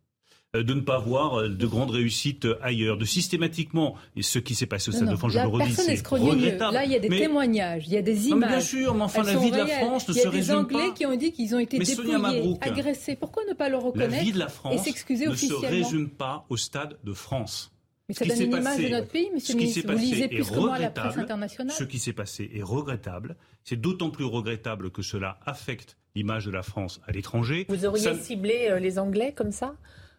de 0.63 0.75
ne 0.75 0.81
pas 0.81 0.99
voir 0.99 1.41
euh, 1.41 1.49
de 1.49 1.67
grandes 1.67 1.91
réussites 1.91 2.47
ailleurs, 2.63 2.97
de 2.97 3.05
systématiquement, 3.05 3.97
et 4.17 4.23
ce 4.23 4.39
qui 4.39 4.55
s'est 4.55 4.67
passé 4.67 4.91
au 4.91 4.93
Stade 4.93 5.11
de 5.11 5.17
France, 5.17 5.33
je 5.33 5.41
le 5.41 5.47
redis, 5.47 5.73
c'est 5.73 6.07
regrettable. 6.07 6.75
Là, 6.75 6.85
il 6.85 6.93
y 6.93 6.97
a 6.97 7.01
des 7.01 7.09
témoignages, 7.09 7.85
il 7.87 7.93
y 7.93 7.97
a 7.97 8.03
des 8.03 8.29
images. 8.29 8.51
bien 8.51 8.61
sûr, 8.61 8.95
mais 8.95 9.03
enfin, 9.03 9.23
la 9.23 9.37
vie 9.37 9.51
de 9.51 9.57
la 9.57 9.67
France 9.67 10.09
ne 10.09 10.15
se 10.15 10.29
résume 10.29 10.67
pas. 10.67 10.73
Il 10.73 10.77
y 10.77 10.77
a 10.77 10.79
des 10.79 10.85
Anglais 10.85 10.95
qui 10.95 11.07
ont 11.07 11.17
dit 11.17 11.33
qu'ils 11.33 11.55
ont 11.55 11.59
été 11.59 11.79
dépouillés, 11.79 12.57
agressés. 12.61 13.17
Pourquoi 13.17 13.43
ne 13.49 13.55
pas 13.55 13.69
le 13.69 13.77
reconnaître 13.77 14.13
La 14.13 14.23
vie 14.23 14.33
de 14.33 14.39
la 14.39 14.49
France 14.49 14.87
ne 14.87 15.35
se 15.35 15.55
résume 15.55 16.09
pas 16.09 16.47
au 16.49 16.57
Stade 16.57 16.99
de 17.03 17.13
France. 17.13 17.71
Mais 18.09 18.15
ça 18.15 18.27
donne 18.27 18.43
une 18.43 18.57
image 18.57 18.79
de 18.79 18.89
notre 18.89 19.09
pays, 19.09 19.31
monsieur 19.33 19.55
le 19.55 19.61
ministre. 19.61 19.91
Vous 19.91 19.99
lisez 19.99 20.29
plus 20.29 20.51
que 20.51 20.59
moi 20.59 20.79
la 20.79 20.91
presse 20.91 21.17
internationale. 21.17 21.75
Ce 21.75 21.85
qui 21.85 21.99
s'est 21.99 22.13
passé 22.13 22.51
est 22.55 22.63
regrettable. 22.63 23.37
C'est 23.65 23.81
d'autant 23.81 24.11
plus 24.11 24.27
regrettable 24.27 24.91
que 24.91 25.01
cela 25.01 25.39
affecte 25.47 25.97
l'image 26.15 26.45
de 26.45 26.51
la 26.51 26.63
France 26.63 27.01
à 27.07 27.13
l'étranger. 27.13 27.65
Vous 27.69 27.87
auriez 27.87 28.15
ciblé 28.15 28.69
euh, 28.71 28.79
les 28.79 28.99
Anglais 28.99 29.33
comme 29.35 29.53
ça? 29.53 29.75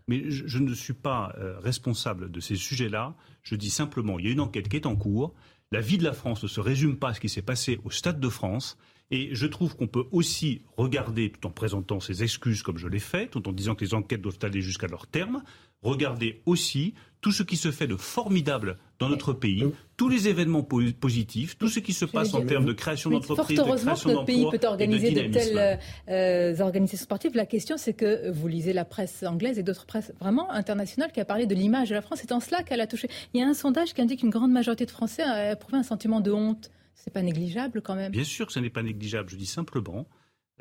Mais 0.08 0.30
je, 0.30 0.60
ne 0.60 0.74
suis 0.74 0.94
pas 0.94 1.34
euh, 1.38 1.58
responsable 1.60 2.32
de 2.32 2.39
ces 2.39 2.56
sujets-là. 2.56 3.15
Je 3.44 3.56
dis 3.56 3.70
simplement, 3.70 4.20
il 4.20 4.26
y 4.26 4.30
a 4.30 4.32
une 4.32 4.39
enquête 4.39 4.70
qui 4.70 4.76
est 4.76 4.86
en 4.86 4.96
cours. 4.96 5.34
La 5.72 5.82
vie 5.82 5.98
de 5.98 6.04
la 6.04 6.13
France 6.13 6.44
ne 6.44 6.48
se 6.48 6.60
résume 6.60 6.98
pas 6.98 7.10
à 7.10 7.13
ce 7.13 7.20
qui 7.20 7.30
s'est 7.30 7.41
passé 7.41 7.80
au 7.84 7.91
Stade 7.91 8.20
de 8.20 8.30
France. 8.30 8.78
Et 9.12 9.34
je 9.36 9.46
trouve 9.46 9.76
qu'on 9.76 9.88
peut 9.88 10.06
aussi 10.12 10.63
regarder, 10.78 11.32
tout 11.32 11.48
en 11.48 11.52
présentant 11.52 12.00
ses 12.00 12.24
excuses 12.24 12.63
comme 12.63 12.78
je 12.78 12.88
l'ai 12.88 13.00
fait, 13.00 13.28
tout 13.28 13.48
en 13.48 13.52
disant 13.52 13.76
que 13.76 13.86
les 13.86 13.94
enquêtes 13.94 14.22
doivent 14.22 14.39
aller 14.41 14.62
jusqu'à 14.62 14.88
leur 14.88 15.06
terme, 15.06 15.44
regarder 15.82 16.41
aussi 16.46 16.96
tout 17.22 17.32
ce 17.32 17.44
qui 17.44 17.58
se 17.58 17.72
fait 17.72 17.88
de 17.88 17.96
formidable 17.96 18.78
dans 19.00 19.10
notre 19.10 19.34
pays, 19.34 19.64
tous 19.98 20.10
les 20.10 20.28
événements 20.28 20.64
positifs, 20.64 21.58
tout 21.58 21.68
ce 21.68 21.80
qui 21.80 21.94
se 21.94 22.06
passe 22.06 22.34
en 22.34 22.46
termes 22.46 22.66
de 22.66 22.74
création 22.74 23.10
d'entreprises, 23.10 23.58
de 23.58 23.64
création 23.64 23.86
d'emplois. 23.86 24.14
notre 24.14 24.26
pays 24.26 24.46
peut 24.52 24.68
organiser 24.68 25.12
de, 25.12 25.32
telles 25.32 25.80
euh, 26.10 26.62
organisations 26.62 27.04
sportives. 27.04 27.36
La 27.36 27.46
question, 27.46 27.78
c'est 27.78 27.94
que 27.94 28.30
vous 28.32 28.48
lisez 28.48 28.74
la 28.74 28.86
presse 28.86 29.24
anglaise 29.24 29.60
et 29.60 29.64
d'autres 29.64 29.86
presses 29.86 30.14
vraiment 30.20 30.52
internationales 30.52 31.12
qui 31.12 31.20
a 31.20 31.26
parlé 31.26 31.46
de 31.46 31.56
l'image 31.56 31.90
de 31.90 31.96
la 31.96 32.02
France. 32.02 32.20
C'est 32.22 32.32
en 32.32 32.40
cela 32.40 32.64
qu'elle 32.64 32.82
a 32.82 32.88
touché. 32.88 33.10
Il 33.34 33.40
y 33.40 33.44
a 33.44 33.48
un 33.48 33.54
sondage 33.54 33.94
qui 33.94 34.02
indique 34.02 34.22
qu'une 34.22 34.30
grande 34.30 34.52
majorité 34.52 34.86
de 34.86 34.92
Français 34.92 35.24
a 35.24 35.54
éprouvé 35.54 35.78
un 35.78 35.84
sentiment 35.84 36.22
de 36.22 36.32
honte. 36.32 36.72
C'est 36.94 37.14
pas 37.14 37.22
négligeable 37.22 37.82
quand 37.82 37.96
même. 37.96 38.12
Bien 38.12 38.24
sûr 38.24 38.48
que 38.48 38.54
ce 38.54 38.60
n'est 38.60 38.70
pas 38.70 38.84
négligeable. 38.84 39.30
Je 39.30 39.36
dis 39.36 39.46
simplement, 39.46 40.08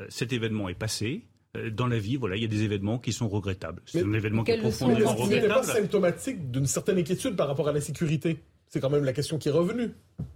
euh, 0.01 0.07
cet 0.09 0.33
événement 0.33 0.69
est 0.69 0.75
passé. 0.75 1.25
Euh, 1.57 1.71
dans 1.71 1.87
la 1.87 1.99
vie, 1.99 2.17
voilà, 2.17 2.37
il 2.37 2.43
y 2.43 2.45
a 2.45 2.49
des 2.49 2.63
événements 2.63 2.99
qui 2.99 3.13
sont 3.13 3.29
regrettables. 3.29 3.83
C'est 3.87 4.03
un 4.03 4.13
événement 4.13 4.45
qui 4.45 4.53
est 4.53 4.59
profondément 4.59 5.15
regrettable. 5.15 5.43
Ce 5.43 5.47
n'est 5.47 5.49
pas 5.49 5.63
symptomatique 5.63 6.51
d'une 6.51 6.67
certaine 6.67 6.99
inquiétude 6.99 7.37
par 7.37 7.49
rapport 7.49 7.69
à 7.69 7.73
la 7.73 7.81
sécurité? 7.81 8.39
C'est 8.69 8.81
quand 8.81 8.91
même 8.91 9.05
la 9.05 9.13
question 9.13 9.39
qui 9.39 9.49
est 9.49 9.53
revenue. 9.53 9.91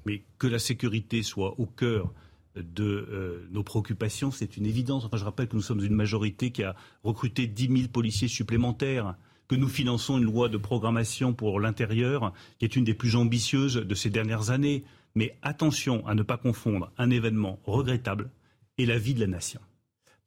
Mais 0.06 0.22
que 0.38 0.46
la 0.46 0.60
sécurité 0.60 1.22
soit 1.22 1.58
au 1.58 1.66
cœur 1.66 2.12
de 2.54 2.84
euh, 2.84 3.48
nos 3.50 3.62
préoccupations, 3.62 4.30
c'est 4.30 4.56
une 4.56 4.66
évidence. 4.66 5.04
Enfin, 5.04 5.16
je 5.16 5.24
rappelle 5.24 5.48
que 5.48 5.56
nous 5.56 5.62
sommes 5.62 5.84
une 5.84 5.94
majorité 5.94 6.50
qui 6.50 6.62
a 6.62 6.76
recruté 7.02 7.46
10 7.46 7.68
000 7.68 7.88
policiers 7.88 8.28
supplémentaires, 8.28 9.16
que 9.48 9.56
nous 9.56 9.68
finançons 9.68 10.18
une 10.18 10.24
loi 10.24 10.48
de 10.48 10.56
programmation 10.56 11.32
pour 11.32 11.58
l'intérieur 11.58 12.32
qui 12.58 12.64
est 12.64 12.76
une 12.76 12.84
des 12.84 12.94
plus 12.94 13.16
ambitieuses 13.16 13.76
de 13.76 13.94
ces 13.94 14.10
dernières 14.10 14.50
années. 14.50 14.84
Mais 15.14 15.36
attention 15.42 16.06
à 16.06 16.14
ne 16.14 16.22
pas 16.22 16.36
confondre 16.36 16.92
un 16.96 17.10
événement 17.10 17.58
regrettable 17.64 18.30
et 18.76 18.86
la 18.86 18.98
vie 18.98 19.14
de 19.14 19.20
la 19.20 19.26
nation. 19.26 19.60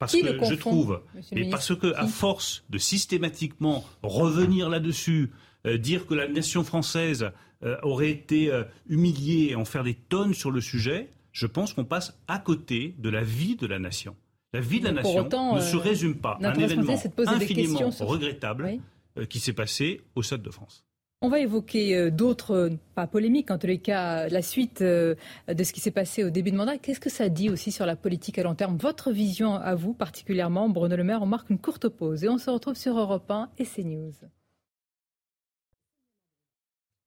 Parce 0.02 0.16
que 0.16 0.44
je 0.50 0.54
trouve, 0.54 1.00
mais 1.32 1.48
parce 1.48 1.76
que 1.76 1.94
à 1.94 2.08
force 2.08 2.64
de 2.70 2.78
systématiquement 2.78 3.84
revenir 4.02 4.68
là-dessus, 4.68 5.30
euh, 5.64 5.78
dire 5.78 6.06
que 6.08 6.14
la 6.14 6.26
nation 6.26 6.64
française 6.64 7.30
euh, 7.62 7.76
aurait 7.84 8.10
été 8.10 8.50
euh, 8.50 8.64
humiliée 8.88 9.50
et 9.50 9.54
en 9.54 9.64
faire 9.64 9.84
des 9.84 9.94
tonnes 9.94 10.34
sur 10.34 10.50
le 10.50 10.60
sujet, 10.60 11.10
je 11.30 11.46
pense 11.46 11.72
qu'on 11.72 11.84
passe 11.84 12.18
à 12.26 12.40
côté 12.40 12.96
de 12.98 13.08
la 13.10 13.22
vie 13.22 13.54
de 13.54 13.68
la 13.68 13.78
nation. 13.78 14.16
La 14.52 14.60
vie 14.60 14.80
de 14.80 14.86
la 14.86 14.92
nation 14.92 15.28
ne 15.54 15.60
se 15.60 15.76
résume 15.76 16.16
pas 16.16 16.36
à 16.42 16.48
un 16.48 16.54
événement 16.54 17.00
infiniment 17.26 17.90
regrettable 18.00 18.80
qui 19.28 19.38
s'est 19.38 19.52
passé 19.52 20.00
au 20.16 20.22
Stade 20.22 20.42
de 20.42 20.50
France. 20.50 20.84
On 21.24 21.28
va 21.28 21.38
évoquer 21.38 21.96
euh, 21.96 22.10
d'autres, 22.10 22.50
euh, 22.52 22.70
pas 22.96 23.06
polémiques, 23.06 23.52
en 23.52 23.58
tous 23.58 23.68
les 23.68 23.78
cas, 23.78 24.28
la 24.28 24.42
suite 24.42 24.82
euh, 24.82 25.14
de 25.46 25.62
ce 25.62 25.72
qui 25.72 25.78
s'est 25.78 25.92
passé 25.92 26.24
au 26.24 26.30
début 26.30 26.50
de 26.50 26.56
mandat. 26.56 26.78
Qu'est-ce 26.78 26.98
que 26.98 27.10
ça 27.10 27.28
dit 27.28 27.48
aussi 27.48 27.70
sur 27.70 27.86
la 27.86 27.94
politique 27.94 28.40
à 28.40 28.42
long 28.42 28.56
terme? 28.56 28.76
Votre 28.76 29.12
vision 29.12 29.54
à 29.54 29.76
vous, 29.76 29.94
particulièrement, 29.94 30.68
Bruno 30.68 30.96
Le 30.96 31.04
Maire, 31.04 31.22
on 31.22 31.26
marque 31.26 31.50
une 31.50 31.60
courte 31.60 31.88
pause 31.88 32.24
et 32.24 32.28
on 32.28 32.38
se 32.38 32.50
retrouve 32.50 32.74
sur 32.74 32.98
Europe 32.98 33.30
1 33.30 33.50
et 33.56 33.64
CNews. 33.64 34.10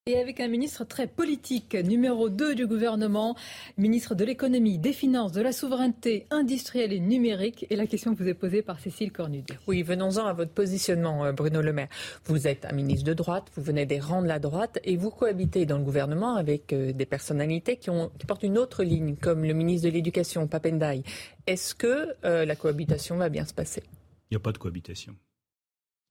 Et 0.08 0.20
avec 0.20 0.40
un 0.40 0.48
ministre 0.48 0.84
très 0.84 1.08
politique, 1.08 1.74
numéro 1.74 2.30
2 2.30 2.54
du 2.54 2.68
gouvernement, 2.68 3.36
ministre 3.76 4.14
de 4.14 4.24
l'économie, 4.24 4.78
des 4.78 4.94
finances, 4.94 5.32
de 5.32 5.42
la 5.42 5.52
souveraineté 5.52 6.28
industrielle 6.30 6.94
et 6.94 7.00
numérique. 7.00 7.66
Et 7.72 7.76
la 7.76 7.88
question 7.88 8.14
vous 8.14 8.28
est 8.28 8.36
posée 8.36 8.62
par 8.62 8.80
Cécile 8.80 9.12
Cornude. 9.12 9.50
Oui, 9.66 9.82
venons-en 9.82 10.28
à 10.28 10.34
votre 10.34 10.52
positionnement, 10.52 11.26
euh, 11.26 11.32
Bruno 11.32 11.60
Le 11.60 11.74
Maire. 11.74 11.88
Vous 12.26 12.46
êtes 12.46 12.66
un 12.66 12.74
ministre 12.74 13.04
de 13.04 13.16
droite, 13.16 13.48
vous 13.56 13.64
venez 13.64 13.88
des 13.88 14.00
rangs 14.00 14.22
de 14.22 14.28
la 14.28 14.38
droite 14.38 14.78
et 14.84 14.96
vous 14.96 15.10
cohabitez 15.10 15.66
dans 15.66 15.80
le 15.80 15.84
gouvernement 15.84 16.36
avec 16.36 16.72
euh, 16.72 16.94
des 16.94 17.08
personnalités 17.08 17.78
qui, 17.78 17.90
ont, 17.90 18.12
qui 18.20 18.28
portent 18.28 18.44
une 18.44 18.60
autre 18.60 18.84
ligne, 18.84 19.16
comme 19.16 19.44
le 19.44 19.54
ministre 19.56 19.88
de 19.88 19.94
l'Éducation, 19.96 20.46
Papendai. 20.46 21.02
Est-ce 21.48 21.74
que 21.74 22.14
euh, 22.26 22.46
la 22.46 22.56
cohabitation 22.56 23.18
va 23.18 23.30
bien 23.30 23.46
se 23.46 23.56
passer? 23.56 23.82
Il 24.30 24.36
n'y 24.36 24.38
a 24.38 24.40
pas 24.40 24.52
de 24.52 24.60
cohabitation. 24.60 25.16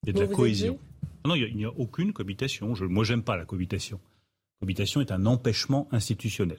Il 0.02 0.08
y 0.08 0.10
a 0.10 0.14
de 0.14 0.20
la 0.28 0.34
cohésion. 0.34 0.80
Non, 1.26 1.34
il 1.34 1.56
n'y 1.56 1.64
a, 1.64 1.70
aucune 1.70 2.12
cohabitation. 2.12 2.74
Je, 2.74 2.84
moi, 2.84 3.04
j'aime 3.04 3.22
pas 3.22 3.36
la 3.36 3.44
cohabitation. 3.44 3.98
La 3.98 4.60
cohabitation 4.60 5.00
est 5.00 5.12
un 5.12 5.26
empêchement 5.26 5.88
institutionnel. 5.90 6.58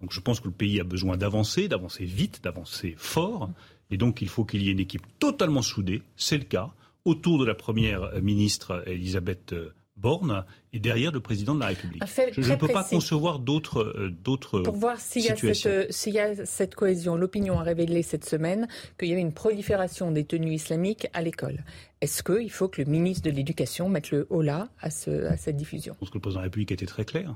Donc 0.00 0.12
je 0.12 0.20
pense 0.20 0.40
que 0.40 0.48
le 0.48 0.54
pays 0.54 0.80
a 0.80 0.84
besoin 0.84 1.16
d'avancer, 1.16 1.68
d'avancer 1.68 2.04
vite, 2.04 2.40
d'avancer 2.42 2.94
fort. 2.98 3.50
Et 3.90 3.96
donc 3.96 4.20
il 4.20 4.28
faut 4.28 4.44
qu'il 4.44 4.62
y 4.62 4.68
ait 4.68 4.72
une 4.72 4.80
équipe 4.80 5.06
totalement 5.18 5.62
soudée, 5.62 6.02
c'est 6.16 6.38
le 6.38 6.44
cas, 6.44 6.70
autour 7.04 7.38
de 7.38 7.46
la 7.46 7.54
première 7.54 8.20
ministre 8.20 8.82
Elisabeth 8.86 9.54
Borne 9.96 10.44
et 10.72 10.78
derrière 10.78 11.10
le 11.10 11.20
président 11.20 11.54
de 11.54 11.60
la 11.60 11.68
République. 11.68 12.02
Je 12.06 12.50
ne 12.50 12.56
peux 12.56 12.68
pas 12.68 12.84
concevoir 12.84 13.38
d'autres 13.38 13.80
euh, 13.82 14.62
Pour 14.62 14.76
voir 14.76 15.00
s'il 15.00 15.22
y, 15.22 15.26
y, 15.26 16.18
a 16.18 16.44
cette 16.44 16.74
cohésion, 16.74 17.16
l'opinion 17.16 17.58
a 17.58 17.62
révélé 17.62 18.02
cette 18.02 18.24
semaine 18.24 18.68
qu'il 18.98 19.08
y 19.08 19.12
avait 19.12 19.22
une 19.22 19.32
prolifération 19.32 20.10
des 20.10 20.24
tenues 20.24 20.54
islamiques 20.54 21.08
à 21.14 21.22
l'école. 21.22 21.64
Est-ce 22.02 22.22
qu'il 22.22 22.50
faut 22.50 22.68
que 22.68 22.82
le 22.82 22.90
ministre 22.90 23.24
de 23.24 23.34
l'Éducation 23.34 23.88
mette 23.88 24.10
le 24.10 24.26
haut 24.28 24.42
là 24.42 24.68
à, 24.80 24.90
ce, 24.90 25.26
à 25.26 25.36
cette 25.38 25.56
diffusion? 25.56 25.94
Je 25.94 25.98
pense 26.00 26.10
que 26.10 26.18
le 26.18 26.20
président 26.20 26.40
de 26.40 26.44
la 26.44 26.48
République 26.48 26.72
était 26.72 26.86
très 26.86 27.06
clair. 27.06 27.34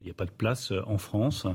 Il 0.00 0.04
n'y 0.04 0.10
a 0.10 0.14
pas 0.14 0.26
de 0.26 0.30
place 0.30 0.70
euh, 0.70 0.82
en 0.86 0.98
France 0.98 1.46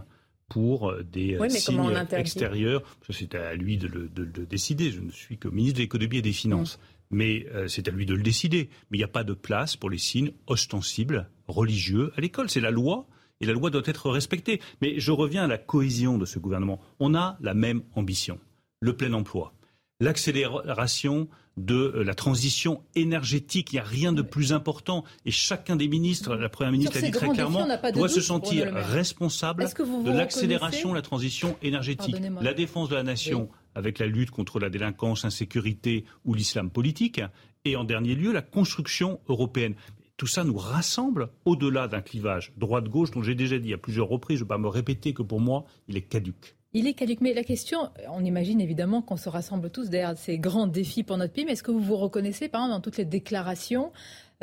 pour 0.49 0.89
euh, 0.89 1.03
des 1.03 1.37
signes 1.49 1.93
extérieurs. 2.11 2.83
C'est 3.09 3.35
à 3.35 3.53
lui 3.55 3.77
de 3.77 3.87
le, 3.87 4.09
décider. 4.45 4.91
Je 4.91 4.99
ne 4.99 5.11
suis 5.11 5.37
que 5.37 5.47
ministre 5.47 5.77
de 5.77 5.83
l'économie 5.83 6.17
et 6.17 6.21
des 6.21 6.33
finances. 6.33 6.77
Mm 6.77 6.96
mais 7.09 7.45
euh, 7.53 7.67
c'est 7.67 7.87
à 7.87 7.91
lui 7.91 8.05
de 8.05 8.13
le 8.13 8.23
décider. 8.23 8.69
Mais 8.89 8.97
il 8.97 9.01
n'y 9.01 9.05
a 9.05 9.09
pas 9.09 9.23
de 9.23 9.33
place 9.33 9.75
pour 9.75 9.89
les 9.89 9.97
signes 9.97 10.31
ostensibles 10.47 11.29
religieux 11.47 12.11
à 12.17 12.21
l'école. 12.21 12.49
C'est 12.49 12.61
la 12.61 12.71
loi. 12.71 13.07
Et 13.39 13.45
la 13.45 13.53
loi 13.53 13.69
doit 13.69 13.83
être 13.85 14.09
respectée. 14.09 14.61
Mais 14.81 14.99
je 14.99 15.11
reviens 15.11 15.43
à 15.43 15.47
la 15.47 15.59
cohésion 15.59 16.17
de 16.17 16.25
ce 16.25 16.39
gouvernement. 16.39 16.79
On 16.99 17.13
a 17.13 17.37
la 17.39 17.53
même 17.53 17.83
ambition, 17.95 18.39
le 18.79 18.97
plein 18.97 19.13
emploi, 19.13 19.53
l'accélération 19.99 21.27
de 21.57 21.75
euh, 21.95 22.03
la 22.03 22.13
transition 22.13 22.81
énergétique. 22.95 23.73
Il 23.73 23.75
n'y 23.75 23.79
a 23.79 23.83
rien 23.83 24.13
de 24.13 24.21
plus 24.21 24.53
important. 24.53 25.03
Et 25.25 25.31
chacun 25.31 25.75
des 25.75 25.87
ministres, 25.87 26.35
la 26.35 26.49
Première 26.49 26.71
ministre 26.71 26.95
l'a 26.95 27.01
dit 27.01 27.11
très 27.11 27.29
clairement, 27.29 27.67
doit 27.93 28.09
se 28.09 28.21
sentir 28.21 28.73
responsable 28.73 29.65
de 29.65 30.11
l'accélération 30.11 30.91
de 30.91 30.95
la 30.95 31.01
transition 31.01 31.57
énergétique. 31.61 32.15
La 32.41 32.53
défense 32.53 32.89
de 32.89 32.95
la 32.95 33.03
nation, 33.03 33.49
avec 33.77 33.99
la 33.99 34.07
lutte 34.07 34.31
contre 34.31 34.59
la 34.59 34.69
délinquance, 34.69 35.23
l'insécurité 35.23 36.03
ou 36.25 36.33
l'islam 36.33 36.69
politique, 36.69 37.21
et 37.63 37.75
en 37.75 37.83
dernier 37.83 38.15
lieu 38.15 38.33
la 38.33 38.41
construction 38.41 39.19
européenne. 39.29 39.75
Tout 40.17 40.27
ça 40.27 40.43
nous 40.43 40.57
rassemble 40.57 41.29
au-delà 41.45 41.87
d'un 41.87 42.01
clivage 42.01 42.51
droite-gauche 42.57 43.11
dont 43.11 43.21
j'ai 43.21 43.35
déjà 43.35 43.59
dit 43.59 43.73
à 43.73 43.77
plusieurs 43.77 44.07
reprises, 44.07 44.39
je 44.39 44.43
ne 44.43 44.47
vais 44.47 44.55
pas 44.55 44.57
me 44.57 44.67
répéter 44.67 45.13
que 45.13 45.21
pour 45.21 45.39
moi, 45.39 45.65
il 45.87 45.95
est 45.95 46.01
caduque. 46.01 46.55
Il 46.73 46.87
est 46.87 46.93
caduque. 46.93 47.21
Mais 47.21 47.33
la 47.33 47.43
question, 47.43 47.91
on 48.09 48.25
imagine 48.25 48.59
évidemment 48.59 49.01
qu'on 49.01 49.15
se 49.15 49.29
rassemble 49.29 49.69
tous 49.69 49.89
derrière 49.89 50.17
ces 50.17 50.39
grands 50.39 50.67
défis 50.67 51.03
pour 51.03 51.17
notre 51.17 51.33
pays, 51.33 51.45
mais 51.45 51.53
est-ce 51.53 51.63
que 51.63 51.71
vous 51.71 51.79
vous 51.79 51.95
reconnaissez, 51.97 52.49
par 52.49 52.61
exemple, 52.61 52.77
dans 52.77 52.81
toutes 52.81 52.97
les 52.97 53.05
déclarations 53.05 53.91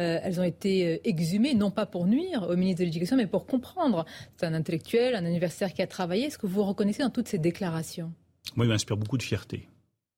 euh, 0.01 0.19
elles 0.25 0.41
ont 0.41 0.45
été 0.45 0.87
euh, 0.87 0.99
exhumées, 1.05 1.55
non 1.55 1.71
pas 1.71 1.87
pour 1.87 2.07
nuire 2.07 2.47
au 2.49 2.57
ministre 2.57 2.81
de 2.81 2.87
l'Éducation, 2.87 3.17
mais 3.17 3.29
pour 3.29 3.47
comprendre? 3.47 4.05
C'est 4.37 4.47
un 4.47 4.55
intellectuel, 4.55 5.15
un 5.15 5.25
universitaire 5.25 5.73
qui 5.73 5.83
a 5.83 5.87
travaillé. 5.87 6.25
Est-ce 6.25 6.39
que 6.39 6.47
vous 6.47 6.55
vous 6.55 6.65
reconnaissez 6.65 7.03
dans 7.03 7.11
toutes 7.11 7.29
ces 7.29 7.39
déclarations? 7.39 8.13
Moi, 8.57 8.67
il 8.67 8.69
m'inspire 8.69 8.97
beaucoup 8.97 9.19
de 9.19 9.23
fierté. 9.23 9.69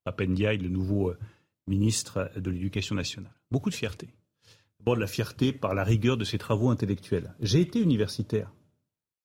Papendiaï, 0.04 0.58
le 0.58 0.68
nouveau 0.68 1.10
euh, 1.10 1.18
ministre 1.66 2.30
de 2.36 2.50
l'Éducation 2.50 2.94
nationale. 2.94 3.32
Beaucoup 3.50 3.70
de 3.70 3.74
fierté. 3.74 4.08
D'abord, 4.78 4.96
de 4.96 5.00
la 5.00 5.06
fierté 5.06 5.52
par 5.52 5.74
la 5.74 5.84
rigueur 5.84 6.16
de 6.16 6.24
ses 6.24 6.38
travaux 6.38 6.70
intellectuels. 6.70 7.34
J'ai 7.40 7.60
été 7.60 7.80
universitaire. 7.80 8.52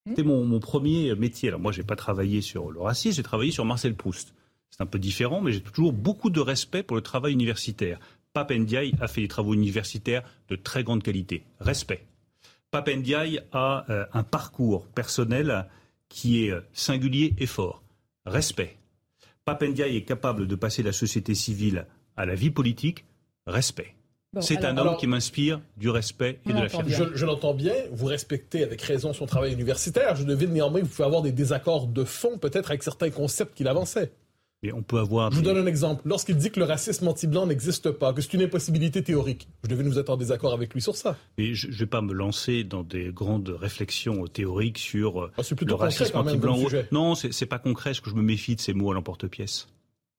C'était 0.07 0.23
mon, 0.23 0.59
premier 0.59 1.13
métier. 1.15 1.49
Alors 1.49 1.59
moi, 1.59 1.71
je 1.71 1.81
n'ai 1.81 1.85
pas 1.85 1.95
travaillé 1.95 2.41
sur 2.41 2.71
le 2.71 2.81
racisme, 2.81 3.17
j'ai 3.17 3.23
travaillé 3.23 3.51
sur 3.51 3.65
Marcel 3.65 3.95
Proust. 3.95 4.33
C'est 4.71 4.81
un 4.81 4.87
peu 4.87 4.97
différent, 4.97 5.41
mais 5.41 5.51
j'ai 5.51 5.61
toujours 5.61 5.93
beaucoup 5.93 6.29
de 6.29 6.39
respect 6.39 6.81
pour 6.81 6.95
le 6.95 7.03
travail 7.03 7.33
universitaire. 7.33 7.99
Papendiaï 8.33 8.93
a 8.99 9.07
fait 9.07 9.21
des 9.21 9.27
travaux 9.27 9.53
universitaires 9.53 10.23
de 10.49 10.55
très 10.55 10.83
grande 10.83 11.03
qualité. 11.03 11.43
Respect. 11.59 12.05
Papendiaï 12.71 13.41
a 13.51 13.85
euh, 13.89 14.05
un 14.13 14.23
parcours 14.23 14.87
personnel 14.87 15.67
qui 16.07 16.45
est 16.45 16.51
euh, 16.51 16.61
singulier 16.73 17.35
et 17.37 17.45
fort. 17.45 17.83
Respect. 18.25 18.77
Papendiaï 19.51 19.97
est 19.97 20.03
capable 20.03 20.47
de 20.47 20.55
passer 20.55 20.81
la 20.81 20.93
société 20.93 21.35
civile 21.35 21.85
à 22.15 22.25
la 22.25 22.35
vie 22.35 22.51
politique, 22.51 23.03
respect. 23.45 23.95
c'est 24.39 24.63
un 24.63 24.77
homme 24.77 24.95
qui 24.95 25.07
m'inspire 25.07 25.59
du 25.75 25.89
respect 25.89 26.39
et 26.49 26.53
de 26.53 26.57
la 26.57 26.69
fierté. 26.69 26.91
Je, 27.15 27.25
l'entends 27.25 27.53
bien, 27.53 27.73
vous 27.91 28.05
respectez 28.05 28.63
avec 28.63 28.81
raison 28.81 29.11
son 29.11 29.25
travail 29.25 29.51
universitaire. 29.51 30.15
Je 30.15 30.23
devine 30.23 30.53
néanmoins 30.53 30.79
que 30.79 30.85
vous 30.85 30.91
pouvez 30.91 31.05
avoir 31.05 31.21
des 31.21 31.33
désaccords 31.33 31.87
de 31.87 32.05
fond 32.05 32.37
peut-être 32.37 32.69
avec 32.69 32.81
certains 32.81 33.09
concepts 33.09 33.53
qu'il 33.53 33.67
avançait. 33.67 34.13
Mais 34.63 34.71
on 34.73 34.83
peut 34.83 34.99
avoir. 34.99 35.31
Je 35.31 35.37
vous 35.37 35.41
donne 35.41 35.57
un 35.57 35.65
exemple. 35.65 36.03
Lorsqu'il 36.05 36.35
dit 36.37 36.51
que 36.51 36.59
le 36.59 36.65
racisme 36.65 37.07
anti-blanc 37.07 37.47
n'existe 37.47 37.91
pas, 37.91 38.13
que 38.13 38.21
c'est 38.21 38.33
une 38.33 38.43
impossibilité 38.43 39.03
théorique, 39.03 39.47
je 39.63 39.69
devais 39.69 39.83
nous 39.83 39.97
être 39.97 40.09
en 40.09 40.17
désaccord 40.17 40.53
avec 40.53 40.73
lui 40.73 40.81
sur 40.81 40.95
ça. 40.95 41.17
Mais 41.37 41.55
je 41.55 41.67
ne 41.67 41.73
vais 41.73 41.87
pas 41.87 42.01
me 42.01 42.13
lancer 42.13 42.63
dans 42.63 42.83
des 42.83 43.11
grandes 43.11 43.49
réflexions 43.49 44.27
théoriques 44.27 44.77
sur 44.77 45.23
euh, 45.23 45.31
ah, 45.37 45.41
le 45.61 45.73
racisme 45.73 46.17
anti-blanc. 46.17 46.57
Non, 46.91 47.15
c'est 47.15 47.45
pas 47.47 47.59
concret. 47.59 47.93
ce 47.93 48.01
que 48.01 48.09
je 48.09 48.15
me 48.15 48.21
méfie 48.21 48.55
de 48.55 48.61
ces 48.61 48.73
mots 48.73 48.91
à 48.91 48.93
l'emporte-pièce 48.93 49.67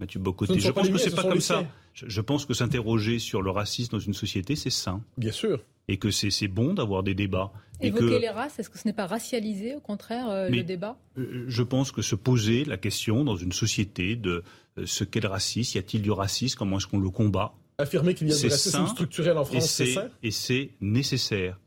Mathieu 0.00 0.18
Bocoté. 0.18 0.58
Je 0.58 0.70
pense 0.70 0.88
que 0.88 0.98
c'est 0.98 1.14
pas 1.14 1.22
comme 1.22 1.40
ça. 1.40 1.64
Je, 1.94 2.20
pense 2.20 2.46
que 2.46 2.54
s'interroger 2.54 3.20
sur 3.20 3.42
le 3.42 3.50
racisme 3.50 3.92
dans 3.92 4.00
une 4.00 4.14
société, 4.14 4.56
c'est 4.56 4.70
sain. 4.70 5.02
Bien 5.16 5.30
sûr. 5.30 5.60
Et 5.88 5.96
que 5.98 6.10
c'est 6.10 6.48
bon 6.48 6.74
d'avoir 6.74 7.02
des 7.02 7.14
débats. 7.14 7.52
Évoquer 7.80 8.20
les 8.20 8.28
races, 8.28 8.58
est-ce 8.58 8.70
que 8.70 8.78
ce 8.78 8.86
n'est 8.86 8.92
pas 8.94 9.06
racialiser, 9.06 9.74
au 9.74 9.80
contraire, 9.80 10.30
euh, 10.30 10.48
le 10.48 10.62
débat? 10.62 10.96
euh, 11.18 11.44
Je 11.48 11.62
pense 11.64 11.90
que 11.90 12.00
se 12.00 12.14
poser 12.14 12.64
la 12.64 12.76
question 12.76 13.24
dans 13.24 13.36
une 13.36 13.50
société 13.52 14.14
de 14.14 14.44
euh, 14.78 14.86
ce 14.86 15.02
qu'est 15.02 15.20
le 15.20 15.28
racisme, 15.28 15.76
y 15.76 15.80
a-t-il 15.80 16.02
du 16.02 16.12
racisme, 16.12 16.56
comment 16.56 16.76
est-ce 16.78 16.86
qu'on 16.86 17.00
le 17.00 17.10
combat? 17.10 17.54
Affirmer 17.78 18.14
qu'il 18.14 18.28
y 18.28 18.32
a 18.32 18.36
du 18.36 18.46
racisme 18.46 18.86
structurel 18.86 19.36
en 19.36 19.44
France, 19.44 19.66
c'est 19.68 19.86
ça? 19.86 20.08
Et 20.22 20.30
c'est 20.30 20.70
nécessaire. 20.80 21.58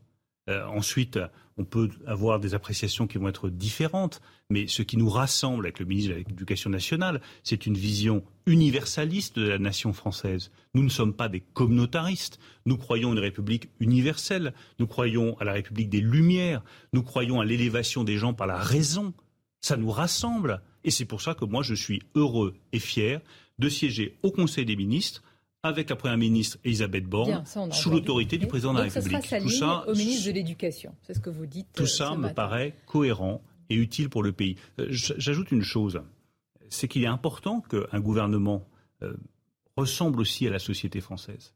ensuite, 0.48 1.18
on 1.58 1.64
peut 1.64 1.88
avoir 2.06 2.38
des 2.38 2.54
appréciations 2.54 3.06
qui 3.06 3.18
vont 3.18 3.28
être 3.28 3.48
différentes, 3.48 4.20
mais 4.50 4.66
ce 4.66 4.82
qui 4.82 4.96
nous 4.96 5.08
rassemble 5.08 5.64
avec 5.64 5.78
le 5.78 5.86
ministre 5.86 6.12
de 6.12 6.16
l'Éducation 6.16 6.68
nationale, 6.68 7.22
c'est 7.42 7.66
une 7.66 7.76
vision 7.76 8.22
universaliste 8.46 9.38
de 9.38 9.48
la 9.48 9.58
nation 9.58 9.92
française. 9.92 10.50
Nous 10.74 10.82
ne 10.82 10.88
sommes 10.88 11.14
pas 11.14 11.28
des 11.28 11.40
communautaristes. 11.40 12.38
Nous 12.66 12.76
croyons 12.76 13.12
une 13.12 13.18
République 13.18 13.70
universelle. 13.80 14.52
Nous 14.78 14.86
croyons 14.86 15.38
à 15.38 15.44
la 15.44 15.54
République 15.54 15.88
des 15.88 16.00
Lumières. 16.00 16.62
Nous 16.92 17.02
croyons 17.02 17.40
à 17.40 17.44
l'élévation 17.44 18.04
des 18.04 18.18
gens 18.18 18.34
par 18.34 18.46
la 18.46 18.58
raison. 18.58 19.14
Ça 19.62 19.76
nous 19.76 19.90
rassemble. 19.90 20.60
Et 20.84 20.90
c'est 20.90 21.06
pour 21.06 21.22
ça 21.22 21.34
que 21.34 21.46
moi, 21.46 21.62
je 21.62 21.74
suis 21.74 22.02
heureux 22.14 22.54
et 22.72 22.78
fier 22.78 23.20
de 23.58 23.68
siéger 23.70 24.18
au 24.22 24.30
Conseil 24.30 24.66
des 24.66 24.76
ministres 24.76 25.22
avec 25.66 25.90
la 25.90 25.96
Première 25.96 26.18
ministre 26.18 26.58
Elisabeth 26.64 27.04
Borne, 27.04 27.44
sous 27.70 27.90
l'autorité 27.90 28.38
du 28.38 28.46
Président 28.46 28.72
de 28.72 28.78
la 28.78 28.84
République. 28.84 29.28
tout 29.40 29.50
ça, 29.50 29.84
au 29.86 29.94
ministre 29.94 30.26
de 30.26 30.32
l'Éducation, 30.32 30.94
c'est 31.02 31.14
ce 31.14 31.20
que 31.20 31.30
vous 31.30 31.46
dites. 31.46 31.68
Tout 31.74 31.84
euh, 31.84 31.86
ça 31.86 32.14
me 32.14 32.32
paraît 32.32 32.74
cohérent 32.86 33.42
et 33.70 33.74
utile 33.74 34.08
pour 34.08 34.22
le 34.22 34.32
pays. 34.32 34.56
Euh, 34.78 34.86
j'ajoute 34.90 35.50
une 35.50 35.62
chose, 35.62 36.00
c'est 36.68 36.88
qu'il 36.88 37.02
est 37.02 37.08
important 37.08 37.60
qu'un 37.60 38.00
gouvernement 38.00 38.66
euh, 39.02 39.14
ressemble 39.76 40.20
aussi 40.20 40.46
à 40.46 40.50
la 40.50 40.58
société 40.58 41.00
française 41.00 41.54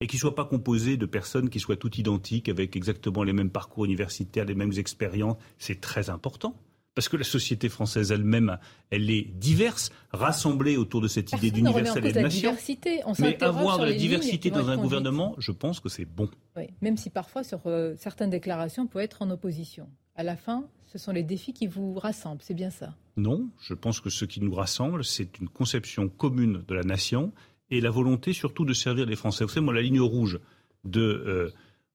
et 0.00 0.06
qu'il 0.06 0.18
ne 0.18 0.20
soit 0.20 0.34
pas 0.34 0.44
composé 0.44 0.96
de 0.96 1.06
personnes 1.06 1.48
qui 1.48 1.58
soient 1.58 1.76
toutes 1.76 1.98
identiques 1.98 2.48
avec 2.48 2.76
exactement 2.76 3.22
les 3.22 3.32
mêmes 3.32 3.50
parcours 3.50 3.86
universitaires, 3.86 4.44
les 4.44 4.54
mêmes 4.54 4.72
expériences. 4.76 5.36
C'est 5.58 5.80
très 5.80 6.10
important 6.10 6.54
parce 6.96 7.10
que 7.10 7.18
la 7.18 7.24
société 7.24 7.68
française 7.68 8.10
elle-même, 8.10 8.56
elle 8.90 9.10
est 9.10 9.22
diverse, 9.22 9.90
rassemblée 10.12 10.78
autour 10.78 11.02
de 11.02 11.08
cette 11.08 11.30
idée 11.34 11.50
d'universalité 11.50 12.18
de 12.18 12.24
nation. 12.24 12.50
Diversité. 12.50 13.02
Mais 13.18 13.40
avoir 13.44 13.78
de 13.78 13.84
la 13.84 13.92
diversité 13.92 14.50
dans 14.50 14.70
un 14.70 14.78
gouvernement, 14.78 15.34
je 15.36 15.52
pense 15.52 15.78
que 15.78 15.90
c'est 15.90 16.06
bon. 16.06 16.30
Oui, 16.56 16.64
même 16.80 16.96
si 16.96 17.10
parfois 17.10 17.44
sur 17.44 17.60
euh, 17.66 17.94
certaines 17.98 18.30
déclarations, 18.30 18.84
on 18.84 18.86
peut 18.86 19.00
être 19.00 19.20
en 19.20 19.30
opposition. 19.30 19.90
À 20.14 20.22
la 20.22 20.36
fin, 20.36 20.64
ce 20.86 20.96
sont 20.96 21.12
les 21.12 21.22
défis 21.22 21.52
qui 21.52 21.66
vous 21.66 21.98
rassemblent, 21.98 22.40
c'est 22.42 22.54
bien 22.54 22.70
ça? 22.70 22.94
Non, 23.18 23.46
je 23.60 23.74
pense 23.74 24.00
que 24.00 24.08
ce 24.08 24.24
qui 24.24 24.40
nous 24.40 24.54
rassemble, 24.54 25.04
c'est 25.04 25.38
une 25.38 25.50
conception 25.50 26.08
commune 26.08 26.64
de 26.66 26.74
la 26.74 26.82
nation 26.82 27.30
et 27.70 27.82
la 27.82 27.90
volonté 27.90 28.32
surtout 28.32 28.64
de 28.64 28.72
servir 28.72 29.04
les 29.04 29.16
Français. 29.16 29.44
Vous 29.44 29.50
savez, 29.50 29.64
moi, 29.64 29.74
la 29.74 29.82
ligne 29.82 30.00
rouge 30.00 30.40
de 30.84 31.02
euh, 31.02 31.50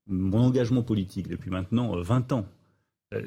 mon 0.05 0.41
engagement 0.41 0.83
politique 0.83 1.27
depuis 1.27 1.49
maintenant 1.49 1.99
20 1.99 2.31
euh, 2.31 2.35
ans, 2.35 2.39
euh, 2.41 2.60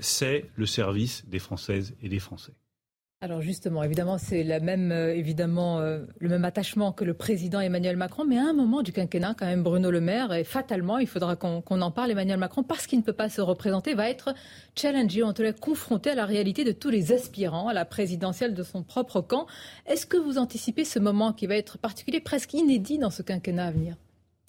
c'est 0.00 0.46
le 0.56 0.66
service 0.66 1.26
des 1.26 1.38
Françaises 1.38 1.94
et 2.02 2.08
des 2.08 2.18
Français. 2.18 2.52
Alors 3.20 3.40
justement, 3.40 3.82
évidemment, 3.82 4.18
c'est 4.18 4.44
la 4.44 4.60
même, 4.60 4.92
euh, 4.92 5.14
évidemment, 5.14 5.80
le 5.80 6.28
même 6.28 6.44
attachement 6.44 6.92
que 6.92 7.04
le 7.04 7.14
président 7.14 7.58
Emmanuel 7.58 7.96
Macron, 7.96 8.26
mais 8.26 8.36
à 8.36 8.50
un 8.50 8.52
moment 8.52 8.82
du 8.82 8.92
quinquennat, 8.92 9.34
quand 9.34 9.46
même, 9.46 9.62
Bruno 9.62 9.90
Le 9.90 10.02
Maire, 10.02 10.34
et 10.34 10.44
fatalement, 10.44 10.98
il 10.98 11.06
faudra 11.06 11.34
qu'on 11.34 11.80
en 11.80 11.90
parle, 11.90 12.10
Emmanuel 12.10 12.38
Macron, 12.38 12.62
parce 12.62 12.86
qu'il 12.86 12.98
ne 12.98 13.02
peut 13.02 13.14
pas 13.14 13.30
se 13.30 13.40
représenter, 13.40 13.94
va 13.94 14.10
être 14.10 14.34
challengé, 14.76 15.22
en 15.22 15.32
tout 15.32 15.42
cas 15.42 15.54
confronté 15.54 16.10
à 16.10 16.14
la 16.14 16.26
réalité 16.26 16.64
de 16.64 16.72
tous 16.72 16.90
les 16.90 17.12
aspirants 17.12 17.68
à 17.68 17.72
la 17.72 17.86
présidentielle 17.86 18.52
de 18.52 18.62
son 18.62 18.82
propre 18.82 19.22
camp. 19.22 19.46
Est-ce 19.86 20.04
que 20.04 20.18
vous 20.18 20.36
anticipez 20.36 20.84
ce 20.84 20.98
moment 20.98 21.32
qui 21.32 21.46
va 21.46 21.56
être 21.56 21.78
particulier, 21.78 22.20
presque 22.20 22.52
inédit 22.52 22.98
dans 22.98 23.10
ce 23.10 23.22
quinquennat 23.22 23.68
à 23.68 23.70
venir? 23.70 23.96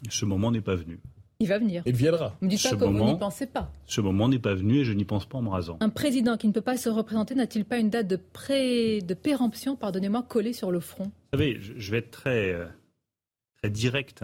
Ce 0.09 0.25
moment 0.25 0.51
n'est 0.51 0.59
pas 0.59 0.75
venu. 0.75 0.99
Il 1.39 1.47
va 1.47 1.59
venir. 1.59 1.83
Il 1.85 1.95
viendra. 1.95 2.35
Ne 2.41 2.47
dites 2.47 2.63
pas 2.63 2.75
que 2.75 2.85
vous 2.85 3.03
n'y 3.03 3.17
pensez 3.17 3.45
pas. 3.45 3.71
Ce 3.85 3.99
moment 3.99 4.29
n'est 4.29 4.39
pas 4.39 4.53
venu 4.53 4.79
et 4.79 4.83
je 4.85 4.93
n'y 4.93 5.03
pense 5.03 5.25
pas 5.25 5.37
en 5.37 5.41
me 5.41 5.49
rasant. 5.49 5.77
Un 5.81 5.89
président 5.89 6.37
qui 6.37 6.47
ne 6.47 6.53
peut 6.53 6.61
pas 6.61 6.77
se 6.77 6.87
représenter 6.89 7.35
n'a-t-il 7.35 7.65
pas 7.65 7.77
une 7.77 7.89
date 7.89 8.07
de, 8.07 8.15
pré... 8.15 9.01
de 9.01 9.13
péremption, 9.13 9.75
pardonnez-moi, 9.75 10.23
collée 10.23 10.53
sur 10.53 10.71
le 10.71 10.79
front? 10.79 11.05
Vous 11.05 11.39
savez, 11.39 11.59
je 11.59 11.91
vais 11.91 11.97
être 11.97 12.11
très, 12.11 12.53
euh, 12.53 12.65
très 13.61 13.69
direct. 13.69 14.23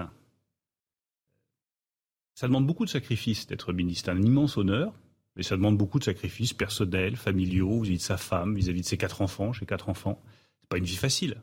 Ça 2.36 2.48
demande 2.48 2.66
beaucoup 2.66 2.86
de 2.86 2.90
sacrifices 2.90 3.46
d'être 3.46 3.74
ministre. 3.74 4.06
C'est 4.06 4.18
un 4.18 4.22
immense 4.22 4.58
honneur, 4.58 4.94
mais 5.36 5.44
ça 5.44 5.58
demande 5.58 5.78
beaucoup 5.78 6.00
de 6.00 6.06
sacrifices 6.06 6.54
personnels, 6.54 7.18
familiaux, 7.18 7.82
vis-à-vis 7.82 7.98
de 7.98 8.04
sa 8.04 8.18
femme, 8.18 8.56
vis-à-vis 8.56 8.82
de 8.82 8.88
ses 8.88 8.98
quatre 8.98 9.22
enfants. 9.22 9.52
J'ai 9.52 9.66
quatre 9.66 9.90
enfants. 9.90 10.22
C'est 10.62 10.70
pas 10.70 10.78
une 10.78 10.86
vie 10.86 10.96
facile. 10.96 11.36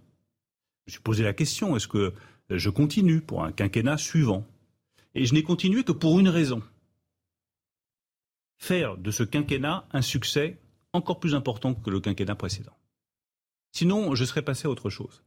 Je 0.86 0.90
me 0.90 0.92
suis 0.92 1.02
posé 1.02 1.24
la 1.24 1.34
question 1.34 1.76
est-ce 1.76 1.88
que 1.88 2.14
je 2.48 2.70
continue 2.70 3.20
pour 3.20 3.44
un 3.44 3.52
quinquennat 3.52 3.98
suivant? 3.98 4.46
Et 5.14 5.24
je 5.24 5.34
n'ai 5.34 5.42
continué 5.42 5.84
que 5.84 5.92
pour 5.92 6.18
une 6.20 6.28
raison. 6.28 6.62
Faire 8.58 8.96
de 8.96 9.10
ce 9.10 9.22
quinquennat 9.22 9.86
un 9.92 10.02
succès 10.02 10.58
encore 10.92 11.20
plus 11.20 11.34
important 11.34 11.74
que 11.74 11.90
le 11.90 12.00
quinquennat 12.00 12.34
précédent. 12.34 12.76
Sinon, 13.72 14.14
je 14.14 14.24
serais 14.24 14.42
passé 14.42 14.66
à 14.66 14.70
autre 14.70 14.90
chose. 14.90 15.22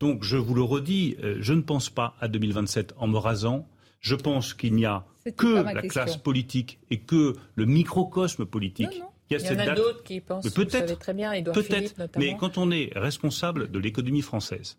Donc, 0.00 0.24
je 0.24 0.36
vous 0.36 0.54
le 0.54 0.62
redis, 0.62 1.16
euh, 1.22 1.36
je 1.40 1.52
ne 1.52 1.60
pense 1.60 1.90
pas 1.90 2.14
à 2.20 2.28
2027 2.28 2.94
en 2.96 3.06
me 3.06 3.18
rasant. 3.18 3.68
Je 4.00 4.14
pense 4.14 4.54
qu'il 4.54 4.74
n'y 4.74 4.86
a 4.86 5.04
que 5.36 5.62
la 5.62 5.82
classe 5.82 6.16
politique 6.16 6.78
et 6.90 7.00
que 7.00 7.36
le 7.54 7.66
microcosme 7.66 8.46
politique. 8.46 9.02
Il 9.30 9.38
y, 9.38 9.48
en 9.48 9.58
a 9.58 9.74
d'autres 9.74 10.02
qui 10.02 10.20
pensent, 10.20 10.50
peut-être, 10.50 10.98
très 10.98 11.14
bien, 11.14 11.30
Peut-être, 11.44 11.94
mais 12.16 12.36
quand 12.36 12.58
on 12.58 12.72
est 12.72 12.90
responsable 12.96 13.70
de 13.70 13.78
l'économie 13.78 14.22
française, 14.22 14.78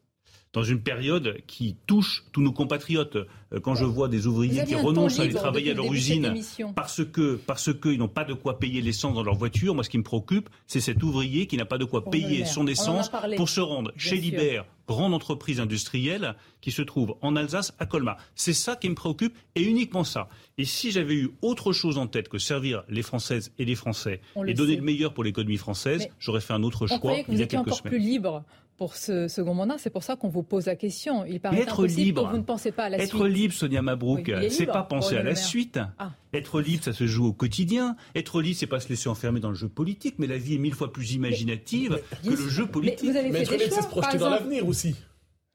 dans 0.53 0.63
une 0.63 0.81
période 0.81 1.37
qui 1.47 1.77
touche 1.87 2.25
tous 2.31 2.41
nos 2.41 2.51
compatriotes. 2.51 3.15
Euh, 3.53 3.59
quand 3.61 3.75
je 3.75 3.85
vois 3.85 4.07
des 4.07 4.27
ouvriers 4.27 4.63
qui 4.65 4.75
renoncent 4.75 5.19
à 5.19 5.23
aller 5.23 5.33
travailler 5.33 5.71
à 5.71 5.73
leur 5.73 5.91
usine 5.91 6.41
parce 6.75 7.03
que 7.05 7.35
parce 7.35 7.73
qu'ils 7.73 7.97
n'ont 7.97 8.07
pas 8.07 8.25
de 8.25 8.33
quoi 8.33 8.59
payer 8.59 8.81
l'essence 8.81 9.15
dans 9.15 9.23
leur 9.23 9.35
voiture, 9.35 9.75
moi 9.75 9.83
ce 9.83 9.89
qui 9.89 9.97
me 9.97 10.03
préoccupe, 10.03 10.49
c'est 10.67 10.81
cet 10.81 11.01
ouvrier 11.03 11.47
qui 11.47 11.57
n'a 11.57 11.65
pas 11.65 11.77
de 11.77 11.85
quoi 11.85 12.05
payer 12.05 12.45
son 12.45 12.67
essence 12.67 13.11
pour 13.37 13.49
se 13.49 13.61
rendre 13.61 13.91
chez 13.97 14.17
Liber, 14.17 14.63
grande 14.87 15.13
entreprise 15.13 15.59
industrielle 15.59 16.35
qui 16.59 16.71
se 16.71 16.81
trouve 16.81 17.15
en 17.21 17.35
Alsace 17.35 17.73
à 17.79 17.85
Colmar. 17.85 18.17
C'est 18.35 18.53
ça 18.53 18.75
qui 18.75 18.89
me 18.89 18.95
préoccupe 18.95 19.37
et 19.55 19.63
uniquement 19.63 20.03
ça. 20.03 20.27
Et 20.57 20.65
si 20.65 20.91
j'avais 20.91 21.15
eu 21.15 21.31
autre 21.41 21.73
chose 21.73 21.97
en 21.97 22.07
tête 22.07 22.29
que 22.29 22.37
servir 22.37 22.83
les 22.89 23.01
Françaises 23.01 23.51
et 23.57 23.65
les 23.65 23.75
Français 23.75 24.21
et 24.45 24.53
donner 24.53 24.75
le 24.75 24.81
meilleur 24.81 25.13
pour 25.13 25.23
l'économie 25.23 25.57
française, 25.57 26.07
j'aurais 26.19 26.41
fait 26.41 26.53
un 26.53 26.63
autre 26.63 26.87
choix 26.87 27.15
il 27.27 27.39
y 27.39 27.43
a 27.43 27.47
quelques 27.47 27.67
encore 27.67 27.81
plus 27.83 27.99
libre 27.99 28.43
pour 28.81 28.95
ce 28.95 29.27
second 29.27 29.53
mandat. 29.53 29.77
C'est 29.77 29.91
pour 29.91 30.01
ça 30.01 30.15
qu'on 30.15 30.27
vous 30.27 30.41
pose 30.41 30.65
la 30.65 30.75
question. 30.75 31.23
Il 31.23 31.39
paraît 31.39 31.59
être 31.59 31.85
libre, 31.85 32.23
que 32.25 32.31
vous 32.31 32.37
ne 32.39 32.41
pensez 32.41 32.71
pas 32.71 32.85
à 32.85 32.89
la 32.89 32.97
être 32.97 33.09
suite. 33.09 33.21
Être 33.21 33.27
libre, 33.27 33.53
Sonia 33.53 33.83
Mabrouk, 33.83 34.31
c'est 34.49 34.65
pas 34.65 34.81
penser 34.81 35.17
à 35.17 35.21
la 35.21 35.35
suite. 35.35 35.79
Ah. 35.99 36.13
Être 36.33 36.61
libre, 36.61 36.83
ça 36.83 36.91
se 36.91 37.05
joue 37.05 37.27
au 37.27 37.31
quotidien. 37.31 37.95
Être 38.15 38.41
libre, 38.41 38.57
c'est 38.57 38.65
pas 38.65 38.79
se 38.79 38.89
laisser 38.89 39.07
enfermer 39.07 39.39
dans 39.39 39.49
le 39.49 39.55
jeu 39.55 39.69
politique, 39.69 40.15
mais 40.17 40.25
la 40.25 40.39
vie 40.39 40.55
est 40.55 40.57
mille 40.57 40.73
fois 40.73 40.91
plus 40.91 41.13
imaginative 41.13 42.01
que 42.23 42.29
le 42.31 42.49
jeu 42.49 42.65
politique. 42.65 43.03
Mais, 43.03 43.11
vous 43.11 43.35
être 43.35 43.51
libre, 43.51 43.71
c'est 43.71 43.81
se 43.83 43.87
projeter 43.87 44.17
dans 44.17 44.31
l'avenir 44.31 44.67
aussi. 44.67 44.95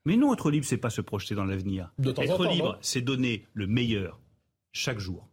Mais 0.04 0.16
non, 0.16 0.32
être 0.32 0.48
libre, 0.52 0.64
c'est 0.64 0.76
pas 0.76 0.90
se 0.90 1.00
projeter 1.00 1.34
dans 1.34 1.46
l'avenir. 1.46 1.92
Être 1.98 2.46
libre, 2.46 2.78
c'est 2.80 3.00
donner 3.00 3.44
le 3.54 3.66
meilleur 3.66 4.20
chaque 4.70 5.00
jour. 5.00 5.28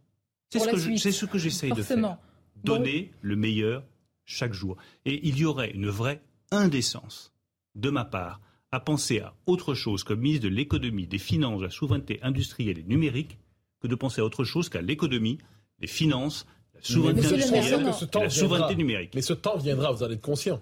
C'est 0.50 0.58
ce, 0.58 1.10
ce, 1.12 1.26
que 1.26 1.38
j'essaye 1.38 1.70
de 1.70 1.82
faire. 1.82 2.18
Donner 2.64 3.12
le 3.20 3.36
meilleur 3.36 3.84
chaque 4.24 4.52
jour. 4.52 4.78
Et 5.04 5.28
il 5.28 5.38
y 5.38 5.44
aurait 5.44 5.70
une 5.70 5.86
vraie 5.86 6.22
indécence 6.50 7.33
de 7.74 7.90
ma 7.90 8.04
part, 8.04 8.40
à 8.72 8.80
penser 8.80 9.20
à 9.20 9.34
autre 9.46 9.74
chose 9.74 10.04
comme 10.04 10.20
ministre 10.20 10.44
de 10.44 10.54
l'économie, 10.54 11.06
des 11.06 11.18
finances, 11.18 11.60
de 11.60 11.64
la 11.64 11.70
souveraineté 11.70 12.18
industrielle 12.22 12.78
et 12.78 12.82
numérique, 12.82 13.38
que 13.80 13.86
de 13.86 13.94
penser 13.94 14.20
à 14.20 14.24
autre 14.24 14.44
chose 14.44 14.68
qu'à 14.68 14.82
l'économie, 14.82 15.38
les 15.80 15.86
finances, 15.86 16.46
la 16.74 16.82
souveraineté 16.82 17.26
industrielle 17.26 17.82
et 17.82 18.18
la 18.18 18.30
souveraineté 18.30 18.76
numérique. 18.76 19.12
Mais 19.14 19.22
ce 19.22 19.32
temps 19.32 19.56
viendra, 19.56 19.92
vous 19.92 20.02
en 20.02 20.10
êtes 20.10 20.20
conscient. 20.20 20.60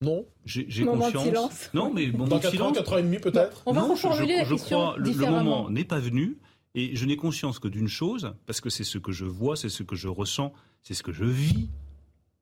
Non? 0.00 0.26
J'ai 0.44 0.84
conscience. 0.84 1.70
Non, 1.74 1.92
mais 1.92 2.06
moment 2.08 2.26
Dans 2.26 2.38
4 2.38 2.62
ans, 2.62 2.72
4 2.72 2.92
ans 2.92 2.98
et 2.98 3.02
demi 3.02 3.18
peut-être? 3.18 3.62
On 3.66 3.72
va 3.72 3.80
non, 3.80 3.88
reformuler 3.88 4.44
je, 4.44 4.50
je 4.50 4.54
crois 4.54 4.94
le, 4.96 5.10
le 5.10 5.30
moment 5.30 5.70
n'est 5.70 5.84
pas 5.84 5.98
venu. 5.98 6.38
Et 6.74 6.94
je 6.94 7.06
n'ai 7.06 7.16
conscience 7.16 7.58
que 7.58 7.66
d'une 7.66 7.88
chose, 7.88 8.32
parce 8.46 8.60
que 8.60 8.70
c'est 8.70 8.84
ce 8.84 8.98
que 8.98 9.10
je 9.10 9.24
vois, 9.24 9.56
c'est 9.56 9.70
ce 9.70 9.82
que 9.82 9.96
je 9.96 10.06
ressens, 10.06 10.52
c'est 10.82 10.94
ce 10.94 11.02
que 11.02 11.12
je 11.12 11.24
vis 11.24 11.68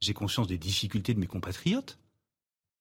j'ai 0.00 0.14
conscience 0.14 0.46
des 0.46 0.58
difficultés 0.58 1.14
de 1.14 1.20
mes 1.20 1.26
compatriotes. 1.26 1.98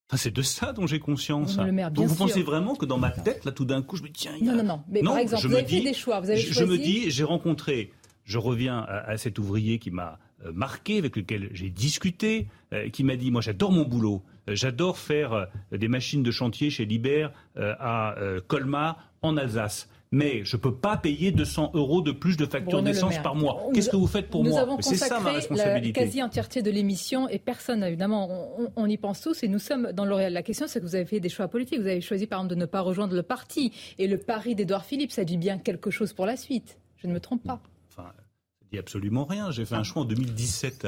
Enfin, 0.08 0.18
c'est 0.18 0.34
de 0.34 0.42
ça 0.44 0.72
dont 0.72 0.86
j'ai 0.86 1.00
conscience. 1.00 1.58
Donc 1.58 2.08
vous 2.08 2.16
pensez 2.16 2.44
vraiment 2.44 2.76
que 2.76 2.86
dans 2.86 3.00
ma 3.00 3.10
tête, 3.10 3.44
là, 3.46 3.52
tout 3.52 3.66
d'un 3.66 3.82
coup, 3.82 3.96
je 3.96 4.04
me 4.04 4.08
dis, 4.08 4.14
tiens, 4.14 4.36
il 4.40 4.46
y 4.46 4.50
a... 4.50 4.52
Non, 4.52 4.58
non, 4.60 4.64
non. 4.64 4.84
Mais 4.88 5.02
par 5.02 5.18
exemple, 5.18 5.42
je 5.42 5.48
vous 5.48 5.56
avez 5.56 5.66
fait 5.66 5.82
des 5.82 5.94
choix. 5.94 6.20
Vous 6.20 6.30
avez 6.30 6.40
je, 6.40 6.64
me 6.64 6.78
dis, 6.78 7.10
j'ai 7.10 7.24
rencontré, 7.24 7.92
je 8.24 8.38
reviens 8.38 8.86
à, 8.88 9.18
cet 9.18 9.40
ouvrier 9.40 9.80
qui 9.80 9.90
m'a 9.90 10.20
euh, 10.46 10.52
marqué, 10.54 11.00
avec 11.00 11.16
lequel 11.16 11.50
j'ai 11.54 11.72
discuté, 11.72 12.48
euh, 12.72 12.90
qui 12.90 13.04
m'a 13.04 13.16
dit, 13.16 13.32
moi, 13.32 13.42
j'adore 13.42 13.72
mon 13.72 13.84
boulot. 13.84 14.22
Euh, 14.48 14.56
j'adore 14.56 15.00
faire 15.00 15.48
des 15.72 15.88
machines 15.88 16.22
de 16.22 16.32
chantier 16.32 16.70
chez 16.70 16.86
Liber 16.86 17.30
à 17.56 18.16
Colmar, 18.48 19.12
en 19.24 19.38
Alsace 19.38 19.90
mais 20.16 20.46
je 20.46 20.56
ne 20.56 20.62
peux 20.62 20.74
pas 20.74 20.96
payer 20.96 21.34
200 21.34 21.72
euros 21.74 22.02
de 22.02 22.14
plus 22.14 22.38
de 22.38 22.46
facture 22.46 22.82
d'essence 22.82 23.18
par 23.20 23.36
mois. 23.36 23.68
Qu'est-ce 23.74 23.90
que 23.90 23.98
vous 23.98 24.08
faites 24.08 24.30
pour 24.30 24.46
moi 24.46 24.66
C'est 24.80 24.96
ça 24.96 25.20
ma 25.20 25.34
responsabilité. 25.34 26.00
la 26.00 26.06
quasi-entièreté 26.06 26.62
de 26.62 26.72
l'émission 26.72 27.28
et 27.28 27.38
personne, 27.38 27.84
évidemment, 27.84 28.56
on, 28.78 28.88
y 28.88 28.96
pense 28.96 29.20
tous 29.20 29.44
et 29.44 29.50
nous 29.50 29.60
sommes 29.60 29.92
dans 29.92 30.06
L'Oréal. 30.06 30.32
La 30.32 30.42
question, 30.42 30.68
c'est 30.68 30.80
que 30.80 30.86
vous 30.86 30.96
avez 30.96 31.04
fait 31.04 31.20
des 31.20 31.28
choix 31.28 31.50
politiques. 31.50 31.82
Vous 31.82 31.88
avez 31.88 32.00
choisi, 32.00 32.28
par 32.28 32.40
exemple, 32.40 32.56
de 32.56 32.60
ne 32.62 32.66
pas 32.66 32.80
rejoindre 32.80 33.14
le 33.14 33.24
parti. 33.24 33.74
Et 33.98 34.08
le 34.08 34.18
pari 34.18 34.56
d'Edouard 34.56 34.86
Philippe, 34.86 35.12
ça 35.12 35.26
dit 35.26 35.38
bien 35.38 35.58
quelque 35.58 35.92
chose 35.92 36.14
pour 36.14 36.26
la 36.26 36.38
suite. 36.38 36.80
Je 36.96 37.08
ne 37.08 37.14
me 37.14 37.20
trompe 37.20 37.44
pas. 37.44 37.62
Enfin, 37.90 38.08
ça 38.16 38.66
dit 38.72 38.78
absolument 38.78 39.26
rien. 39.26 39.52
J'ai 39.52 39.66
fait 39.66 39.76
un 39.76 39.84
choix 39.84 40.04
en 40.04 40.06
2017. 40.06 40.88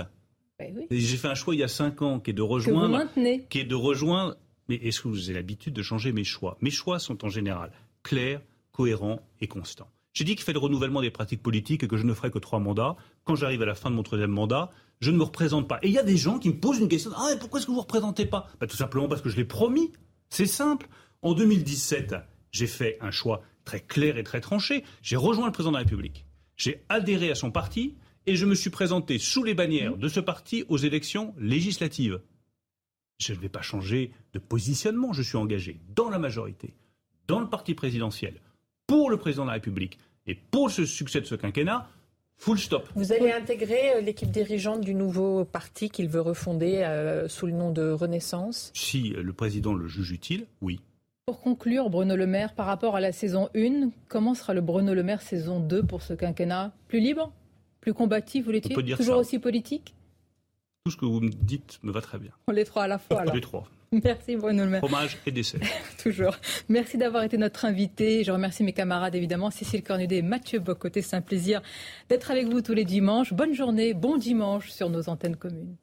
Ben 0.58 0.74
j'ai 0.90 1.18
fait 1.18 1.28
un 1.28 1.36
choix 1.36 1.54
il 1.54 1.60
y 1.60 1.64
a 1.64 1.68
5 1.68 2.02
ans 2.02 2.20
qui 2.22 2.32
est 2.32 2.34
de 2.34 2.42
rejoindre. 2.42 3.04
Qui 3.50 3.60
est 3.60 3.66
de 3.66 3.76
rejoindre. 3.76 4.38
Mais 4.70 4.76
est-ce 4.76 5.02
que 5.02 5.10
vous 5.10 5.26
avez 5.26 5.34
l'habitude 5.34 5.74
de 5.74 5.82
changer 5.82 6.14
mes 6.14 6.24
choix? 6.24 6.58
Mes 6.62 6.72
choix 6.72 6.98
sont 7.00 7.26
en 7.26 7.30
général 7.30 7.72
clairs, 8.04 8.42
cohérent 8.78 9.28
et 9.42 9.48
constant. 9.48 9.90
J'ai 10.14 10.24
dit 10.24 10.36
qu'il 10.36 10.46
fait 10.46 10.54
le 10.54 10.60
renouvellement 10.60 11.02
des 11.02 11.10
pratiques 11.10 11.42
politiques 11.42 11.82
et 11.84 11.88
que 11.88 11.98
je 11.98 12.06
ne 12.06 12.14
ferai 12.14 12.30
que 12.30 12.38
trois 12.38 12.60
mandats. 12.60 12.96
Quand 13.24 13.36
j'arrive 13.36 13.64
à 13.64 13.66
la 13.66 13.74
fin 13.74 13.90
de 13.90 13.96
mon 13.96 14.04
troisième 14.04 14.30
mandat, 14.30 14.70
je 15.00 15.10
ne 15.10 15.18
me 15.18 15.24
représente 15.24 15.68
pas. 15.68 15.80
Et 15.82 15.88
il 15.88 15.94
y 15.94 15.98
a 15.98 16.04
des 16.04 16.16
gens 16.16 16.38
qui 16.38 16.50
me 16.50 16.60
posent 16.60 16.78
une 16.78 16.88
question. 16.88 17.10
Ah, 17.16 17.30
pourquoi 17.40 17.60
est-ce 17.60 17.66
que 17.66 17.72
vous 17.72 17.78
ne 17.78 17.82
représentez 17.82 18.28
pas? 18.28 18.48
Bah, 18.60 18.68
Tout 18.68 18.78
simplement 18.78 19.08
parce 19.08 19.24
que 19.24 19.30
je 19.30 19.36
l'ai 19.36 19.46
promis. 19.46 19.92
C'est 20.30 20.46
simple. 20.46 20.88
En 21.24 21.34
2017, 21.34 22.16
j'ai 22.52 22.68
fait 22.68 23.00
un 23.02 23.10
choix 23.10 23.42
très 23.66 23.80
clair 23.80 24.18
et 24.18 24.24
très 24.24 24.42
tranché. 24.42 24.84
J'ai 25.02 25.16
rejoint 25.16 25.48
le 25.48 25.52
président 25.52 25.72
de 25.72 25.78
la 25.78 25.84
République. 25.84 26.26
J'ai 26.56 26.84
adhéré 26.88 27.32
à 27.32 27.36
son 27.36 27.50
parti 27.50 27.96
et 28.28 28.36
je 28.36 28.46
me 28.46 28.54
suis 28.54 28.70
présenté 28.70 29.18
sous 29.18 29.44
les 29.44 29.56
bannières 29.56 29.98
de 29.98 30.08
ce 30.08 30.20
parti 30.20 30.66
aux 30.70 30.78
élections 30.78 31.34
législatives. 31.40 32.22
Je 33.18 33.34
ne 33.34 33.40
vais 33.40 33.50
pas 33.50 33.64
changer 33.64 34.12
de 34.34 34.40
positionnement. 34.40 35.14
Je 35.14 35.24
suis 35.24 35.38
engagé 35.38 35.80
dans 35.96 36.10
la 36.10 36.20
majorité, 36.20 36.76
dans 37.28 37.40
le 37.40 37.50
parti 37.50 37.74
présidentiel, 37.74 38.40
pour 38.88 39.10
le 39.10 39.18
président 39.18 39.44
de 39.44 39.50
la 39.50 39.54
République 39.54 40.00
et 40.26 40.36
pour 40.36 40.70
le 40.78 40.86
succès 40.86 41.22
de 41.22 41.26
ce 41.26 41.36
quinquennat, 41.36 41.88
full 42.38 42.58
stop. 42.58 42.90
Vous 42.96 43.12
allez 43.12 43.32
intégrer 43.32 43.96
euh, 43.96 44.02
l'équipe 44.02 44.32
dirigeante 44.32 44.82
du 44.82 44.94
nouveau 44.94 45.46
parti 45.46 45.90
qu'il 45.90 46.08
veut 46.08 46.22
refonder 46.22 46.84
euh, 46.84 47.28
sous 47.28 47.46
le 47.46 47.54
nom 47.54 47.72
de 47.72 47.92
Renaissance? 47.92 48.72
Si 48.74 49.10
le 49.10 49.34
président 49.34 49.74
le 49.74 49.88
juge 49.88 50.12
utile, 50.12 50.48
oui. 50.62 50.80
Pour 51.26 51.42
conclure, 51.42 51.90
Bruno 51.90 52.16
Le 52.16 52.26
Maire, 52.26 52.54
par 52.54 52.68
rapport 52.68 52.96
à 52.96 53.02
la 53.02 53.12
saison 53.12 53.50
1, 53.56 53.90
comment 54.08 54.34
sera 54.34 54.54
le 54.54 54.62
Bruno 54.62 54.94
Le 54.94 55.04
Maire 55.04 55.22
saison 55.22 55.60
2 55.60 55.84
pour 55.84 56.02
ce 56.02 56.14
quinquennat? 56.14 56.72
Plus 56.88 57.02
libre? 57.02 57.34
Plus 57.82 57.94
combatif, 57.94 58.46
vous 58.46 58.52
l'étiez 58.52 58.74
Toujours 58.96 59.18
aussi 59.18 59.40
politique? 59.40 59.94
Tout 60.86 60.92
ce 60.92 60.98
que 60.98 61.06
vous 61.06 61.20
me 61.20 61.30
dites 61.30 61.80
me 61.84 61.92
va 61.92 62.00
très 62.00 62.18
bien. 62.18 62.32
On 62.48 62.54
les 62.54 62.64
trois 62.64 62.84
à 62.84 62.88
la 62.88 62.98
fois. 62.98 63.20
Alors. 63.22 63.36
Les 63.36 63.42
trois. 63.42 63.68
Merci 64.04 64.36
Bruno 64.36 64.64
Le 64.64 64.70
Maire. 64.70 64.82
Fromage 64.82 65.18
et 65.26 65.32
dessert. 65.32 65.62
Toujours. 66.04 66.36
Merci 66.70 66.98
d'avoir 66.98 67.24
été 67.24 67.38
notre 67.38 67.66
invité. 67.66 68.24
Je 68.24 68.32
remercie 68.32 68.64
mes 68.64 68.74
camarades 68.74 69.16
évidemment, 69.16 69.50
Cécile 69.50 69.84
Cornudet 69.84 70.18
et 70.18 70.22
Mathieu 70.22 70.60
Bocoté. 70.60 71.02
C'est 71.02 71.16
un 71.16 71.22
plaisir 71.22 71.62
d'être 72.10 72.32
avec 72.32 72.48
vous 72.48 72.62
tous 72.62 72.74
les 72.74 72.86
dimanches. 72.86 73.34
Bonne 73.34 73.54
journée, 73.54 73.94
bon 73.94 74.18
dimanche 74.18 74.70
sur 74.70 74.90
nos 74.90 75.10
antennes 75.10 75.38
communes. 75.38 75.76